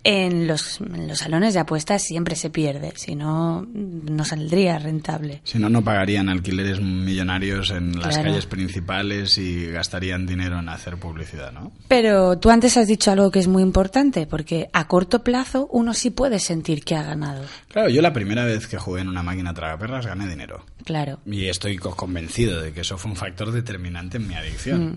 En 0.08 0.46
los, 0.46 0.80
en 0.82 1.08
los 1.08 1.18
salones 1.18 1.56
de 1.56 1.62
apuestas 1.62 2.04
siempre 2.04 2.36
se 2.36 2.52
pierde, 2.52 2.94
si 2.96 3.16
no, 3.16 3.66
no 3.74 4.24
saldría 4.24 4.78
rentable. 4.78 5.42
Si 5.44 5.58
no, 5.58 5.68
no 5.68 5.84
pagarían 5.84 6.30
alquileres 6.30 6.80
millonarios 6.80 7.72
en 7.72 8.00
las 8.00 8.20
calles 8.20 8.46
principales 8.46 9.40
y 9.40 9.66
gastarían 9.66 10.28
dinero 10.28 10.60
en 10.60 10.70
hacer 10.70 10.98
publicidad, 10.98 11.52
¿no? 11.52 11.72
Pero 11.88 12.38
tú 12.38 12.52
antes 12.52 12.78
has 12.78 12.88
dicho 12.88 13.10
algo 13.12 13.32
que 13.32 13.40
es 13.40 13.48
muy 13.48 13.64
importante, 13.64 14.28
porque 14.28 14.70
a 14.74 14.88
corto 14.88 15.24
plazo 15.24 15.68
uno 15.72 15.96
sí 15.96 16.12
puede 16.12 16.38
sentir 16.38 16.84
que 16.84 16.96
ha 16.96 17.02
ganado. 17.02 17.44
Claro, 17.70 17.90
yo 17.90 18.04
la 18.04 18.14
primera 18.14 18.46
vez 18.46 18.68
que 18.68 18.78
jugué 18.78 19.02
en 19.02 19.08
una 19.10 19.24
máquina 19.24 19.56
tragaperras 19.56 20.06
gané 20.06 20.28
dinero. 20.28 20.64
Claro. 20.84 21.20
Y 21.26 21.48
estoy 21.48 21.78
co- 21.78 21.96
convencido 21.96 22.62
de 22.62 22.74
que 22.74 22.82
eso 22.82 23.00
fue 23.00 23.10
un 23.10 23.18
factor 23.18 23.52
determinante 23.52 24.18
en 24.18 24.28
mi 24.28 24.36
adicción. 24.36 24.86
Mm. 24.86 24.96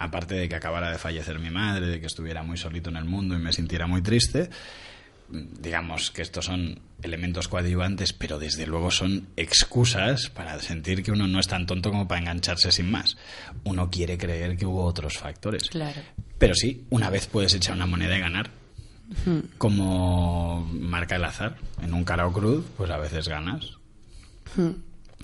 Aparte 0.00 0.34
de 0.34 0.48
que 0.48 0.56
acabara 0.56 0.90
de 0.90 0.98
fallecer 0.98 1.38
mi 1.38 1.50
madre, 1.50 1.86
de 1.86 2.00
que 2.00 2.06
estuviera 2.06 2.42
muy 2.42 2.56
solito 2.56 2.88
en 2.88 2.96
el 2.96 3.04
mundo 3.04 3.36
y 3.36 3.38
me 3.38 3.52
sintiera 3.52 3.86
muy 3.86 4.00
triste, 4.00 4.48
digamos 5.28 6.10
que 6.10 6.22
estos 6.22 6.46
son 6.46 6.80
elementos 7.02 7.48
coadyuvantes, 7.48 8.14
pero 8.14 8.38
desde 8.38 8.66
luego 8.66 8.90
son 8.90 9.28
excusas 9.36 10.30
para 10.30 10.58
sentir 10.60 11.02
que 11.02 11.12
uno 11.12 11.28
no 11.28 11.38
es 11.38 11.48
tan 11.48 11.66
tonto 11.66 11.90
como 11.90 12.08
para 12.08 12.22
engancharse 12.22 12.72
sin 12.72 12.90
más. 12.90 13.18
Uno 13.64 13.90
quiere 13.90 14.16
creer 14.16 14.56
que 14.56 14.64
hubo 14.64 14.84
otros 14.84 15.18
factores. 15.18 15.68
Claro. 15.68 16.00
Pero 16.38 16.54
sí, 16.54 16.86
una 16.88 17.10
vez 17.10 17.26
puedes 17.26 17.52
echar 17.52 17.76
una 17.76 17.86
moneda 17.86 18.16
y 18.16 18.20
ganar. 18.20 18.50
Como 19.58 20.66
marca 20.72 21.16
el 21.16 21.24
azar. 21.24 21.56
En 21.82 21.92
un 21.92 22.04
cara 22.04 22.26
o 22.26 22.32
cruz, 22.32 22.64
pues 22.78 22.90
a 22.90 22.96
veces 22.96 23.28
ganas. 23.28 23.76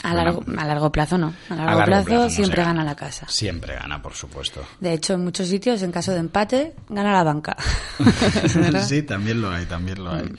A 0.03 0.15
largo, 0.15 0.45
a 0.57 0.65
largo 0.67 0.93
plazo 0.93 1.17
no. 1.19 1.35
A 1.49 1.55
largo, 1.55 1.63
A 1.71 1.75
largo 1.75 1.85
plazo, 1.87 2.05
plazo 2.07 2.23
no 2.25 2.31
siempre 2.31 2.57
se 2.63 2.69
gana 2.69 2.85
la 2.85 2.95
casa. 2.95 3.27
Siempre 3.29 3.75
gana, 3.75 4.03
por 4.03 4.15
supuesto. 4.15 4.63
De 4.79 4.93
hecho, 4.93 5.15
en 5.15 5.25
muchos 5.25 5.49
sitios, 5.49 5.83
en 5.83 5.91
caso 5.91 6.13
de 6.13 6.19
empate, 6.19 6.75
gana 6.89 7.13
la 7.13 7.23
banca. 7.25 7.57
Sí, 8.87 9.03
también 9.03 9.41
lo 9.41 9.51
hay, 9.51 9.67
también 9.67 10.05
lo 10.05 10.13
hay. 10.13 10.31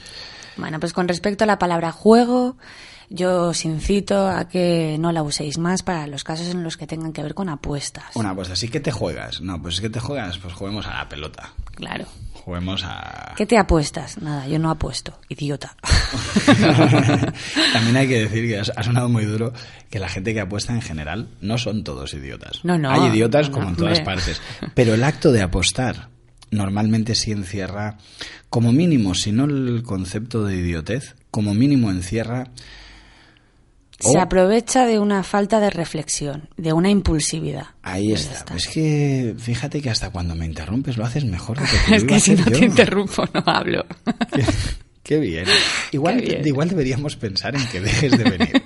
Bueno, 0.58 0.80
pues 0.80 0.94
con 0.94 1.08
respecto 1.08 1.44
a 1.44 1.48
la 1.48 1.60
palabra 1.60 1.92
juego, 1.92 2.58
yo 3.10 3.48
os 3.48 3.66
incito 3.66 4.28
a 4.28 4.48
que 4.48 4.98
no 5.00 5.12
la 5.12 5.24
uséis 5.24 5.58
más 5.58 5.84
para 5.84 6.08
los 6.08 6.24
casos 6.24 6.48
en 6.48 6.64
los 6.64 6.78
que 6.78 6.88
tengan 6.88 7.14
que 7.14 7.24
ver 7.24 7.34
con 7.34 7.50
apuestas. 7.50 8.16
Una 8.16 8.36
pues 8.36 8.50
así 8.50 8.68
que 8.68 8.80
te 8.80 8.92
juegas. 8.92 9.42
No, 9.42 9.62
pues 9.62 9.80
¿qué 9.80 9.90
te 9.90 10.00
juegas? 10.00 10.38
Pues 10.38 10.54
juguemos 10.54 10.86
a 10.88 10.96
la 10.96 11.10
pelota. 11.10 11.54
Claro. 11.76 12.06
Juguemos 12.34 12.84
a... 12.86 13.34
¿Qué 13.36 13.46
te 13.46 13.58
apuestas? 13.58 14.22
Nada, 14.22 14.48
yo 14.48 14.58
no 14.58 14.70
apuesto. 14.70 15.20
Idiota. 15.28 15.76
También 17.74 17.98
hay 17.98 18.08
que 18.08 18.22
decir 18.22 18.48
que 18.48 18.60
ha 18.60 18.84
sonado 18.84 19.10
muy 19.10 19.26
duro 19.26 19.52
que 19.90 20.00
la 20.00 20.08
gente 20.08 20.34
que 20.34 20.40
apuesta 20.40 20.74
en 20.74 20.82
general 20.82 21.28
no 21.42 21.58
son 21.58 21.84
todos 21.84 22.14
idiotas. 22.14 22.64
No, 22.64 22.78
no, 22.78 22.90
Hay 22.90 23.10
idiotas 23.10 23.50
no, 23.50 23.56
como 23.56 23.70
en 23.70 23.76
todas 23.76 24.00
hombre. 24.00 24.16
partes. 24.16 24.42
Pero 24.74 24.94
el 24.94 25.04
acto 25.04 25.32
de 25.32 25.42
apostar 25.42 26.08
normalmente 26.52 27.16
sí 27.16 27.32
encierra, 27.32 27.98
como 28.50 28.72
mínimo, 28.72 29.14
si 29.14 29.32
no 29.32 29.46
el 29.46 29.84
concepto 29.84 30.46
de 30.46 30.56
idiotez, 30.56 31.16
como 31.32 31.54
mínimo 31.54 31.92
encierra 31.92 32.52
Se 34.00 34.18
Oh. 34.18 34.22
aprovecha 34.22 34.86
de 34.86 35.00
una 35.00 35.24
falta 35.24 35.60
de 35.60 35.70
reflexión, 35.72 36.50
de 36.56 36.72
una 36.72 36.90
impulsividad. 36.90 37.66
Ahí 37.82 38.12
está. 38.14 38.56
Es 38.56 38.68
que 38.68 39.34
fíjate 39.40 39.82
que 39.82 39.90
hasta 39.90 40.12
cuando 40.12 40.36
me 40.36 40.46
interrumpes 40.46 40.98
lo 40.98 41.06
haces 41.06 41.26
mejor 41.26 41.60
de 41.60 41.66
que 41.66 41.96
Es 41.96 42.04
que 42.04 42.20
si 42.20 42.36
no 42.36 42.46
yo. 42.46 42.60
te 42.60 42.66
interrumpo 42.66 43.26
no 43.34 43.44
hablo. 43.46 43.86
Qué, 44.34 44.46
qué 45.04 45.20
bien. 45.20 45.46
Igual, 45.92 46.20
Qué 46.22 46.26
bien. 46.28 46.48
igual 46.48 46.70
deberíamos 46.70 47.16
pensar 47.16 47.56
en 47.56 47.66
que 47.68 47.80
dejes 47.82 48.12
de 48.18 48.24
venir. 48.24 48.64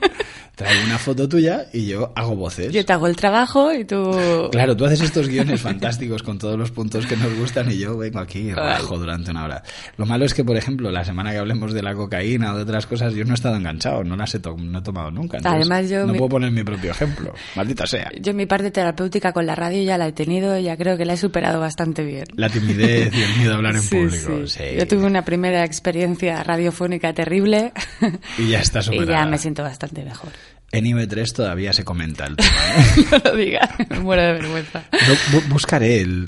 Traigo 0.61 0.85
una 0.85 0.97
foto 0.97 1.27
tuya 1.27 1.65
y 1.73 1.87
yo 1.87 2.11
hago 2.15 2.35
voces. 2.35 2.71
Yo 2.71 2.85
te 2.85 2.93
hago 2.93 3.07
el 3.07 3.15
trabajo 3.15 3.73
y 3.73 3.83
tú... 3.85 4.49
Claro, 4.51 4.75
tú 4.77 4.85
haces 4.85 5.01
estos 5.01 5.27
guiones 5.27 5.59
fantásticos 5.61 6.21
con 6.23 6.37
todos 6.37 6.57
los 6.57 6.71
puntos 6.71 7.05
que 7.07 7.17
nos 7.17 7.33
gustan 7.37 7.71
y 7.71 7.77
yo 7.79 7.97
vengo 7.97 8.19
aquí 8.19 8.39
y 8.39 8.53
rajo 8.53 8.97
durante 8.97 9.31
una 9.31 9.45
hora. 9.45 9.63
Lo 9.97 10.05
malo 10.05 10.25
es 10.25 10.33
que, 10.33 10.43
por 10.43 10.55
ejemplo, 10.57 10.91
la 10.91 11.03
semana 11.03 11.31
que 11.31 11.37
hablemos 11.37 11.73
de 11.73 11.81
la 11.81 11.93
cocaína 11.95 12.53
o 12.53 12.57
de 12.57 12.63
otras 12.63 12.85
cosas, 12.85 13.13
yo 13.13 13.23
no 13.25 13.31
he 13.31 13.33
estado 13.33 13.55
enganchado, 13.55 14.03
no 14.03 14.15
las 14.15 14.33
he, 14.35 14.39
to- 14.39 14.55
no 14.57 14.79
he 14.79 14.81
tomado 14.81 15.09
nunca. 15.11 15.37
Entonces, 15.37 15.61
Además, 15.69 15.89
yo 15.89 16.05
no 16.05 16.13
mi- 16.13 16.19
puedo 16.19 16.29
poner 16.29 16.51
mi 16.51 16.63
propio 16.63 16.91
ejemplo. 16.91 17.33
Maldita 17.55 17.85
sea. 17.87 18.09
Yo 18.19 18.33
mi 18.33 18.45
parte 18.45 18.71
terapéutica 18.71 19.31
con 19.33 19.45
la 19.45 19.55
radio 19.55 19.81
ya 19.83 19.97
la 19.97 20.07
he 20.07 20.11
tenido 20.11 20.57
y 20.57 20.63
ya 20.63 20.77
creo 20.77 20.97
que 20.97 21.05
la 21.05 21.13
he 21.13 21.17
superado 21.17 21.59
bastante 21.59 22.03
bien. 22.03 22.25
La 22.35 22.49
timidez 22.49 23.13
y 23.15 23.21
el 23.23 23.35
miedo 23.37 23.53
a 23.53 23.55
hablar 23.55 23.75
en 23.75 23.81
Sí, 23.91 23.95
público. 23.95 24.47
sí. 24.47 24.59
sí. 24.59 24.63
Yo 24.77 24.87
tuve 24.87 25.05
una 25.05 25.23
primera 25.25 25.63
experiencia 25.65 26.43
radiofónica 26.43 27.13
terrible 27.13 27.71
Y 28.37 28.49
ya 28.49 28.59
está 28.59 28.79
y 28.81 28.83
superada. 28.83 29.19
ya 29.21 29.25
me 29.25 29.37
siento 29.37 29.63
bastante 29.63 30.03
mejor. 30.03 30.29
En 30.73 30.85
IB3 30.85 31.33
todavía 31.33 31.73
se 31.73 31.83
comenta 31.83 32.25
el 32.27 32.37
tema. 32.37 32.49
¿eh? 32.49 33.05
no 33.11 33.17
lo 33.31 33.35
digas, 33.35 33.69
me 33.89 33.99
muero 33.99 34.21
de 34.21 34.33
vergüenza. 34.33 34.83
Bu- 34.91 35.31
bu- 35.41 35.47
buscaré 35.49 35.99
el, 36.01 36.25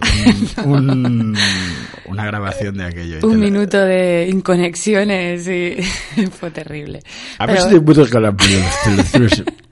un- 0.66 0.90
un- 0.90 1.38
una 2.08 2.26
grabación 2.26 2.78
de 2.78 2.86
aquello. 2.86 3.20
y 3.22 3.26
Un 3.26 3.40
la- 3.40 3.46
minuto 3.46 3.78
de 3.80 4.28
inconexiones 4.30 5.48
y 5.48 5.78
fue 6.40 6.52
terrible. 6.52 7.00
A 7.38 7.46
ver 7.46 7.56
si 7.62 7.70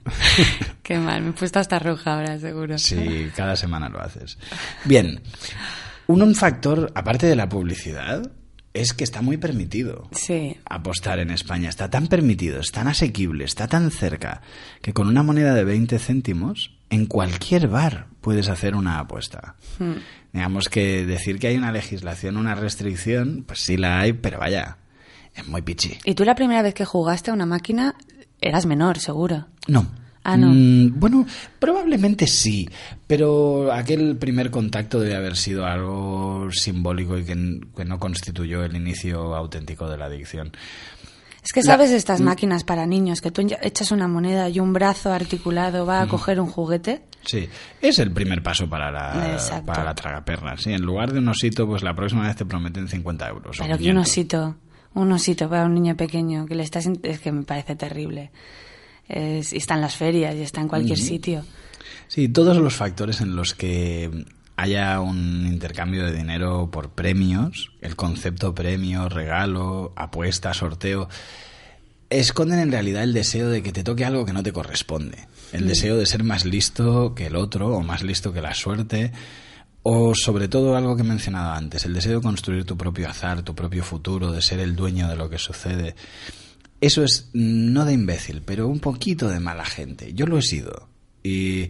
Qué 0.82 0.98
mal, 0.98 1.22
me 1.22 1.30
he 1.30 1.32
puesto 1.32 1.58
hasta 1.58 1.78
roja 1.78 2.14
ahora, 2.14 2.38
seguro. 2.38 2.78
Sí, 2.78 3.30
cada 3.36 3.56
semana 3.56 3.88
lo 3.88 4.00
haces. 4.00 4.38
Bien, 4.84 5.20
un, 6.06 6.22
un 6.22 6.34
factor, 6.34 6.90
aparte 6.94 7.26
de 7.26 7.36
la 7.36 7.48
publicidad, 7.48 8.22
es 8.74 8.94
que 8.94 9.04
está 9.04 9.22
muy 9.22 9.36
permitido. 9.36 10.08
Sí. 10.12 10.56
Apostar 10.64 11.18
en 11.18 11.30
España 11.30 11.68
está 11.68 11.90
tan 11.90 12.06
permitido, 12.06 12.60
es 12.60 12.72
tan 12.72 12.88
asequible, 12.88 13.44
está 13.44 13.68
tan 13.68 13.90
cerca, 13.90 14.42
que 14.80 14.92
con 14.92 15.08
una 15.08 15.22
moneda 15.22 15.54
de 15.54 15.64
20 15.64 15.98
céntimos, 15.98 16.76
en 16.90 17.06
cualquier 17.06 17.68
bar 17.68 18.06
puedes 18.20 18.48
hacer 18.48 18.74
una 18.74 18.98
apuesta. 18.98 19.56
Hmm. 19.78 19.94
Digamos 20.32 20.68
que 20.68 21.04
decir 21.04 21.38
que 21.38 21.48
hay 21.48 21.56
una 21.56 21.72
legislación, 21.72 22.36
una 22.36 22.54
restricción, 22.54 23.44
pues 23.46 23.60
sí 23.60 23.76
la 23.76 24.00
hay, 24.00 24.14
pero 24.14 24.38
vaya, 24.38 24.78
es 25.34 25.46
muy 25.46 25.62
pichi. 25.62 25.98
¿Y 26.04 26.14
tú 26.14 26.24
la 26.24 26.34
primera 26.34 26.62
vez 26.62 26.74
que 26.74 26.84
jugaste 26.84 27.30
a 27.30 27.34
una 27.34 27.46
máquina 27.46 27.94
eras 28.40 28.66
menor, 28.66 28.98
seguro? 28.98 29.46
No. 29.68 30.01
Ah, 30.24 30.36
no. 30.36 30.48
Mm, 30.52 31.00
bueno, 31.00 31.26
probablemente 31.58 32.26
sí, 32.26 32.68
pero 33.06 33.72
aquel 33.72 34.16
primer 34.16 34.50
contacto 34.50 35.00
debe 35.00 35.16
haber 35.16 35.36
sido 35.36 35.66
algo 35.66 36.48
simbólico 36.52 37.18
y 37.18 37.24
que, 37.24 37.60
que 37.76 37.84
no 37.84 37.98
constituyó 37.98 38.64
el 38.64 38.76
inicio 38.76 39.34
auténtico 39.34 39.88
de 39.88 39.98
la 39.98 40.06
adicción. 40.06 40.52
Es 41.42 41.52
que 41.52 41.62
sabes 41.62 41.90
estas 41.90 42.20
máquinas 42.20 42.62
para 42.62 42.86
niños, 42.86 43.20
que 43.20 43.32
tú 43.32 43.44
echas 43.62 43.90
una 43.90 44.06
moneda 44.06 44.48
y 44.48 44.60
un 44.60 44.72
brazo 44.72 45.12
articulado 45.12 45.84
va 45.84 46.02
a 46.02 46.06
coger 46.06 46.40
un 46.40 46.46
juguete. 46.46 47.02
Sí, 47.24 47.48
es 47.80 47.98
el 47.98 48.12
primer 48.12 48.44
paso 48.44 48.68
para 48.68 48.92
la, 48.92 49.32
Exacto. 49.32 49.66
para 49.66 49.82
la 49.82 49.94
tragaperra. 49.94 50.56
Sí, 50.56 50.72
en 50.72 50.82
lugar 50.82 51.12
de 51.12 51.18
un 51.18 51.28
osito, 51.28 51.66
pues 51.66 51.82
la 51.82 51.94
próxima 51.94 52.26
vez 52.28 52.36
te 52.36 52.44
prometen 52.44 52.86
50 52.86 53.28
euros. 53.28 53.56
Pero 53.58 53.76
que 53.76 53.90
un 53.90 54.02
500. 54.02 54.08
osito, 54.08 54.56
un 54.94 55.12
osito 55.12 55.48
para 55.50 55.64
un 55.64 55.74
niño 55.74 55.96
pequeño, 55.96 56.46
que 56.46 56.54
le 56.54 56.62
estás... 56.62 56.88
Es 57.02 57.18
que 57.18 57.32
me 57.32 57.42
parece 57.42 57.74
terrible. 57.74 58.30
Es- 59.08 59.52
y 59.52 59.56
está 59.58 59.74
en 59.74 59.80
las 59.80 59.96
ferias 59.96 60.34
y 60.36 60.42
está 60.42 60.60
en 60.60 60.68
cualquier 60.68 60.98
sitio. 60.98 61.44
Sí, 62.08 62.28
todos 62.28 62.56
los 62.56 62.74
factores 62.74 63.20
en 63.20 63.36
los 63.36 63.54
que 63.54 64.10
haya 64.56 65.00
un 65.00 65.46
intercambio 65.46 66.04
de 66.04 66.12
dinero 66.12 66.70
por 66.70 66.90
premios, 66.90 67.72
el 67.80 67.96
concepto 67.96 68.54
premio, 68.54 69.08
regalo, 69.08 69.92
apuesta, 69.96 70.52
sorteo, 70.54 71.08
esconden 72.10 72.58
en 72.58 72.70
realidad 72.72 73.02
el 73.02 73.12
deseo 73.14 73.48
de 73.48 73.62
que 73.62 73.72
te 73.72 73.82
toque 73.82 74.04
algo 74.04 74.26
que 74.26 74.32
no 74.32 74.42
te 74.42 74.52
corresponde. 74.52 75.26
El 75.52 75.66
deseo 75.66 75.96
de 75.96 76.06
ser 76.06 76.24
más 76.24 76.44
listo 76.44 77.14
que 77.14 77.26
el 77.26 77.36
otro 77.36 77.68
o 77.76 77.82
más 77.82 78.02
listo 78.02 78.32
que 78.32 78.40
la 78.40 78.54
suerte. 78.54 79.12
O 79.82 80.14
sobre 80.14 80.46
todo 80.48 80.76
algo 80.76 80.94
que 80.94 81.02
he 81.02 81.04
mencionado 81.04 81.52
antes, 81.52 81.84
el 81.84 81.92
deseo 81.94 82.16
de 82.18 82.22
construir 82.22 82.64
tu 82.64 82.76
propio 82.76 83.08
azar, 83.08 83.42
tu 83.42 83.54
propio 83.54 83.82
futuro, 83.82 84.30
de 84.30 84.40
ser 84.40 84.60
el 84.60 84.76
dueño 84.76 85.08
de 85.08 85.16
lo 85.16 85.28
que 85.28 85.38
sucede. 85.38 85.96
Eso 86.82 87.04
es 87.04 87.30
no 87.32 87.84
de 87.84 87.92
imbécil, 87.92 88.42
pero 88.44 88.66
un 88.66 88.80
poquito 88.80 89.28
de 89.28 89.38
mala 89.38 89.64
gente. 89.64 90.14
Yo 90.14 90.26
lo 90.26 90.36
he 90.36 90.42
sido. 90.42 90.88
Y 91.22 91.68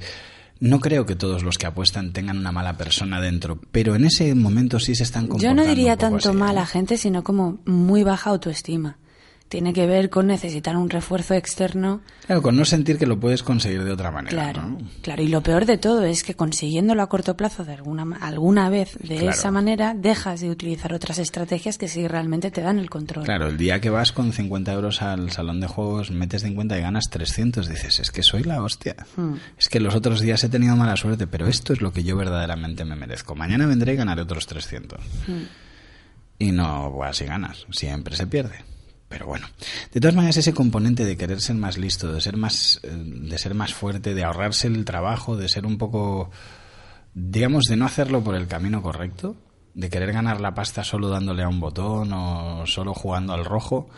no 0.59 0.81
creo 0.81 1.05
que 1.05 1.17
todos 1.17 1.43
los 1.43 1.59
que 1.59 1.67
apuestan 1.67 2.15
tengan 2.15 2.39
una 2.39 2.51
mala 2.51 2.79
persona 2.79 3.21
dentro, 3.21 3.61
pero 3.73 3.95
en 3.95 4.07
ese 4.07 4.35
momento 4.35 4.81
sí 4.81 4.95
se 4.95 5.03
están 5.03 5.25
Yo 5.25 5.29
comportando 5.29 5.63
no 5.63 5.69
diría 5.69 5.93
un 5.93 5.99
poco 5.99 6.11
tanto 6.13 6.29
así, 6.31 6.39
¿eh? 6.39 6.41
mala 6.41 6.65
gente, 6.65 6.97
sino 6.97 7.23
como 7.23 7.59
muy 7.67 8.05
baja 8.05 8.31
autoestima. 8.31 8.97
Tiene 9.53 9.74
que 9.74 9.86
ver 9.86 10.09
con 10.09 10.28
necesitar 10.28 10.78
un 10.78 10.88
refuerzo 10.88 11.34
externo. 11.34 12.00
Claro, 12.24 12.40
con 12.40 12.57
no 12.57 12.64
sentir 12.64 12.96
que 12.96 13.05
lo 13.05 13.20
puedes 13.20 13.42
conseguir 13.42 13.84
de 13.84 13.92
otra 13.92 14.11
manera. 14.11 14.30
Claro, 14.30 14.62
¿no? 14.66 14.78
claro. 15.03 15.22
Y 15.22 15.28
lo 15.28 15.42
peor 15.42 15.66
de 15.66 15.76
todo 15.76 16.05
es 16.05 16.24
que 16.24 16.32
consiguiéndolo 16.34 17.03
a 17.03 17.11
corto 17.11 17.36
plazo 17.36 17.62
de 17.62 17.74
alguna, 17.74 18.16
alguna 18.22 18.70
vez 18.70 18.96
de 19.03 19.16
Claro. 19.16 19.28
esa 19.28 19.50
manera, 19.50 19.92
dejas 19.92 20.40
de 20.40 20.48
utilizar 20.48 20.94
otras 20.94 21.18
estrategias 21.18 21.76
que 21.76 21.86
sí 21.86 22.09
realmente 22.09 22.50
te 22.50 22.62
dan 22.62 22.78
el 22.78 22.88
control. 22.88 23.26
Claro, 23.26 23.48
el 23.48 23.59
día 23.59 23.78
que 23.78 23.90
vas 23.90 24.12
con 24.12 24.32
50 24.32 24.72
euros 24.72 25.03
al 25.03 25.30
salón 25.32 25.61
de 25.61 25.66
juegos, 25.66 26.11
metes 26.11 26.40
50 26.44 26.78
y 26.78 26.80
ganas 26.80 27.11
300, 27.11 27.68
dices, 27.68 28.00
es 28.00 28.11
que 28.11 28.22
soy 28.22 28.44
la 28.44 28.62
hostia. 28.62 28.96
Hmm. 29.16 29.34
Es 29.59 29.68
que 29.68 29.80
los 29.80 29.94
otros 29.94 30.22
días 30.22 30.42
he 30.44 30.48
tenido 30.48 30.76
mala 30.76 30.96
suerte, 30.96 31.26
pero 31.26 31.46
esto 31.46 31.74
es 31.74 31.82
lo 31.82 31.92
que 31.92 32.05
yo 32.05 32.16
verdaderamente 32.16 32.86
me 32.86 32.96
merezco. 32.96 33.34
Mañana 33.34 33.66
vendré 33.66 33.92
y 33.92 33.96
ganaré 33.96 34.22
otros 34.22 34.46
300. 34.46 34.98
Hmm. 35.26 35.42
Y 36.38 36.53
no, 36.53 36.98
si 37.12 37.26
ganas, 37.26 37.66
siempre 37.70 38.16
se 38.16 38.26
pierde. 38.26 38.72
Pero 39.13 39.27
bueno, 39.27 39.47
de 39.93 40.01
todas 40.01 40.15
maneras 40.17 40.39
ese 40.39 40.55
componente 40.55 41.05
de 41.05 41.19
querer 41.19 41.43
ser 41.43 41.55
más 41.57 41.77
listo, 41.77 42.11
de 42.11 42.23
ser 42.23 42.39
más, 42.39 42.81
eh, 42.83 42.89
de 42.91 43.37
ser 43.37 43.53
más 43.55 43.75
fuerte, 43.75 44.15
de 44.15 44.25
ahorrarse 44.25 44.69
el 44.69 44.87
trabajo, 44.87 45.37
de 45.37 45.51
ser 45.51 45.67
un 45.67 45.77
poco, 45.77 46.31
digamos, 47.13 47.65
de 47.65 47.77
no 47.77 47.85
hacerlo 47.85 48.25
por 48.25 48.35
el 48.37 48.47
camino 48.47 48.81
correcto, 48.81 49.37
de 49.75 49.91
querer 49.91 50.15
ganar 50.15 50.41
la 50.41 50.55
pasta 50.55 50.83
solo 50.83 51.11
dándole 51.11 51.43
a 51.43 51.49
un 51.49 51.61
botón 51.61 52.11
o 52.15 52.65
solo 52.65 52.95
jugando 52.95 53.35
al 53.35 53.45
rojo, 53.45 53.91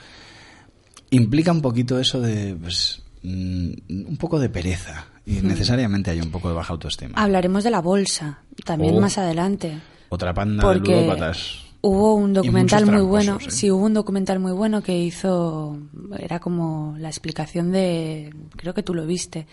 implica 1.11 1.53
un 1.53 1.63
poquito 1.63 2.01
eso 2.01 2.21
de, 2.21 2.57
pues, 2.57 3.01
mm, 3.23 3.71
un 4.09 4.17
poco 4.19 4.41
de 4.41 4.49
pereza 4.49 5.07
y 5.25 5.35
necesariamente 5.43 6.11
hay 6.11 6.21
un 6.21 6.33
poco 6.33 6.49
de 6.49 6.57
baja 6.57 6.73
autoestima. 6.73 7.15
Hablaremos 7.23 7.63
de 7.63 7.71
la 7.71 7.81
bolsa 7.81 8.41
también 8.65 8.97
Oh. 8.97 9.01
más 9.01 9.17
adelante. 9.17 9.79
Otra 10.09 10.35
panda 10.35 10.65
Porque 10.65 10.93
de 10.93 11.03
ludópatas. 11.03 11.61
Hubo 11.87 12.15
un 12.15 12.33
documental 12.33 12.87
muy 12.87 13.03
bueno, 13.03 13.39
¿eh? 13.41 13.51
sí, 13.51 13.71
hubo 13.71 13.85
un 13.85 13.93
documental 13.93 14.39
muy 14.41 14.53
bueno 14.53 14.83
que 14.83 14.97
hizo, 14.99 15.77
era 16.19 16.39
como 16.41 16.97
la 16.99 17.09
explicación 17.09 17.73
de, 17.73 18.33
creo 18.57 18.73
que 18.73 18.83
tú 18.83 18.95
lo 18.95 19.05
viste, 19.07 19.47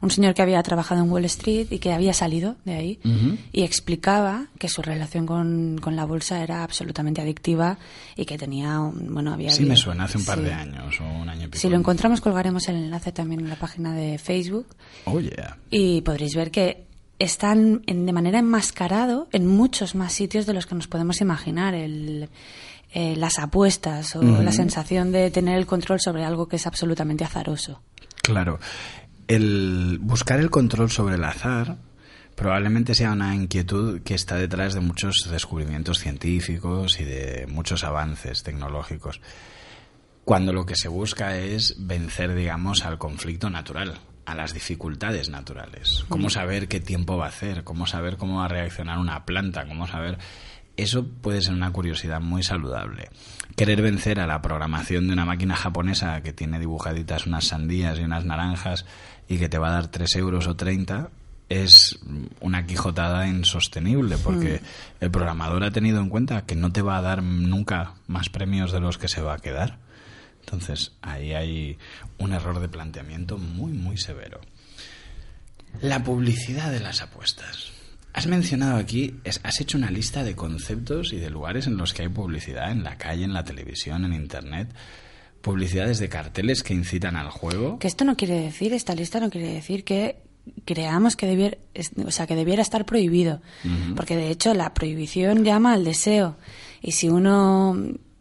un 0.00 0.10
señor 0.10 0.32
que 0.32 0.40
había 0.40 0.62
trabajado 0.62 1.02
en 1.02 1.10
Wall 1.10 1.26
Street 1.26 1.66
y 1.70 1.78
que 1.80 1.92
había 1.92 2.14
salido 2.14 2.56
de 2.64 2.74
ahí 2.74 2.98
Ujú. 3.04 3.36
y 3.52 3.64
explicaba 3.64 4.46
que 4.58 4.68
su 4.70 4.80
relación 4.80 5.26
con, 5.26 5.78
con 5.78 5.94
la 5.94 6.06
bolsa 6.06 6.42
era 6.42 6.64
absolutamente 6.64 7.20
adictiva 7.20 7.76
y 8.16 8.24
que 8.24 8.38
tenía, 8.38 8.80
un- 8.80 9.12
bueno, 9.12 9.34
había... 9.34 9.50
Sí 9.50 9.64
me 9.66 9.76
suena, 9.76 10.04
hace 10.04 10.16
un 10.16 10.24
par 10.24 10.38
sí. 10.38 10.44
de 10.44 10.52
años 10.54 10.94
o 11.00 11.04
un 11.04 11.28
año 11.28 11.42
y 11.42 11.46
pico. 11.48 11.58
Si 11.58 11.68
lo 11.68 11.76
encontramos 11.76 12.22
colgaremos 12.22 12.66
el 12.68 12.76
enlace 12.76 13.12
también 13.12 13.40
en 13.40 13.50
la 13.50 13.56
página 13.56 13.94
de 13.94 14.16
Facebook 14.16 14.66
Oh, 15.04 15.20
yeah. 15.20 15.58
y 15.70 16.00
podréis 16.00 16.34
ver 16.34 16.50
que 16.50 16.86
están 17.18 17.82
en- 17.86 18.06
de 18.06 18.12
manera 18.12 18.38
enmascarado 18.38 19.28
en 19.32 19.46
muchos 19.46 19.94
más 19.94 20.12
sitios 20.12 20.46
de 20.46 20.54
los 20.54 20.66
que 20.66 20.74
nos 20.74 20.88
podemos 20.88 21.20
imaginar. 21.20 21.74
El, 21.74 22.28
eh, 22.92 23.16
las 23.16 23.38
apuestas 23.38 24.14
o 24.16 24.22
la 24.22 24.52
sensación 24.52 25.10
de 25.10 25.30
tener 25.30 25.58
el 25.58 25.66
control 25.66 26.00
sobre 26.00 26.24
algo 26.24 26.46
que 26.48 26.56
es 26.56 26.66
absolutamente 26.66 27.24
azaroso. 27.24 27.82
Claro. 28.22 28.58
El 29.26 29.98
buscar 30.00 30.38
el 30.38 30.50
control 30.50 30.90
sobre 30.90 31.16
el 31.16 31.24
azar 31.24 31.76
probablemente 32.36 32.94
sea 32.94 33.12
una 33.12 33.34
inquietud 33.34 34.00
que 34.02 34.14
está 34.14 34.36
detrás 34.36 34.74
de 34.74 34.80
muchos 34.80 35.28
descubrimientos 35.30 35.98
científicos 35.98 37.00
y 37.00 37.04
de 37.04 37.46
muchos 37.48 37.84
avances 37.84 38.42
tecnológicos. 38.42 39.20
Cuando 40.24 40.52
lo 40.52 40.64
que 40.66 40.74
se 40.76 40.88
busca 40.88 41.36
es 41.36 41.74
vencer, 41.78 42.34
digamos, 42.34 42.84
al 42.84 42.98
conflicto 42.98 43.50
natural, 43.50 43.98
a 44.26 44.34
las 44.34 44.54
dificultades 44.54 45.28
naturales. 45.28 46.04
Cómo 46.08 46.30
saber 46.30 46.68
qué 46.68 46.80
tiempo 46.80 47.16
va 47.16 47.26
a 47.26 47.28
hacer, 47.28 47.64
cómo 47.64 47.86
saber 47.86 48.16
cómo 48.16 48.38
va 48.38 48.46
a 48.46 48.48
reaccionar 48.48 48.98
una 48.98 49.24
planta, 49.24 49.66
cómo 49.66 49.86
saber... 49.86 50.18
Eso 50.76 51.06
puede 51.06 51.40
ser 51.40 51.54
una 51.54 51.70
curiosidad 51.70 52.20
muy 52.20 52.42
saludable. 52.42 53.08
Querer 53.54 53.80
vencer 53.80 54.18
a 54.18 54.26
la 54.26 54.42
programación 54.42 55.06
de 55.06 55.12
una 55.12 55.24
máquina 55.24 55.54
japonesa 55.54 56.20
que 56.22 56.32
tiene 56.32 56.58
dibujaditas 56.58 57.26
unas 57.26 57.44
sandías 57.44 58.00
y 58.00 58.02
unas 58.02 58.24
naranjas 58.24 58.84
y 59.28 59.38
que 59.38 59.48
te 59.48 59.58
va 59.58 59.68
a 59.68 59.72
dar 59.74 59.86
3 59.86 60.16
euros 60.16 60.48
o 60.48 60.56
30 60.56 61.10
es 61.48 62.00
una 62.40 62.66
quijotada 62.66 63.28
insostenible 63.28 64.16
porque 64.18 64.60
el 65.00 65.10
programador 65.10 65.62
ha 65.62 65.70
tenido 65.70 66.00
en 66.00 66.08
cuenta 66.08 66.46
que 66.46 66.56
no 66.56 66.72
te 66.72 66.82
va 66.82 66.98
a 66.98 67.02
dar 67.02 67.22
nunca 67.22 67.94
más 68.06 68.28
premios 68.28 68.72
de 68.72 68.80
los 68.80 68.98
que 68.98 69.08
se 69.08 69.20
va 69.20 69.34
a 69.34 69.38
quedar. 69.38 69.78
Entonces, 70.44 70.92
ahí 71.02 71.32
hay 71.32 71.78
un 72.18 72.32
error 72.32 72.60
de 72.60 72.68
planteamiento 72.68 73.38
muy, 73.38 73.72
muy 73.72 73.96
severo. 73.96 74.40
La 75.80 76.04
publicidad 76.04 76.70
de 76.70 76.80
las 76.80 77.02
apuestas. 77.02 77.70
Has 78.12 78.26
mencionado 78.28 78.76
aquí, 78.76 79.16
es- 79.24 79.40
has 79.42 79.60
hecho 79.60 79.76
una 79.76 79.90
lista 79.90 80.22
de 80.22 80.36
conceptos 80.36 81.12
y 81.12 81.16
de 81.16 81.30
lugares 81.30 81.66
en 81.66 81.76
los 81.76 81.92
que 81.92 82.02
hay 82.02 82.08
publicidad, 82.08 82.70
en 82.70 82.84
la 82.84 82.96
calle, 82.96 83.24
en 83.24 83.32
la 83.32 83.42
televisión, 83.44 84.04
en 84.04 84.12
Internet. 84.14 84.68
Publicidades 85.40 85.98
de 85.98 86.08
carteles 86.08 86.62
que 86.62 86.74
incitan 86.74 87.16
al 87.16 87.30
juego. 87.30 87.78
Que 87.78 87.88
esto 87.88 88.04
no 88.04 88.16
quiere 88.16 88.40
decir, 88.40 88.72
esta 88.72 88.94
lista 88.94 89.18
no 89.18 89.30
quiere 89.30 89.48
decir 89.52 89.82
que 89.84 90.16
creamos 90.64 91.16
que 91.16 91.26
debiera, 91.26 91.58
o 92.06 92.10
sea, 92.10 92.26
que 92.26 92.36
debiera 92.36 92.62
estar 92.62 92.86
prohibido. 92.86 93.42
Porque 93.96 94.14
de 94.16 94.30
hecho 94.30 94.54
la 94.54 94.72
prohibición 94.74 95.42
llama 95.44 95.72
al 95.74 95.84
deseo. 95.84 96.36
Y 96.82 96.92
si 96.92 97.08
uno, 97.08 97.76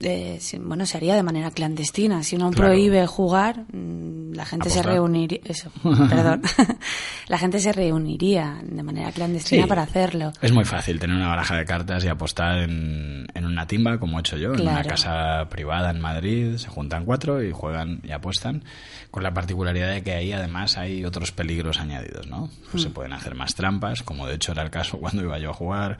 eh, 0.05 0.39
bueno, 0.61 0.85
se 0.85 0.97
haría 0.97 1.15
de 1.15 1.23
manera 1.23 1.51
clandestina. 1.51 2.23
Si 2.23 2.35
uno 2.35 2.51
Claro. 2.51 2.69
prohíbe 2.71 3.05
jugar, 3.07 3.65
mm, 3.71 4.33
la 4.33 4.45
gente 4.45 4.69
se 4.69 4.81
reuniría, 4.83 5.39
eso, 5.45 5.69
perdón, 6.09 6.41
la 7.27 7.37
gente 7.37 7.59
se 7.59 7.71
reuniría 7.71 8.59
de 8.63 8.83
manera 8.83 9.11
clandestina 9.11 9.63
Sí. 9.63 9.69
para 9.69 9.83
hacerlo. 9.83 10.31
Es 10.41 10.51
muy 10.51 10.65
fácil 10.65 10.99
tener 10.99 11.15
una 11.15 11.27
baraja 11.27 11.55
de 11.57 11.65
cartas 11.65 12.03
y 12.03 12.07
apostar 12.07 12.59
en, 12.59 13.27
en 13.33 13.45
una 13.45 13.67
timba, 13.67 13.97
como 13.99 14.17
he 14.17 14.21
hecho 14.21 14.37
yo, 14.37 14.53
en 14.53 14.61
una 14.61 14.83
casa 14.83 15.47
privada 15.49 15.91
en 15.91 15.99
Madrid. 16.01 16.57
Se 16.57 16.69
juntan 16.69 17.05
cuatro 17.05 17.43
y 17.43 17.51
juegan 17.51 17.99
y 18.03 18.11
apuestan, 18.11 18.63
con 19.11 19.23
la 19.23 19.33
particularidad 19.33 19.91
de 19.91 20.01
que 20.03 20.13
ahí 20.13 20.31
además 20.33 20.77
hay 20.77 21.05
otros 21.05 21.31
peligros 21.31 21.79
añadidos, 21.79 22.27
¿no? 22.27 22.49
Pues 22.71 22.83
se 22.83 22.89
pueden 22.89 23.13
hacer 23.13 23.35
más 23.35 23.53
trampas, 23.55 24.01
como 24.03 24.27
de 24.27 24.35
hecho 24.35 24.51
era 24.53 24.63
el 24.63 24.69
caso 24.71 24.97
cuando 24.99 25.21
iba 25.23 25.37
yo 25.39 25.51
a 25.51 25.53
jugar, 25.53 25.97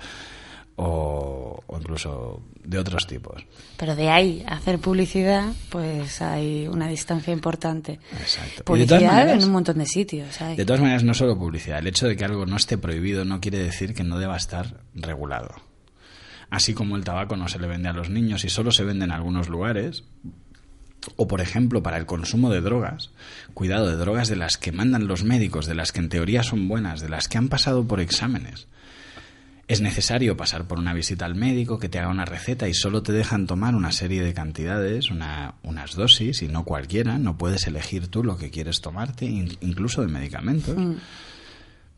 o, 0.75 1.61
o 1.67 1.77
incluso 1.79 2.41
de 2.63 2.77
otros 2.79 3.05
tipos. 3.07 3.45
Pero 3.77 3.95
de 3.95 4.09
ahí 4.09 4.43
a 4.47 4.55
hacer 4.55 4.79
publicidad, 4.79 5.51
pues 5.69 6.21
hay 6.21 6.67
una 6.67 6.87
distancia 6.87 7.31
importante. 7.33 7.99
Exacto. 8.19 8.63
Publicidad 8.63 9.01
maneras- 9.01 9.37
en 9.41 9.47
un 9.47 9.51
montón 9.53 9.77
de 9.79 9.85
sitios. 9.85 10.41
hay. 10.41 10.55
De 10.55 10.65
todas 10.65 10.81
maneras, 10.81 11.03
no 11.03 11.13
solo 11.13 11.37
publicidad. 11.37 11.79
El 11.79 11.87
hecho 11.87 12.07
de 12.07 12.15
que 12.15 12.25
algo 12.25 12.45
no 12.45 12.55
esté 12.55 12.77
prohibido 12.77 13.25
no 13.25 13.39
quiere 13.41 13.59
decir 13.59 13.93
que 13.93 14.03
no 14.03 14.17
deba 14.17 14.37
estar 14.37 14.81
regulado. 14.95 15.53
Así 16.49 16.73
como 16.73 16.95
el 16.97 17.03
tabaco 17.03 17.35
no 17.35 17.47
se 17.47 17.59
le 17.59 17.67
vende 17.67 17.89
a 17.89 17.93
los 17.93 18.09
niños 18.09 18.45
y 18.45 18.49
solo 18.49 18.71
se 18.71 18.83
vende 18.83 19.05
en 19.05 19.11
algunos 19.11 19.49
lugares, 19.49 20.03
o 21.15 21.27
por 21.27 21.41
ejemplo 21.41 21.81
para 21.83 21.97
el 21.97 22.05
consumo 22.05 22.49
de 22.51 22.61
drogas, 22.61 23.09
cuidado, 23.53 23.89
de 23.89 23.95
drogas 23.97 24.27
de 24.29 24.35
las 24.35 24.57
que 24.57 24.71
mandan 24.71 25.07
los 25.07 25.23
médicos, 25.23 25.65
de 25.65 25.75
las 25.75 25.91
que 25.91 25.99
en 25.99 26.09
teoría 26.09 26.43
son 26.43 26.67
buenas, 26.67 27.01
de 27.01 27.09
las 27.09 27.27
que 27.27 27.37
han 27.39 27.49
pasado 27.49 27.85
por 27.87 27.99
exámenes. 27.99 28.67
Es 29.67 29.79
necesario 29.79 30.35
pasar 30.35 30.65
por 30.65 30.77
una 30.77 30.93
visita 30.93 31.25
al 31.25 31.35
médico 31.35 31.79
que 31.79 31.87
te 31.87 31.97
haga 31.97 32.09
una 32.09 32.25
receta 32.25 32.67
y 32.67 32.73
solo 32.73 33.01
te 33.01 33.13
dejan 33.13 33.47
tomar 33.47 33.75
una 33.75 33.91
serie 33.93 34.21
de 34.21 34.33
cantidades, 34.33 35.09
una- 35.09 35.55
unas 35.63 35.95
dosis 35.95 36.41
y 36.41 36.49
no 36.49 36.65
cualquiera. 36.65 37.17
No 37.17 37.37
puedes 37.37 37.65
elegir 37.67 38.07
tú 38.09 38.23
lo 38.25 38.37
que 38.37 38.49
quieres 38.51 38.81
tomarte, 38.81 39.25
in- 39.25 39.57
incluso 39.61 40.01
de 40.01 40.07
medicamentos. 40.09 40.75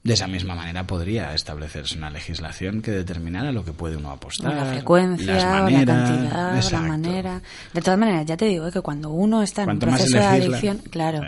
De 0.03 0.13
esa 0.13 0.27
misma 0.27 0.53
manera 0.53 0.85
podría 0.85 1.33
establecerse 1.33 1.97
una 1.97 2.11
legislación 2.11 2.83
que 2.83 2.91
determinara 2.91 3.51
lo 3.51 3.65
que 3.65 3.73
puede 3.73 3.97
uno 3.97 4.11
apostar, 4.11 4.53
la 4.53 4.65
frecuencia, 4.65 5.33
las 5.33 5.43
o 5.43 5.47
la 5.47 5.61
maneras, 5.63 6.09
cantidad, 6.09 6.55
exacto. 6.55 6.75
la 6.77 6.87
manera. 6.87 7.41
De 7.73 7.81
todas 7.81 7.99
maneras, 7.99 8.25
ya 8.27 8.37
te 8.37 8.45
digo 8.45 8.67
eh, 8.67 8.71
que 8.71 8.81
cuando 8.81 9.09
uno 9.09 9.41
está 9.41 9.63
en 9.63 9.71
un 9.71 9.79
proceso 9.79 10.17
de 10.19 10.23
adicción, 10.23 10.77
claro. 10.91 11.21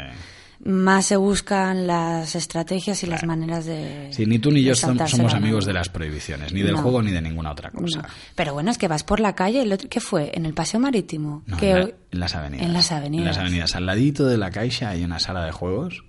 Más 0.63 1.05
se 1.05 1.15
buscan 1.17 1.85
las 1.87 2.35
estrategias 2.35 3.03
y 3.03 3.07
las 3.07 3.23
maneras 3.25 3.65
de. 3.65 4.09
Sí, 4.11 4.25
ni 4.25 4.39
tú 4.39 4.51
ni 4.51 4.63
yo 4.63 4.75
somos 4.75 5.13
la 5.13 5.37
amigos 5.37 5.65
de 5.65 5.73
las 5.73 5.89
prohibiciones, 5.89 6.53
ni 6.53 6.61
del 6.61 6.73
No. 6.73 6.81
juego 6.81 7.01
ni 7.01 7.11
de 7.11 7.21
ninguna 7.21 7.51
otra 7.51 7.69
cosa. 7.71 8.01
No. 8.01 8.07
Pero 8.35 8.53
bueno, 8.53 8.71
es 8.71 8.77
que 8.77 8.87
vas 8.87 9.03
por 9.03 9.19
la 9.19 9.33
calle. 9.35 9.61
el 9.61 9.71
otro- 9.71 9.87
¿Qué 9.89 9.99
fue? 9.99 10.31
¿En 10.33 10.45
el 10.45 10.53
paseo 10.53 10.79
marítimo? 10.79 11.43
No, 11.45 11.57
que 11.57 11.71
en, 11.71 11.79
la- 11.79 11.89
en 12.11 12.19
las 12.19 12.35
avenidas. 12.35 12.65
En 12.65 12.73
las 12.73 12.91
avenidas. 12.91 13.21
En 13.21 13.25
las 13.27 13.37
avenidas. 13.37 13.75
Al 13.75 13.85
ladito 13.85 14.25
de 14.25 14.37
la 14.37 14.49
caixa 14.51 14.89
hay 14.89 15.03
una 15.03 15.19
sala 15.19 15.45
de 15.45 15.51
juegos 15.51 16.03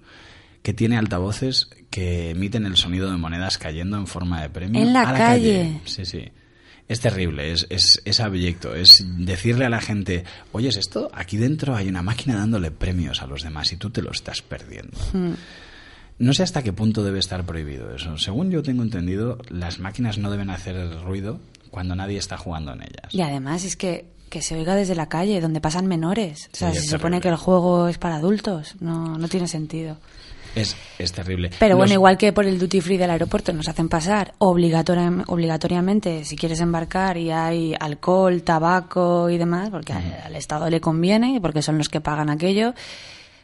que 0.62 0.72
tiene 0.74 0.96
altavoces 0.98 1.70
que 1.90 2.30
emiten 2.30 2.66
el 2.66 2.76
sonido 2.76 3.10
de 3.10 3.16
monedas 3.16 3.58
cayendo 3.58 3.96
en 3.96 4.06
forma 4.06 4.42
de 4.42 4.50
premio. 4.50 4.80
En 4.82 4.92
la 4.92 5.08
a 5.10 5.14
calle. 5.14 5.80
Sí, 5.84 6.04
sí. 6.04 6.30
Es 6.88 7.00
terrible, 7.00 7.52
es, 7.52 7.66
es, 7.68 8.00
es 8.04 8.20
abyecto. 8.20 8.74
Es 8.74 9.04
decirle 9.06 9.66
a 9.66 9.70
la 9.70 9.80
gente, 9.80 10.24
oye, 10.52 10.68
¿es 10.68 10.76
esto? 10.76 11.10
Aquí 11.12 11.36
dentro 11.36 11.76
hay 11.76 11.88
una 11.88 12.02
máquina 12.02 12.36
dándole 12.36 12.70
premios 12.70 13.20
a 13.22 13.26
los 13.26 13.42
demás 13.42 13.72
y 13.72 13.76
tú 13.76 13.90
te 13.90 14.00
lo 14.00 14.10
estás 14.10 14.40
perdiendo. 14.40 14.96
Hmm. 15.12 15.34
No 16.18 16.32
sé 16.34 16.42
hasta 16.42 16.62
qué 16.62 16.72
punto 16.72 17.04
debe 17.04 17.18
estar 17.20 17.44
prohibido 17.44 17.94
eso. 17.94 18.16
Según 18.18 18.50
yo 18.50 18.62
tengo 18.62 18.82
entendido, 18.82 19.38
las 19.50 19.78
máquinas 19.78 20.18
no 20.18 20.30
deben 20.30 20.50
hacer 20.50 21.00
ruido 21.02 21.38
cuando 21.70 21.94
nadie 21.94 22.18
está 22.18 22.36
jugando 22.38 22.72
en 22.72 22.82
ellas. 22.82 23.12
Y 23.12 23.20
además 23.20 23.64
es 23.64 23.76
que, 23.76 24.06
que 24.28 24.42
se 24.42 24.56
oiga 24.56 24.74
desde 24.74 24.94
la 24.96 25.08
calle, 25.08 25.40
donde 25.40 25.60
pasan 25.60 25.86
menores. 25.86 26.48
O 26.52 26.56
sea, 26.56 26.72
Sí, 26.72 26.80
se 26.80 26.88
supone 26.88 27.20
que 27.20 27.28
el 27.28 27.36
juego 27.36 27.86
es 27.86 27.98
para 27.98 28.16
adultos. 28.16 28.74
No, 28.80 29.16
no 29.16 29.28
tiene 29.28 29.46
sentido. 29.46 29.98
Es, 30.58 30.76
es 30.98 31.12
terrible. 31.12 31.50
Pero 31.58 31.76
bueno, 31.76 31.92
igual 31.92 32.18
que 32.18 32.32
por 32.32 32.44
el 32.46 32.58
duty 32.58 32.80
free 32.80 32.96
del 32.96 33.10
aeropuerto 33.10 33.52
nos 33.52 33.68
hacen 33.68 33.88
pasar 33.88 34.34
obligatoriam- 34.38 35.24
obligatoriamente 35.26 36.24
si 36.24 36.36
quieres 36.36 36.60
embarcar 36.60 37.16
y 37.16 37.30
hay 37.30 37.74
alcohol, 37.78 38.42
tabaco 38.42 39.30
y 39.30 39.38
demás, 39.38 39.70
porque 39.70 39.92
al, 39.92 40.04
al 40.24 40.36
Estado 40.36 40.68
le 40.70 40.80
conviene 40.80 41.36
y 41.36 41.40
porque 41.40 41.62
son 41.62 41.78
los 41.78 41.88
que 41.88 42.00
pagan 42.00 42.30
aquello, 42.30 42.74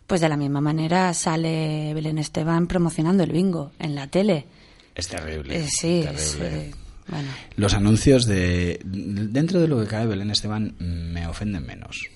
pues 0.07 0.21
de 0.21 0.29
la 0.29 0.37
misma 0.37 0.61
manera 0.61 1.15
sale 1.15 1.93
Belén 1.95 2.19
Esteban 2.19 2.67
promocionando 2.67 3.23
el 3.23 3.33
bingo 3.33 3.71
en 3.79 3.95
la 3.95 4.07
tele. 4.09 4.47
Es 4.95 5.09
terrible. 5.09 5.57
Eh, 5.61 5.67
sí, 5.69 6.05
es, 6.15 6.37
eh, 6.41 6.71
bueno. 7.09 7.29
Los 7.57 7.75
anuncios 7.75 8.27
de. 8.27 8.81
Dentro 8.85 9.61
de 9.61 9.69
lo 9.69 9.81
que 9.81 9.87
cabe, 9.87 10.07
Belén 10.07 10.31
Esteban 10.31 10.75
me 10.79 11.27
ofenden 11.27 11.67
menos. 11.67 12.07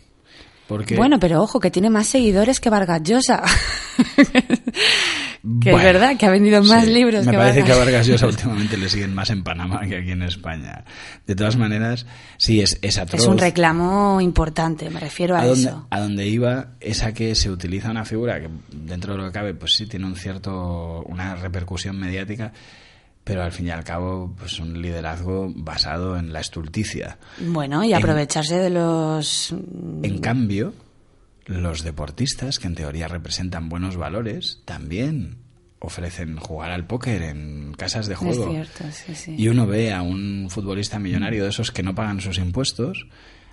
Porque. 0.69 0.97
Bueno, 0.97 1.19
pero 1.19 1.43
ojo, 1.43 1.59
que 1.59 1.71
tiene 1.71 1.89
más 1.89 2.07
seguidores 2.07 2.61
que 2.61 2.69
Vargas 2.69 3.03
Llosa. 3.03 3.43
que 5.63 5.71
Bueno, 5.71 5.79
es 5.79 5.85
verdad, 5.85 6.17
que 6.19 6.27
ha 6.27 6.31
vendido 6.31 6.63
más 6.63 6.85
sí, 6.85 6.93
libros 6.93 7.25
Me 7.25 7.33
que 7.33 7.39
parece 7.39 7.65
que 7.65 7.73
a 7.73 7.77
Vargas. 7.77 7.87
Vargas 7.87 8.07
Llosa 8.07 8.27
últimamente 8.29 8.77
le 8.77 8.91
siguen 8.91 9.15
más 9.15 9.31
en 9.31 9.43
Panamá 9.43 9.81
que 9.89 9.97
aquí 9.97 10.11
en 10.11 10.23
España. 10.23 10.85
De 11.27 11.35
todas 11.35 11.57
maneras, 11.57 12.05
sí, 12.37 12.61
es, 12.61 12.79
es 12.83 12.99
atroz. 12.99 13.23
Es 13.23 13.27
un 13.27 13.39
reclamo 13.39 14.21
importante, 14.21 14.91
me 14.91 15.01
refiero 15.01 15.37
a, 15.37 15.41
a 15.41 15.47
donde, 15.47 15.69
eso. 15.69 15.87
a 15.89 16.01
donde 16.01 16.27
iba 16.27 16.73
es 16.81 17.03
a 17.03 17.15
que 17.15 17.35
se 17.35 17.51
utiliza 17.51 17.91
una 17.91 18.05
figura 18.05 18.39
que 18.39 18.51
dentro 18.71 19.15
de 19.15 19.19
lo 19.21 19.27
que 19.27 19.33
cabe 19.33 19.55
pues 19.55 19.73
sí 19.75 19.87
tiene 19.87 20.05
un 20.05 20.17
cierto 20.17 21.03
una 21.07 21.35
repercusión 21.35 21.99
mediática 21.99 22.53
pero 23.29 23.43
al 23.43 23.53
fin 23.53 23.67
y 23.67 23.71
al 23.71 23.85
cabo 23.85 24.35
pues 24.39 24.59
un 24.59 24.81
liderazgo 24.81 25.53
basado 25.55 26.17
en 26.17 26.33
la 26.33 26.41
estulticia 26.41 27.19
Bueno, 27.47 27.85
y 27.85 27.93
En- 27.93 27.99
aprovecharse 27.99 28.57
de 28.57 28.71
los... 28.71 29.53
en 30.03 30.19
cambio 30.21 30.73
los 31.45 31.83
deportistas 31.83 32.59
que 32.59 32.67
en 32.69 32.75
teoría 32.75 33.07
representan 33.07 33.69
buenos 33.69 33.97
valores 33.97 34.63
también 34.65 35.37
ofrecen 35.81 36.39
jugar 36.39 36.71
al 36.73 36.87
póker 36.87 37.23
en 37.23 37.75
casas 37.77 38.07
de 38.07 38.15
Es 38.15 38.19
juego 38.19 38.51
cierto, 38.51 38.85
sí, 38.91 39.15
sí. 39.15 39.35
y 39.39 39.49
uno 39.49 39.67
ve 39.67 39.93
a 39.93 40.01
un 40.03 40.49
futbolista 40.51 40.99
millonario 40.99 41.45
de 41.45 41.51
esos 41.51 41.71
que 41.71 41.83
no 41.83 41.95
pagan 41.95 42.21
sus 42.21 42.39
impuestos 42.39 43.07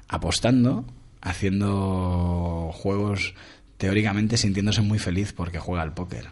apostando, 0.08 0.86
haciendo 1.22 2.72
juegos 2.74 3.34
teóricamente 3.78 4.38
sintiéndose 4.38 4.82
muy 4.82 5.00
feliz 5.00 5.34
porque 5.34 5.60
juega 5.60 5.82
al 5.84 5.94
póker. 5.94 6.28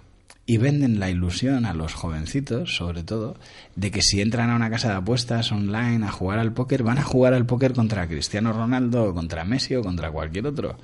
Y 0.46 0.58
venden 0.58 1.00
la 1.00 1.10
ilusión 1.10 1.66
a 1.66 1.74
los 1.74 1.94
jovencitos, 1.94 2.76
sobre 2.76 3.04
todo, 3.04 3.38
de 3.78 3.92
que 3.92 4.02
si 4.02 4.20
entran 4.20 4.50
a 4.50 4.56
una 4.56 4.70
casa 4.70 4.90
de 4.90 4.96
apuestas 4.96 5.52
online 5.54 6.06
a 6.06 6.12
jugar 6.12 6.40
al 6.40 6.52
póker, 6.52 6.84
van 6.84 6.98
a 6.98 7.04
jugar 7.04 7.34
al 7.34 7.46
póker 7.46 7.74
contra 7.74 8.08
Cristiano 8.08 8.52
Ronaldo, 8.52 9.06
o 9.06 9.14
contra 9.14 9.46
Messi 9.46 9.76
o 9.76 9.82
contra 9.82 10.12
cualquier 10.12 10.48
otro. 10.48 10.78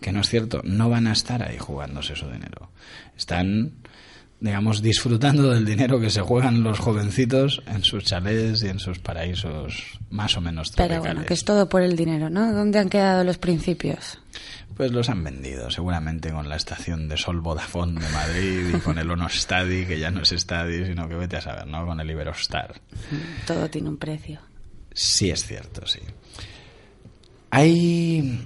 Que 0.00 0.12
no 0.12 0.20
es 0.20 0.28
cierto, 0.28 0.60
no 0.62 0.88
van 0.88 1.08
a 1.08 1.12
estar 1.12 1.42
ahí 1.42 1.58
jugándose 1.58 2.14
su 2.14 2.26
dinero. 2.26 2.70
Están 3.16 3.72
digamos, 4.40 4.82
disfrutando 4.82 5.50
del 5.50 5.64
dinero 5.64 6.00
que 6.00 6.10
se 6.10 6.22
juegan 6.22 6.62
los 6.62 6.78
jovencitos 6.78 7.62
en 7.66 7.84
sus 7.84 8.04
chalés 8.04 8.62
y 8.62 8.68
en 8.68 8.78
sus 8.78 8.98
paraísos 8.98 9.98
más 10.08 10.36
o 10.36 10.40
menos 10.40 10.70
Pero 10.70 10.88
tropicales. 10.88 11.14
bueno, 11.14 11.26
que 11.26 11.34
es 11.34 11.44
todo 11.44 11.68
por 11.68 11.82
el 11.82 11.96
dinero, 11.96 12.30
¿no? 12.30 12.52
¿Dónde 12.52 12.78
han 12.78 12.88
quedado 12.88 13.22
los 13.22 13.38
principios? 13.38 14.18
Pues 14.76 14.92
los 14.92 15.10
han 15.10 15.22
vendido, 15.22 15.70
seguramente 15.70 16.30
con 16.30 16.48
la 16.48 16.56
estación 16.56 17.06
de 17.06 17.18
Sol 17.18 17.42
Vodafone 17.42 18.00
de 18.00 18.08
Madrid 18.08 18.74
y 18.76 18.80
con 18.80 18.98
el 18.98 19.10
Ono 19.10 19.28
Stadi, 19.28 19.84
que 19.84 19.98
ya 19.98 20.10
no 20.10 20.22
es 20.22 20.30
Stadi, 20.30 20.86
sino 20.86 21.06
que 21.06 21.16
vete 21.16 21.36
a 21.36 21.42
saber, 21.42 21.66
¿no? 21.66 21.84
Con 21.84 22.00
el 22.00 22.10
Iberostar. 22.10 22.80
Todo 23.46 23.68
tiene 23.68 23.90
un 23.90 23.98
precio. 23.98 24.40
Sí, 24.94 25.30
es 25.30 25.44
cierto, 25.44 25.86
sí. 25.86 26.00
Hay, 27.50 28.42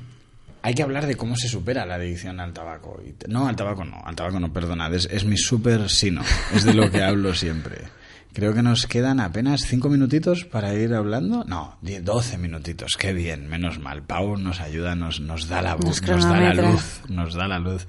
hay 0.67 0.75
que 0.75 0.83
hablar 0.83 1.07
de 1.07 1.15
cómo 1.15 1.37
se 1.37 1.47
supera 1.47 1.85
la 1.85 1.97
adicción 1.97 2.41
al 2.41 2.55
tabaco. 2.55 2.99
Y 3.07 3.15
No, 3.31 3.47
al 3.47 3.55
tabaco 3.55 3.85
no, 3.85 4.01
al 4.03 4.17
tabaco 4.17 4.41
no, 4.41 4.51
perdonad, 4.51 4.95
es, 4.95 5.07
es 5.13 5.25
mi 5.27 5.37
súper 5.37 5.91
sino, 5.91 6.23
es 6.55 6.65
de 6.65 6.73
lo 6.73 6.91
que 6.91 7.03
hablo 7.03 7.35
siempre. 7.35 7.83
Creo 8.33 8.55
que 8.55 8.63
nos 8.63 8.87
quedan 8.87 9.21
apenas 9.21 9.67
cinco 9.67 9.91
minutitos 9.91 10.45
para 10.47 10.73
ir 10.75 10.95
hablando. 10.95 11.45
No, 11.45 11.77
die- 11.83 12.01
12 12.01 12.39
minutitos, 12.39 12.95
qué 12.99 13.13
bien, 13.13 13.47
menos 13.47 13.79
mal. 13.79 14.03
Pau 14.05 14.37
nos 14.39 14.61
ayuda, 14.61 14.95
nos, 14.97 15.21
nos 15.21 15.49
da 15.49 15.61
la 15.61 15.77
Nos 15.77 15.85
luz, 16.01 16.03
nos 16.09 16.25
da 16.25 16.41
la 16.41 16.55
luz, 16.55 17.01
nos 17.11 17.35
da 17.35 17.47
la 17.47 17.59
luz. 17.59 17.87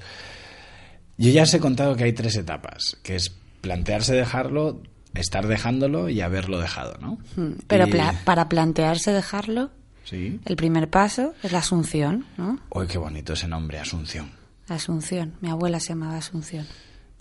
Yo 1.17 1.31
ya 1.31 1.43
os 1.43 1.53
he 1.53 1.59
contado 1.59 1.95
que 1.95 2.03
hay 2.03 2.13
tres 2.13 2.35
etapas, 2.35 2.97
que 3.03 3.15
es 3.15 3.33
plantearse 3.61 4.13
dejarlo, 4.13 4.83
estar 5.13 5.47
dejándolo 5.47 6.09
y 6.09 6.19
haberlo 6.21 6.59
dejado, 6.59 6.97
¿no? 6.99 7.17
Mm, 7.37 7.53
Pero 7.67 7.87
Y- 7.87 7.91
pla- 7.91 8.13
para 8.25 8.49
plantearse 8.49 9.13
dejarlo, 9.13 9.71
Sí. 10.05 10.39
El 10.45 10.55
primer 10.55 10.89
paso 10.89 11.33
es 11.43 11.51
la 11.51 11.59
asunción, 11.59 12.25
¿no? 12.37 12.59
Uy, 12.69 12.87
qué 12.87 12.97
bonito 12.97 13.33
ese 13.33 13.47
nombre, 13.47 13.79
Asunción. 13.79 14.31
Asunción. 14.69 15.33
Mi 15.41 15.49
abuela 15.49 15.79
se 15.79 15.89
llamaba 15.89 16.17
Asunción. 16.17 16.65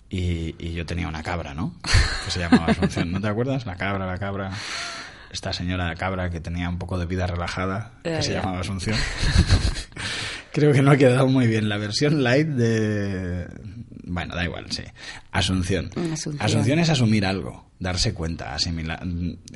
Y, 0.09 0.55
y 0.59 0.73
yo 0.73 0.85
tenía 0.85 1.07
una 1.07 1.23
cabra, 1.23 1.53
¿no? 1.53 1.73
Que 2.25 2.31
se 2.31 2.39
llamaba 2.39 2.65
Asunción. 2.67 3.11
¿No 3.11 3.19
te 3.19 3.27
acuerdas? 3.27 3.65
La 3.65 3.75
cabra, 3.75 4.05
la 4.05 4.17
cabra. 4.17 4.51
Esta 5.31 5.51
señora 5.51 5.89
de 5.89 5.95
cabra 5.95 6.29
que 6.29 6.39
tenía 6.39 6.69
un 6.69 6.77
poco 6.77 6.97
de 6.97 7.05
vida 7.07 7.27
relajada, 7.27 7.93
que 8.03 8.11
Ya, 8.11 8.21
se 8.21 8.33
ya. 8.33 8.39
llamaba 8.41 8.61
Asunción. 8.61 8.95
Creo 10.53 10.71
que 10.71 10.81
no 10.81 10.91
ha 10.91 10.97
quedado 10.97 11.27
muy 11.27 11.47
bien. 11.47 11.67
La 11.67 11.77
versión 11.77 12.23
light 12.23 12.47
de... 12.47 13.47
Bueno, 14.07 14.35
da 14.35 14.43
igual, 14.45 14.71
sí. 14.71 14.83
Asunción. 15.31 15.87
Asunción. 16.13 16.37
Asunción 16.39 16.79
es 16.79 16.89
asumir 16.89 17.25
algo, 17.25 17.65
darse 17.79 18.13
cuenta, 18.13 18.53
asimilar 18.53 19.01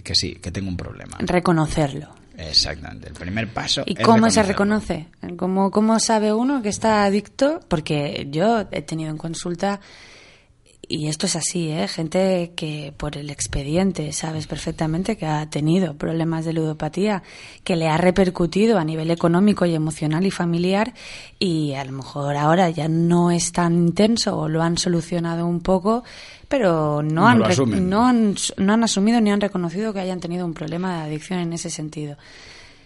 que 0.04 0.16
sí, 0.16 0.34
que 0.36 0.52
tengo 0.52 0.68
un 0.70 0.76
problema. 0.78 1.18
Reconocerlo. 1.20 2.16
Exactamente. 2.40 3.10
El 3.10 3.14
primer 3.14 3.50
paso 3.50 3.84
¿Y 3.86 4.00
es 4.00 4.06
cómo 4.06 4.30
se 4.32 4.44
reconoce? 4.44 5.08
¿Cómo, 5.38 5.72
¿Cómo 5.72 6.00
sabe 6.00 6.34
uno 6.34 6.62
que 6.62 6.70
está 6.70 7.04
adicto? 7.04 7.60
Porque 7.68 8.28
yo 8.32 8.66
he 8.72 8.82
tenido 8.82 9.12
en 9.12 9.18
consulta, 9.18 9.82
y 10.92 11.08
esto 11.08 11.28
es 11.28 11.36
así, 11.36 11.70
¿eh? 11.70 11.88
gente 11.88 12.54
que 12.56 12.94
por 12.98 13.18
el 13.18 13.30
expediente 13.30 14.12
sabes 14.12 14.48
perfectamente 14.48 15.18
que 15.18 15.28
ha 15.28 15.48
tenido 15.50 15.96
problemas 15.96 16.46
de 16.46 16.54
ludopatía, 16.54 17.22
que 17.64 17.76
le 17.76 17.88
ha 17.88 17.98
repercutido 17.98 18.80
a 18.80 18.84
nivel 18.84 19.12
económico 19.12 19.68
y 19.68 19.76
emocional 19.76 20.26
y 20.26 20.32
familiar, 20.32 20.94
y 21.38 21.74
a 21.74 21.84
lo 21.84 21.92
mejor 21.92 22.38
ahora 22.38 22.70
ya 22.72 22.88
no 22.88 23.30
es 23.30 23.52
tan 23.52 23.76
intenso 23.76 24.36
o 24.38 24.48
lo 24.48 24.64
han 24.64 24.78
solucionado 24.80 25.46
un 25.46 25.60
poco, 25.60 26.04
pero 26.50 27.02
no, 27.04 27.22
No 27.22 27.28
han, 27.28 27.90
no, 27.90 28.06
han, 28.06 28.36
no 28.58 28.74
han 28.74 28.84
asumido 28.84 29.22
ni 29.22 29.32
han 29.32 29.40
reconocido 29.40 29.94
que 29.94 30.00
hayan 30.00 30.20
tenido 30.20 30.46
un 30.46 30.54
problema 30.54 30.98
de 30.98 31.04
adicción 31.04 31.40
en 31.40 31.54
ese 31.54 31.70
sentido. 31.70 32.18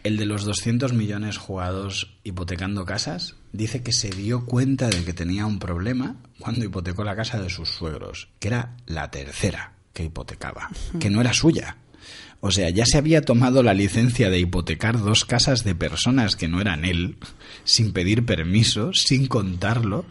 El 0.04 0.18
de 0.18 0.26
los 0.26 0.44
200 0.44 0.92
millones 0.92 1.38
jugados 1.38 2.18
hipotecando 2.26 2.86
casas 2.86 3.38
dice 3.54 3.82
que 3.82 3.94
se 3.94 4.10
dio 4.10 4.46
cuenta 4.46 4.90
de 4.90 5.06
que 5.06 5.14
tenía 5.14 5.46
un 5.46 5.60
problema 5.60 6.18
cuando 6.40 6.66
hipotecó 6.66 7.06
la 7.06 7.16
casa 7.16 7.42
de 7.42 7.50
sus 7.50 7.70
suegros, 7.70 8.28
que 8.40 8.50
era 8.50 8.76
la 8.86 9.10
tercera 9.10 9.72
que 9.94 10.04
hipotecaba, 10.04 10.70
que 11.00 11.10
no 11.10 11.22
era 11.22 11.34
suya. 11.34 11.78
O 12.42 12.52
sea, 12.52 12.70
ya 12.70 12.86
se 12.86 12.98
había 12.98 13.22
tomado 13.22 13.64
la 13.64 13.74
licencia 13.74 14.30
de 14.30 14.40
hipotecar 14.40 15.00
dos 15.00 15.24
casas 15.26 15.64
de 15.64 15.76
personas 15.76 16.36
que 16.36 16.48
no 16.50 16.60
eran 16.60 16.84
él, 16.86 17.16
sin 17.64 17.94
pedir 17.94 18.26
permiso, 18.26 18.92
sin 18.94 19.28
contarlo, 19.28 20.06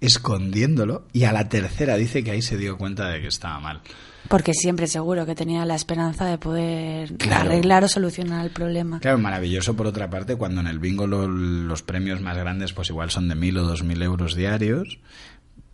escondiéndolo, 0.00 1.06
y 1.12 1.24
a 1.24 1.32
la 1.32 1.48
tercera 1.48 1.96
dice 1.96 2.22
que 2.22 2.30
ahí 2.32 2.42
se 2.42 2.56
dio 2.56 2.76
cuenta 2.76 3.08
de 3.08 3.20
que 3.20 3.28
estaba 3.28 3.58
mal. 3.60 3.80
Porque 4.28 4.52
siempre 4.52 4.86
seguro 4.86 5.24
que 5.24 5.34
tenía 5.34 5.64
la 5.64 5.74
esperanza 5.76 6.26
de 6.26 6.36
poder 6.36 7.16
Claro. 7.16 7.48
arreglar 7.50 7.84
o 7.84 7.88
solucionar 7.88 8.44
el 8.44 8.50
problema. 8.50 9.00
Claro, 9.00 9.16
maravilloso 9.18 9.74
por 9.74 9.86
otra 9.86 10.10
parte 10.10 10.36
cuando 10.36 10.60
en 10.60 10.66
el 10.66 10.78
bingo 10.78 11.06
lo- 11.06 11.26
los 11.28 11.82
premios 11.82 12.20
más 12.20 12.36
grandes 12.36 12.72
pues 12.74 12.90
igual 12.90 13.10
son 13.10 13.28
de 13.28 13.34
mil 13.34 13.56
o 13.56 13.62
dos 13.64 13.82
mil 13.84 14.02
euros 14.02 14.34
diarios. 14.34 14.98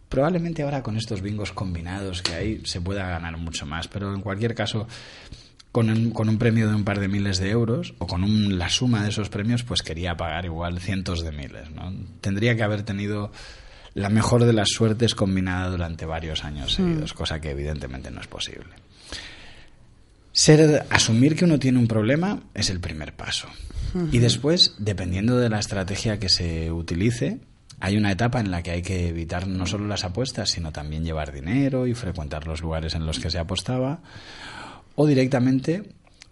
Probablemente 0.08 0.62
ahora 0.62 0.82
con 0.84 0.96
estos 0.96 1.20
bingos 1.22 1.50
combinados 1.52 2.22
que 2.22 2.34
hay 2.34 2.60
se 2.64 2.80
pueda 2.80 3.08
ganar 3.08 3.36
mucho 3.38 3.66
más, 3.66 3.88
pero 3.88 4.14
en 4.14 4.20
cualquier 4.20 4.54
caso 4.54 4.86
con 5.74 5.90
un, 5.90 6.10
con 6.12 6.28
un 6.28 6.38
premio 6.38 6.68
de 6.68 6.74
un 6.76 6.84
par 6.84 7.00
de 7.00 7.08
miles 7.08 7.38
de 7.38 7.50
euros 7.50 7.94
o 7.98 8.06
con 8.06 8.22
un- 8.22 8.60
la 8.60 8.68
suma 8.68 9.02
de 9.02 9.08
esos 9.08 9.28
premios 9.28 9.64
pues 9.64 9.82
quería 9.82 10.16
pagar 10.16 10.44
igual 10.44 10.78
cientos 10.78 11.24
de 11.24 11.32
miles. 11.32 11.68
¿no? 11.72 11.92
Tendría 12.20 12.54
que 12.54 12.62
haber 12.62 12.84
tenido 12.84 13.32
la 13.94 14.08
mejor 14.08 14.44
de 14.44 14.52
las 14.52 14.68
suertes 14.68 15.16
combinada 15.16 15.68
durante 15.70 16.06
varios 16.06 16.44
años 16.44 16.74
seguidos, 16.74 17.12
cosa 17.12 17.40
que 17.40 17.50
evidentemente 17.50 18.12
no 18.12 18.20
es 18.20 18.28
posible. 18.28 18.70
Ser, 20.32 20.84
asumir 20.90 21.34
que 21.36 21.44
uno 21.44 21.58
tiene 21.58 21.78
un 21.80 21.86
problema 21.88 22.40
es 22.54 22.70
el 22.70 22.78
primer 22.80 23.12
paso. 23.14 23.48
Y 24.12 24.18
después, 24.18 24.74
dependiendo 24.78 25.36
de 25.38 25.48
la 25.48 25.58
estrategia 25.60 26.18
que 26.20 26.28
se 26.28 26.70
utilice, 26.72 27.38
hay 27.80 27.96
una 27.96 28.10
etapa 28.12 28.40
en 28.40 28.50
la 28.50 28.62
que 28.62 28.72
hay 28.72 28.82
que 28.82 29.08
evitar 29.08 29.46
no 29.46 29.66
solo 29.66 29.86
las 29.86 30.04
apuestas, 30.04 30.50
sino 30.50 30.72
también 30.72 31.04
llevar 31.04 31.32
dinero 31.32 31.86
y 31.86 31.94
frecuentar 31.94 32.46
los 32.46 32.60
lugares 32.62 32.94
en 32.94 33.06
los 33.06 33.18
que 33.20 33.30
se 33.30 33.38
apostaba. 33.38 34.00
O 34.96 35.06
directamente, 35.06 35.82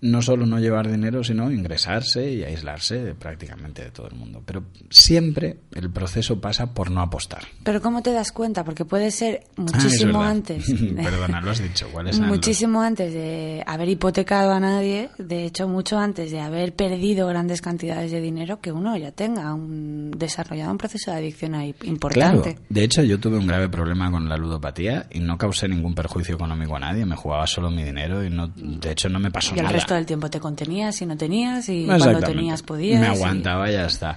no 0.02 0.20
solo 0.20 0.46
no 0.46 0.58
llevar 0.58 0.90
dinero, 0.90 1.24
sino 1.24 1.50
ingresarse 1.50 2.30
y 2.30 2.42
aislarse 2.44 3.02
de 3.02 3.14
prácticamente 3.14 3.82
de 3.84 3.90
todo 3.90 4.08
el 4.08 4.14
mundo. 4.16 4.42
Pero 4.44 4.64
siempre 4.90 5.58
el 5.74 5.90
proceso 5.90 6.40
pasa 6.40 6.74
por 6.74 6.90
no 6.90 7.00
apostar. 7.00 7.42
Pero 7.62 7.80
¿cómo 7.80 8.02
te 8.02 8.12
das 8.12 8.32
cuenta? 8.32 8.64
Porque 8.64 8.84
puede 8.84 9.10
ser 9.10 9.42
Ah, 9.56 9.60
muchísimo 9.62 10.22
antes. 10.22 10.64
Perdona, 10.96 11.40
lo 11.40 11.50
has 11.52 11.62
dicho. 11.62 11.88
¿Cuáles 11.92 12.16
eran 12.16 12.28
los- 12.28 12.36
Muchísimo 12.36 12.82
antes 12.82 13.12
de 13.12 13.62
haber 13.66 13.88
hipotecado 13.88 14.52
a 14.52 14.60
nadie, 14.60 15.08
de 15.18 15.44
hecho 15.44 15.68
mucho 15.68 15.98
antes 15.98 16.30
de 16.30 16.40
haber 16.40 16.74
perdido 16.74 17.26
grandes 17.28 17.62
cantidades 17.62 18.10
de 18.10 18.20
dinero, 18.20 18.60
que 18.60 18.72
uno 18.72 18.96
ya 18.96 19.12
tenga 19.12 19.54
un, 19.54 20.10
desarrollado 20.16 20.72
un 20.72 20.78
proceso 20.78 21.10
de 21.12 21.18
adicción 21.18 21.54
ahí 21.54 21.74
importante. 21.84 22.50
Claro. 22.54 22.64
De 22.68 22.82
hecho, 22.84 23.02
yo 23.02 23.18
tuve 23.20 23.38
un 23.38 23.46
grave 23.46 23.68
problema 23.68 24.10
con 24.10 24.28
la 24.28 24.36
ludopatía 24.36 25.06
y 25.10 25.20
no 25.20 25.38
causé 25.38 25.68
ningún 25.68 25.94
perjuicio 25.94 26.34
económico 26.34 26.76
a 26.76 26.80
nadie. 26.80 27.06
Me 27.06 27.16
jugaba 27.16 27.46
solo 27.46 27.70
mi 27.70 27.84
dinero 27.84 28.24
y 28.24 28.30
no, 28.30 28.48
de 28.48 28.90
hecho 28.92 29.08
no 29.08 29.18
me 29.20 29.30
pasó 29.30 29.54
nada. 29.54 29.68
Resto 29.92 29.94
del 29.94 30.06
tiempo 30.06 30.30
te 30.30 30.40
contenías 30.40 31.00
y 31.02 31.06
no 31.06 31.16
tenías 31.16 31.68
y 31.68 31.86
cuando 31.86 32.20
tenías 32.20 32.62
podías. 32.62 33.00
Me 33.00 33.06
aguantaba 33.08 33.68
y 33.70 33.74
ya 33.74 33.86
está. 33.86 34.16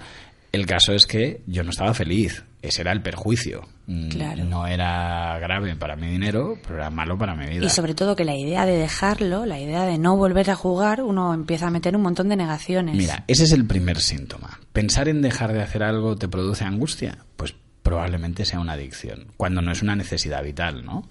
El 0.52 0.66
caso 0.66 0.94
es 0.94 1.06
que 1.06 1.42
yo 1.48 1.64
no 1.64 1.72
estaba 1.72 1.94
feliz. 1.94 2.44
Ese 2.62 2.82
era 2.82 2.92
el 2.94 3.02
perjuicio. 3.02 3.68
Mm, 3.88 4.08
Claro. 4.10 4.44
No 4.46 4.66
era 4.66 5.38
grave 5.40 5.76
para 5.76 5.96
mi 5.96 6.08
dinero, 6.08 6.58
pero 6.64 6.76
era 6.78 6.90
malo 6.90 7.18
para 7.18 7.36
mi 7.36 7.46
vida. 7.46 7.66
Y 7.66 7.70
sobre 7.70 7.94
todo 7.94 8.16
que 8.16 8.24
la 8.26 8.36
idea 8.36 8.66
de 8.66 8.78
dejarlo, 8.78 9.46
la 9.46 9.60
idea 9.60 9.84
de 9.84 9.98
no 10.00 10.16
volver 10.18 10.50
a 10.50 10.56
jugar, 10.56 11.04
uno 11.04 11.34
empieza 11.34 11.68
a 11.68 11.70
meter 11.72 11.96
un 11.96 12.02
montón 12.02 12.30
de 12.30 12.36
negaciones. 12.38 12.96
Mira, 12.96 13.24
ese 13.28 13.44
es 13.44 13.52
el 13.52 13.66
primer 13.68 14.00
síntoma. 14.00 14.60
¿Pensar 14.74 15.08
en 15.10 15.22
dejar 15.22 15.54
de 15.54 15.62
hacer 15.62 15.84
algo 15.84 16.16
te 16.16 16.28
produce 16.28 16.64
angustia? 16.64 17.20
Pues 17.36 17.54
probablemente 17.86 18.46
sea 18.46 18.60
una 18.60 18.74
adicción, 18.74 19.28
cuando 19.38 19.62
no 19.62 19.72
es 19.72 19.84
una 19.84 19.96
necesidad 19.96 20.44
vital, 20.44 20.84
¿no? 20.84 21.08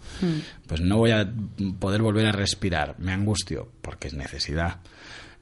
Pues 0.67 0.81
no 0.81 0.99
voy 0.99 1.13
a 1.13 1.33
poder 1.79 2.03
volver 2.03 2.27
a 2.27 2.33
respirar, 2.33 2.97
me 2.99 3.13
angustio, 3.13 3.71
porque 3.81 4.09
es 4.09 4.15
necesidad. 4.15 4.81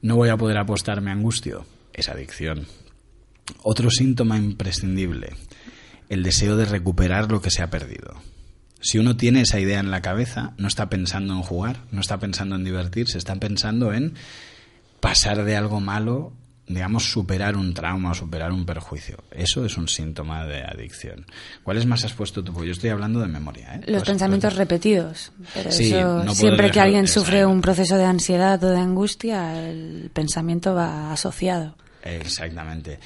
No 0.03 0.15
voy 0.15 0.29
a 0.29 0.37
poder 0.37 0.59
apostar, 0.59 1.01
me 1.01 1.09
angustio, 1.09 1.65
es 1.91 2.07
adicción. 2.07 2.67
Otro 3.63 3.89
síntoma 3.89 4.37
imprescindible, 4.37 5.33
el 6.07 6.21
deseo 6.21 6.55
de 6.55 6.65
recuperar 6.65 7.31
lo 7.31 7.41
que 7.41 7.49
se 7.49 7.63
ha 7.63 7.71
perdido. 7.71 8.13
Si 8.79 8.99
uno 8.99 9.17
tiene 9.17 9.41
esa 9.41 9.59
idea 9.59 9.79
en 9.79 9.89
la 9.89 10.03
cabeza, 10.03 10.53
no 10.59 10.67
está 10.67 10.87
pensando 10.87 11.33
en 11.33 11.41
jugar, 11.41 11.79
no 11.89 12.01
está 12.01 12.19
pensando 12.19 12.55
en 12.55 12.63
divertirse, 12.63 13.17
está 13.17 13.35
pensando 13.37 13.91
en 13.91 14.13
pasar 14.99 15.45
de 15.45 15.55
algo 15.55 15.79
malo, 15.79 16.31
digamos, 16.67 17.11
superar 17.11 17.57
un 17.57 17.73
trauma 17.73 18.11
o 18.11 18.13
superar 18.13 18.51
un 18.51 18.65
perjuicio. 18.65 19.23
Eso 19.31 19.65
es 19.65 19.77
un 19.77 19.87
síntoma 19.89 20.45
de 20.45 20.63
adicción. 20.63 21.25
¿Cuáles 21.63 21.85
más 21.85 22.05
has 22.05 22.13
puesto 22.13 22.43
tú? 22.43 22.53
Porque 22.53 22.67
yo 22.67 22.73
estoy 22.73 22.89
hablando 22.89 23.19
de 23.19 23.27
memoria. 23.27 23.75
¿eh? 23.75 23.79
Los 23.87 24.01
Pues- 24.01 24.09
pensamientos 24.09 24.49
pues- 24.53 24.57
repetidos. 24.57 25.31
Pero 25.53 25.71
Sí, 25.71 25.93
eso, 25.93 26.23
no 26.23 26.33
siempre 26.33 26.71
que 26.71 26.79
alguien 26.79 27.07
sufre 27.07 27.45
un 27.45 27.61
proceso 27.61 27.97
de 27.97 28.05
ansiedad 28.05 28.63
o 28.63 28.69
de 28.69 28.77
angustia, 28.79 29.67
el 29.69 30.09
pensamiento 30.13 30.73
va 30.73 31.11
asociado. 31.11 31.75
Exactamente. 32.03 32.99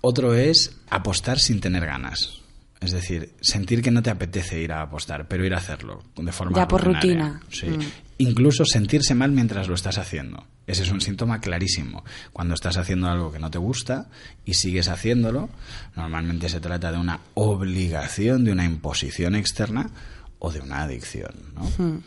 Otro 0.00 0.34
es 0.34 0.76
apostar 0.90 1.38
sin 1.38 1.60
tener 1.60 1.86
ganas. 1.86 2.40
Es 2.80 2.92
decir, 2.92 3.32
sentir 3.40 3.80
que 3.80 3.90
no 3.90 4.02
te 4.02 4.10
apetece 4.10 4.60
ir 4.60 4.72
a 4.72 4.82
apostar, 4.82 5.26
pero 5.26 5.46
ir 5.46 5.54
a 5.54 5.58
hacerlo 5.58 6.02
de 6.16 6.32
forma 6.32 6.58
Ya 6.58 6.68
por 6.68 6.82
rutinaria. 6.84 7.24
rutina. 7.28 7.40
Sí. 7.50 7.66
Mm. 7.68 8.03
Incluso 8.18 8.64
sentirse 8.64 9.14
mal 9.14 9.32
mientras 9.32 9.68
lo 9.68 9.74
estás 9.74 9.98
haciendo. 9.98 10.46
Ese 10.66 10.82
es 10.84 10.90
un 10.90 11.00
síntoma 11.00 11.40
clarísimo. 11.40 12.04
Cuando 12.32 12.54
estás 12.54 12.76
haciendo 12.76 13.08
algo 13.08 13.32
que 13.32 13.38
no 13.38 13.50
te 13.50 13.58
gusta 13.58 14.08
y 14.44 14.54
sigues 14.54 14.88
haciéndolo, 14.88 15.50
normalmente 15.96 16.48
se 16.48 16.60
trata 16.60 16.92
de 16.92 16.98
una 16.98 17.20
obligación, 17.34 18.44
de 18.44 18.52
una 18.52 18.64
imposición 18.64 19.34
externa 19.34 19.90
o 20.38 20.52
de 20.52 20.60
una 20.60 20.82
adicción. 20.82 21.34
¿no? 21.54 22.02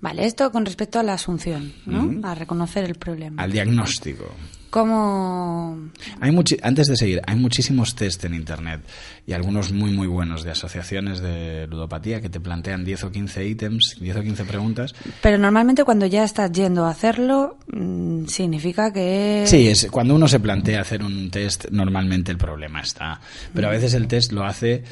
Vale, 0.00 0.24
esto 0.26 0.50
con 0.52 0.64
respecto 0.64 0.98
a 1.00 1.02
la 1.02 1.14
asunción, 1.14 1.72
¿no? 1.86 2.04
Ujú. 2.04 2.20
A 2.26 2.34
reconocer 2.34 2.84
el 2.84 2.94
problema. 2.94 3.42
Al 3.42 3.50
diagnóstico. 3.52 4.32
¿Cómo...? 4.70 5.90
Hay 6.20 6.30
muchi- 6.30 6.58
antes 6.62 6.86
de 6.88 6.96
seguir, 6.96 7.22
hay 7.26 7.36
muchísimos 7.36 7.94
test 7.94 8.24
en 8.24 8.34
Internet 8.34 8.82
y 9.26 9.32
algunos 9.32 9.72
muy 9.72 9.90
muy 9.90 10.06
buenos 10.06 10.44
de 10.44 10.50
asociaciones 10.50 11.20
de 11.20 11.66
ludopatía 11.68 12.20
que 12.20 12.28
te 12.28 12.38
plantean 12.38 12.84
10 12.84 13.04
o 13.04 13.10
15 13.10 13.46
ítems, 13.46 13.96
10 14.00 14.16
o 14.16 14.22
15 14.22 14.44
preguntas. 14.44 14.94
Pero 15.22 15.38
normalmente 15.38 15.84
cuando 15.84 16.06
ya 16.06 16.22
estás 16.22 16.52
yendo 16.52 16.84
a 16.84 16.90
hacerlo, 16.90 17.56
mm, 17.72 18.26
significa 18.26 18.92
que... 18.92 19.44
Sí, 19.46 19.68
es, 19.68 19.88
cuando 19.90 20.14
uno 20.14 20.28
se 20.28 20.38
plantea 20.38 20.80
hacer 20.82 21.02
un 21.02 21.30
test, 21.30 21.66
normalmente 21.70 22.30
el 22.30 22.38
problema 22.38 22.80
está. 22.82 23.20
Pero 23.54 23.68
a 23.68 23.70
veces 23.70 23.94
el 23.94 24.06
test 24.06 24.32
lo 24.32 24.44
hace 24.44 24.84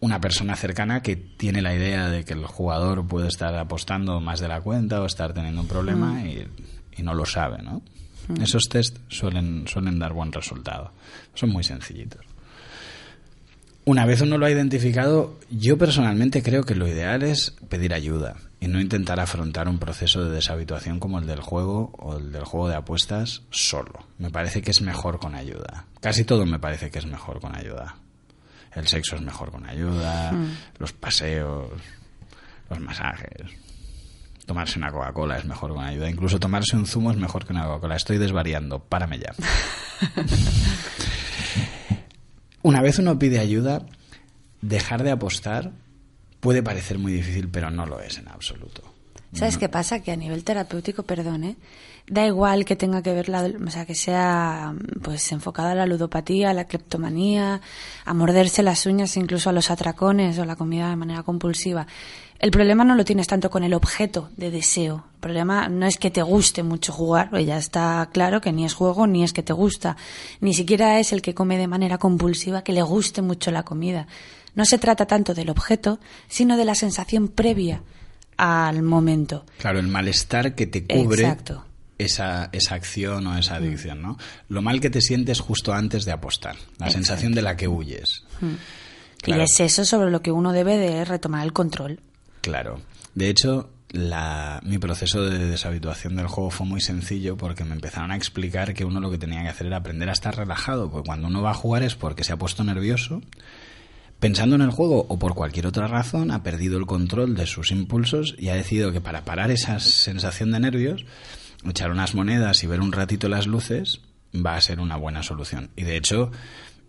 una 0.00 0.20
persona 0.20 0.54
cercana 0.56 1.02
que 1.02 1.16
tiene 1.16 1.62
la 1.62 1.74
idea 1.74 2.08
de 2.08 2.24
que 2.24 2.34
el 2.34 2.46
jugador 2.46 3.06
puede 3.06 3.28
estar 3.28 3.54
apostando 3.56 4.20
más 4.20 4.40
de 4.40 4.48
la 4.48 4.60
cuenta 4.60 5.02
o 5.02 5.06
estar 5.06 5.32
teniendo 5.32 5.60
un 5.60 5.68
problema 5.68 6.24
y, 6.24 6.46
y 6.96 7.02
no 7.02 7.14
lo 7.14 7.26
sabe, 7.26 7.62
¿no? 7.62 7.82
Esos 8.42 8.68
test 8.68 8.98
suelen, 9.08 9.66
suelen 9.66 9.98
dar 9.98 10.12
buen 10.12 10.32
resultado. 10.32 10.92
Son 11.34 11.48
muy 11.50 11.64
sencillitos. 11.64 12.20
Una 13.86 14.04
vez 14.04 14.20
uno 14.20 14.36
lo 14.36 14.44
ha 14.44 14.50
identificado, 14.50 15.38
yo 15.48 15.78
personalmente 15.78 16.42
creo 16.42 16.62
que 16.64 16.74
lo 16.74 16.86
ideal 16.86 17.22
es 17.22 17.56
pedir 17.70 17.94
ayuda 17.94 18.36
y 18.60 18.68
no 18.68 18.82
intentar 18.82 19.18
afrontar 19.18 19.66
un 19.66 19.78
proceso 19.78 20.22
de 20.22 20.34
deshabituación 20.34 21.00
como 21.00 21.18
el 21.18 21.26
del 21.26 21.40
juego 21.40 21.92
o 21.96 22.18
el 22.18 22.30
del 22.30 22.44
juego 22.44 22.68
de 22.68 22.74
apuestas 22.74 23.42
solo. 23.50 24.06
Me 24.18 24.30
parece 24.30 24.60
que 24.60 24.72
es 24.72 24.82
mejor 24.82 25.18
con 25.18 25.34
ayuda. 25.34 25.86
Casi 26.00 26.24
todo 26.24 26.44
me 26.44 26.58
parece 26.58 26.90
que 26.90 26.98
es 26.98 27.06
mejor 27.06 27.40
con 27.40 27.56
ayuda. 27.56 27.96
El 28.78 28.86
sexo 28.86 29.16
es 29.16 29.22
mejor 29.22 29.50
con 29.50 29.66
ayuda, 29.66 30.32
los 30.78 30.92
paseos, 30.92 31.70
los 32.70 32.80
masajes. 32.80 33.50
Tomarse 34.46 34.78
una 34.78 34.90
Coca-Cola 34.90 35.36
es 35.36 35.44
mejor 35.44 35.74
con 35.74 35.84
ayuda. 35.84 36.08
Incluso 36.08 36.38
tomarse 36.38 36.76
un 36.76 36.86
zumo 36.86 37.10
es 37.10 37.16
mejor 37.16 37.44
que 37.44 37.52
una 37.52 37.64
Coca-Cola. 37.64 37.96
Estoy 37.96 38.18
desvariando. 38.18 38.78
Párame 38.78 39.18
ya. 39.18 39.34
Una 42.62 42.82
vez 42.82 42.98
uno 42.98 43.18
pide 43.18 43.38
ayuda, 43.38 43.86
dejar 44.60 45.02
de 45.02 45.12
apostar 45.12 45.72
puede 46.40 46.62
parecer 46.62 46.98
muy 46.98 47.12
difícil, 47.12 47.48
pero 47.48 47.70
no 47.70 47.86
lo 47.86 48.00
es 48.00 48.18
en 48.18 48.28
absoluto. 48.28 48.82
¿Sabes 49.32 49.58
qué 49.58 49.68
pasa? 49.68 50.00
Que 50.00 50.10
a 50.10 50.16
nivel 50.16 50.42
terapéutico, 50.44 51.02
perdón, 51.02 51.44
¿eh? 51.44 51.56
Da 52.08 52.26
igual 52.26 52.64
que 52.64 52.76
tenga 52.76 53.02
que 53.02 53.12
ver, 53.12 53.28
la, 53.28 53.42
o 53.44 53.70
sea, 53.70 53.84
que 53.86 53.94
sea 53.94 54.74
pues 55.02 55.30
enfocada 55.32 55.72
a 55.72 55.74
la 55.74 55.86
ludopatía, 55.86 56.50
a 56.50 56.54
la 56.54 56.64
cleptomanía, 56.64 57.60
a 58.04 58.14
morderse 58.14 58.62
las 58.62 58.86
uñas, 58.86 59.16
incluso 59.16 59.50
a 59.50 59.52
los 59.52 59.70
atracones 59.70 60.38
o 60.38 60.44
la 60.44 60.56
comida 60.56 60.88
de 60.88 60.96
manera 60.96 61.22
compulsiva. 61.22 61.86
El 62.38 62.52
problema 62.52 62.84
no 62.84 62.94
lo 62.94 63.04
tienes 63.04 63.26
tanto 63.26 63.50
con 63.50 63.64
el 63.64 63.74
objeto 63.74 64.30
de 64.36 64.50
deseo. 64.50 65.04
El 65.14 65.20
problema 65.20 65.68
no 65.68 65.86
es 65.86 65.98
que 65.98 66.10
te 66.10 66.22
guste 66.22 66.62
mucho 66.62 66.92
jugar, 66.92 67.30
pues 67.30 67.44
ya 67.44 67.58
está 67.58 68.08
claro 68.12 68.40
que 68.40 68.52
ni 68.52 68.64
es 68.64 68.74
juego 68.74 69.06
ni 69.06 69.24
es 69.24 69.32
que 69.32 69.42
te 69.42 69.52
gusta. 69.52 69.96
Ni 70.40 70.54
siquiera 70.54 71.00
es 71.00 71.12
el 71.12 71.20
que 71.20 71.34
come 71.34 71.58
de 71.58 71.66
manera 71.66 71.98
compulsiva 71.98 72.62
que 72.62 72.72
le 72.72 72.82
guste 72.82 73.22
mucho 73.22 73.50
la 73.50 73.64
comida. 73.64 74.06
No 74.54 74.64
se 74.64 74.78
trata 74.78 75.06
tanto 75.06 75.34
del 75.34 75.50
objeto, 75.50 75.98
sino 76.28 76.56
de 76.56 76.64
la 76.64 76.76
sensación 76.76 77.28
previa 77.28 77.82
al 78.36 78.82
momento. 78.82 79.44
Claro, 79.58 79.80
el 79.80 79.88
malestar 79.88 80.54
que 80.54 80.68
te 80.68 80.84
cubre 80.86 81.24
Exacto. 81.24 81.64
Esa, 81.98 82.48
esa 82.52 82.74
acción 82.74 83.26
o 83.26 83.36
esa 83.36 83.56
adicción, 83.56 84.00
¿no? 84.00 84.16
Lo 84.48 84.62
mal 84.62 84.80
que 84.80 84.90
te 84.90 85.00
sientes 85.00 85.40
justo 85.40 85.72
antes 85.72 86.04
de 86.04 86.12
apostar, 86.12 86.56
la 86.78 86.90
sensación 86.90 87.32
de 87.32 87.42
la 87.42 87.56
que 87.56 87.68
huyes. 87.68 88.24
Claro. 89.22 89.42
Y 89.42 89.44
es 89.44 89.60
eso 89.60 89.84
sobre 89.84 90.10
lo 90.10 90.22
que 90.22 90.30
uno 90.30 90.52
debe 90.52 90.76
de 90.78 91.04
retomar 91.04 91.44
el 91.44 91.52
control. 91.52 92.00
Claro. 92.40 92.80
De 93.14 93.28
hecho, 93.28 93.70
la, 93.90 94.60
mi 94.64 94.78
proceso 94.78 95.24
de 95.24 95.38
deshabituación 95.46 96.16
del 96.16 96.26
juego 96.26 96.50
fue 96.50 96.66
muy 96.66 96.80
sencillo 96.80 97.36
porque 97.36 97.64
me 97.64 97.74
empezaron 97.74 98.12
a 98.12 98.16
explicar 98.16 98.74
que 98.74 98.84
uno 98.84 99.00
lo 99.00 99.10
que 99.10 99.18
tenía 99.18 99.42
que 99.42 99.48
hacer 99.48 99.66
era 99.66 99.78
aprender 99.78 100.08
a 100.08 100.12
estar 100.12 100.36
relajado, 100.36 100.90
porque 100.90 101.06
cuando 101.06 101.28
uno 101.28 101.42
va 101.42 101.50
a 101.50 101.54
jugar 101.54 101.82
es 101.82 101.94
porque 101.94 102.24
se 102.24 102.32
ha 102.32 102.36
puesto 102.36 102.62
nervioso, 102.64 103.22
pensando 104.20 104.56
en 104.56 104.62
el 104.62 104.70
juego 104.70 105.06
o 105.08 105.18
por 105.18 105.34
cualquier 105.34 105.66
otra 105.66 105.88
razón, 105.88 106.30
ha 106.30 106.42
perdido 106.42 106.78
el 106.78 106.86
control 106.86 107.34
de 107.34 107.46
sus 107.46 107.70
impulsos 107.70 108.34
y 108.38 108.50
ha 108.50 108.54
decidido 108.54 108.92
que 108.92 109.00
para 109.00 109.24
parar 109.24 109.50
esa 109.50 109.80
sensación 109.80 110.50
de 110.52 110.60
nervios, 110.60 111.04
echar 111.64 111.90
unas 111.90 112.14
monedas 112.14 112.62
y 112.62 112.66
ver 112.66 112.80
un 112.80 112.92
ratito 112.92 113.28
las 113.28 113.46
luces 113.46 114.00
va 114.34 114.56
a 114.56 114.60
ser 114.60 114.80
una 114.80 114.96
buena 114.96 115.22
solución. 115.22 115.70
Y 115.76 115.84
de 115.84 115.96
hecho, 115.96 116.30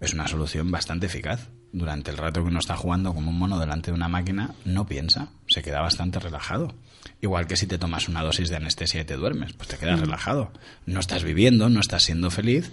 es 0.02 0.14
una 0.14 0.28
solución 0.28 0.72
bastante 0.72 1.08
eficaz. 1.08 1.50
Durante 1.72 2.10
el 2.10 2.18
rato 2.18 2.42
que 2.42 2.48
uno 2.48 2.60
está 2.60 2.76
jugando 2.76 3.14
como 3.14 3.30
un 3.30 3.38
mono 3.38 3.60
delante 3.60 3.92
de 3.92 3.96
una 3.96 4.08
máquina, 4.08 4.56
no 4.66 4.88
piensa, 4.88 5.30
se 5.48 5.62
queda 5.62 5.82
bastante 5.82 6.20
relajado. 6.20 6.74
Igual 7.22 7.46
que 7.46 7.58
si 7.58 7.68
te 7.68 7.78
tomas 7.78 8.08
una 8.08 8.24
dosis 8.24 8.50
de 8.50 8.56
anestesia 8.56 9.02
y 9.02 9.06
te 9.06 9.16
duermes, 9.16 9.54
pues 9.54 9.70
te 9.70 9.78
quedas 9.78 10.00
relajado. 10.00 10.52
No 10.86 11.00
estás 11.00 11.24
viviendo, 11.24 11.70
no 11.70 11.80
estás 11.80 12.04
siendo 12.04 12.32
feliz, 12.32 12.72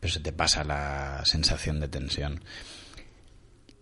pero 0.00 0.12
se 0.12 0.20
te 0.20 0.32
pasa 0.32 0.64
la 0.64 1.22
sensación 1.24 1.80
de 1.80 1.88
tensión. 1.88 2.40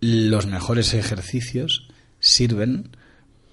Los 0.01 0.47
mejores 0.47 0.93
ejercicios 0.95 1.89
sirven 2.19 2.97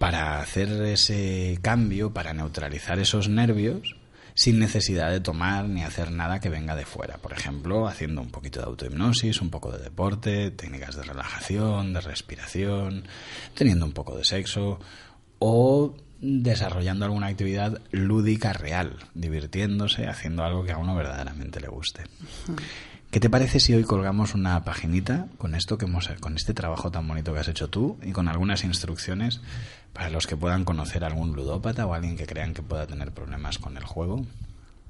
para 0.06 0.40
hacer 0.40 0.70
ese 0.84 1.58
cambio, 1.64 2.14
para 2.14 2.32
neutralizar 2.32 3.00
esos 3.00 3.28
nervios 3.28 3.96
sin 4.36 4.60
necesidad 4.60 5.10
de 5.10 5.20
tomar 5.20 5.68
ni 5.68 5.82
hacer 5.82 6.12
nada 6.12 6.40
que 6.40 6.48
venga 6.48 6.76
de 6.76 6.86
fuera. 6.86 7.18
Por 7.18 7.34
ejemplo, 7.34 7.88
haciendo 7.88 8.22
un 8.22 8.30
poquito 8.30 8.60
de 8.60 8.68
autohipnosis, 8.68 9.42
un 9.42 9.50
poco 9.50 9.72
de 9.72 9.80
deporte, 9.80 10.52
técnicas 10.52 10.96
de 10.96 11.02
relajación, 11.02 11.94
de 11.94 12.02
respiración, 12.02 13.08
teniendo 13.56 13.84
un 13.84 13.94
poco 13.94 14.16
de 14.16 14.26
sexo 14.26 14.80
o 15.40 15.96
desarrollando 16.22 17.06
alguna 17.06 17.26
actividad 17.26 17.82
lúdica 17.90 18.54
real, 18.54 18.98
divirtiéndose, 19.16 20.06
haciendo 20.06 20.44
algo 20.44 20.64
que 20.66 20.74
a 20.74 20.78
uno 20.78 20.94
verdaderamente 20.94 21.60
le 21.60 21.70
guste. 21.70 22.04
¿Qué 23.10 23.20
te 23.20 23.30
parece 23.30 23.60
si 23.60 23.74
hoy 23.74 23.84
colgamos 23.84 24.36
una 24.36 24.64
paginita 24.66 25.28
con 25.38 25.56
esto 25.56 25.78
que 25.78 25.86
hemos, 25.86 26.10
con 26.20 26.36
este 26.36 26.54
trabajo 26.54 26.92
tan 26.92 27.08
bonito 27.08 27.34
que 27.34 27.40
has 27.40 27.48
hecho 27.48 27.70
tú 27.70 27.98
y 28.04 28.12
con 28.12 28.28
algunas 28.28 28.66
instrucciones 28.66 29.42
para 29.96 30.10
los 30.10 30.28
que 30.28 30.36
puedan 30.36 30.66
conocer 30.66 31.06
algún 31.06 31.32
ludópata 31.38 31.86
o 31.86 31.94
alguien 31.94 32.18
que 32.18 32.26
crean 32.28 32.54
que 32.54 32.62
pueda 32.62 32.86
tener 32.86 33.12
problemas 33.14 33.58
con 33.58 33.78
el 33.78 33.86
juego? 33.86 34.26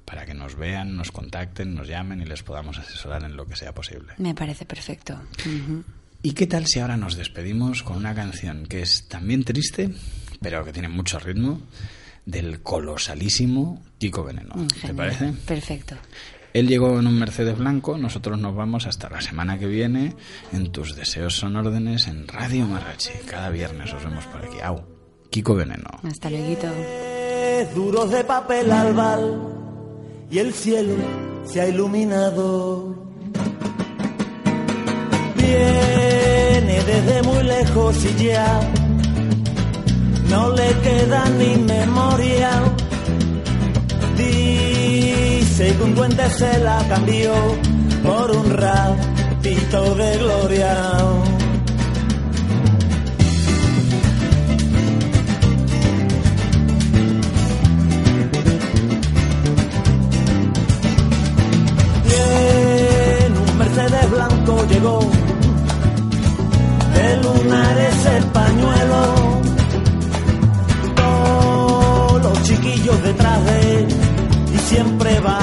Para 0.04 0.26
que 0.26 0.34
nos 0.34 0.56
vean, 0.56 0.98
nos 0.98 1.12
contacten, 1.12 1.76
nos 1.76 1.88
llamen 1.88 2.22
y 2.22 2.26
les 2.26 2.42
podamos 2.42 2.80
asesorar 2.80 3.24
en 3.24 3.38
lo 3.38 3.46
que 3.46 3.56
sea 3.56 3.72
posible. 3.72 4.14
Me 4.18 4.34
parece 4.34 4.66
perfecto. 4.66 5.22
Ujú. 5.46 5.84
¿Y 6.24 6.32
qué 6.34 6.48
tal 6.48 6.66
si 6.66 6.80
ahora 6.80 6.98
nos 6.98 7.16
despedimos 7.16 7.84
con 7.84 7.98
una 7.98 8.16
canción 8.16 8.66
que 8.66 8.82
es 8.82 9.08
también 9.08 9.44
triste, 9.44 9.92
pero 10.42 10.66
que 10.66 10.74
tiene 10.74 10.90
mucho 10.90 11.20
ritmo, 11.20 11.62
del 12.26 12.62
colosalísimo 12.64 13.84
Kiko 14.00 14.24
Veneno? 14.24 14.56
Mm, 14.56 14.68
¿Te 14.68 14.76
genial. 14.80 14.96
parece? 14.96 15.34
Perfecto. 15.46 15.96
Él 16.54 16.68
llegó 16.68 17.00
en 17.00 17.06
un 17.06 17.20
Mercedes 17.20 17.58
blanco, 17.58 17.96
nosotros 18.00 18.40
nos 18.40 18.56
vamos 18.56 18.88
hasta 18.88 19.08
la 19.10 19.22
semana 19.22 19.60
que 19.60 19.68
viene 19.68 20.16
en 20.52 20.72
Tus 20.72 20.96
Deseos 20.96 21.36
son 21.36 21.56
órdenes 21.58 22.08
en 22.08 22.28
Radio 22.28 22.66
Marrachi. 22.66 23.12
Cada 23.30 23.50
viernes 23.52 23.94
os 23.94 24.04
vemos 24.04 24.26
por 24.26 24.44
aquí. 24.44 24.58
Au. 24.64 24.95
Kiko 25.36 25.54
Veneno. 25.54 25.90
Hasta 26.10 26.30
luego. 26.30 26.70
duros 27.76 28.10
de 28.10 28.24
papel 28.24 28.72
albal 28.72 29.42
y 30.32 30.40
el 30.40 30.54
cielo 30.54 30.96
se 31.44 31.60
ha 31.60 31.68
iluminado. 31.68 32.96
Viene 35.36 36.84
desde 36.86 37.22
muy 37.24 37.44
lejos 37.44 37.98
y 38.06 38.24
ya 38.24 38.62
no 40.30 40.52
le 40.52 40.70
queda 40.80 41.26
ni 41.32 41.58
memoria. 41.58 42.52
Dice 44.16 45.76
que 45.76 45.84
un 45.84 45.96
duende 45.96 46.30
se 46.30 46.60
la 46.60 46.78
cambió 46.88 47.34
por 48.06 48.32
un 48.32 48.52
ratito 48.52 49.96
de 49.96 50.18
gloria. 50.18 51.45
Blanco 64.16 64.66
llegó. 64.70 65.00
De 66.96 67.08
lunares 67.24 68.06
el 68.18 68.24
pañuelo. 68.38 69.02
Todos 70.96 72.24
los 72.24 72.44
chiquillos 72.44 73.04
detrás 73.04 73.46
de 73.46 73.78
él. 73.78 73.88
Y 74.56 74.58
siempre 74.58 75.20
va 75.20 75.40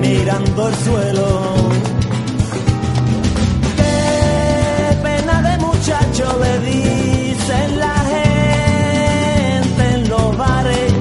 mirando 0.00 0.68
el 0.68 0.74
suelo. 0.86 1.26
Qué 3.76 4.96
pena 5.02 5.42
de 5.48 5.58
muchacho 5.66 6.24
le 6.42 6.52
dicen 6.70 7.78
la 7.78 7.96
gente 8.14 9.84
en 9.94 10.08
los 10.08 10.38
bares. 10.38 10.92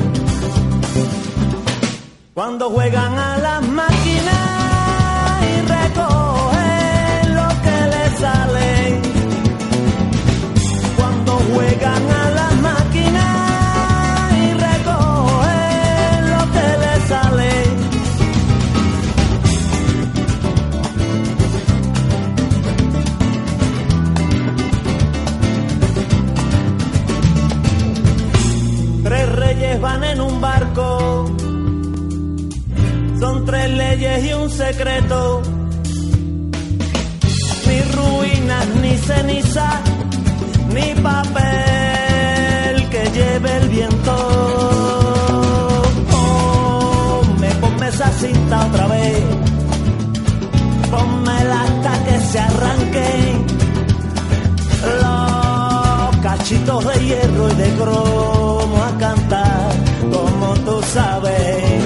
Cuando 2.33 2.69
juegan 2.69 3.17
a 3.17 3.36
en 30.17 30.21
un 30.21 30.41
barco 30.41 31.25
son 33.19 33.45
tres 33.45 33.69
leyes 33.69 34.25
y 34.25 34.33
un 34.33 34.49
secreto. 34.49 35.41
Ni 37.67 37.81
ruinas, 37.97 38.67
ni 38.81 38.97
ceniza, 38.97 39.69
ni 40.73 41.01
papel 41.01 42.89
que 42.89 43.03
lleve 43.17 43.57
el 43.57 43.69
viento. 43.69 44.15
Ponme, 46.11 47.49
ponme 47.61 47.87
esa 47.87 48.09
cinta 48.11 48.65
otra 48.67 48.87
vez. 48.87 49.23
Ponme 50.91 51.37
hasta 51.61 52.03
que 52.05 52.19
se 52.31 52.39
arranque. 52.39 53.09
los 55.01 56.17
cachitos 56.23 56.85
de 56.87 57.05
hierro 57.05 57.49
y 57.49 57.55
de 57.55 57.69
cromo 57.75 58.83
a 58.83 58.97
cantar, 58.97 59.66
sabes. 60.87 61.83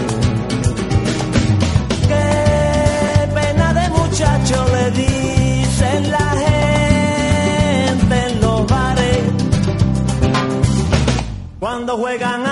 Qué 2.10 3.28
pena 3.36 3.74
de 3.74 3.90
muchacho 3.90 4.66
le 4.76 4.92
dicen 4.92 6.12
la 6.12 6.30
gente 6.44 8.16
en 8.28 8.42
los 8.42 8.68
bares 8.68 9.24
cuando 11.60 11.98
juegan 11.98 12.46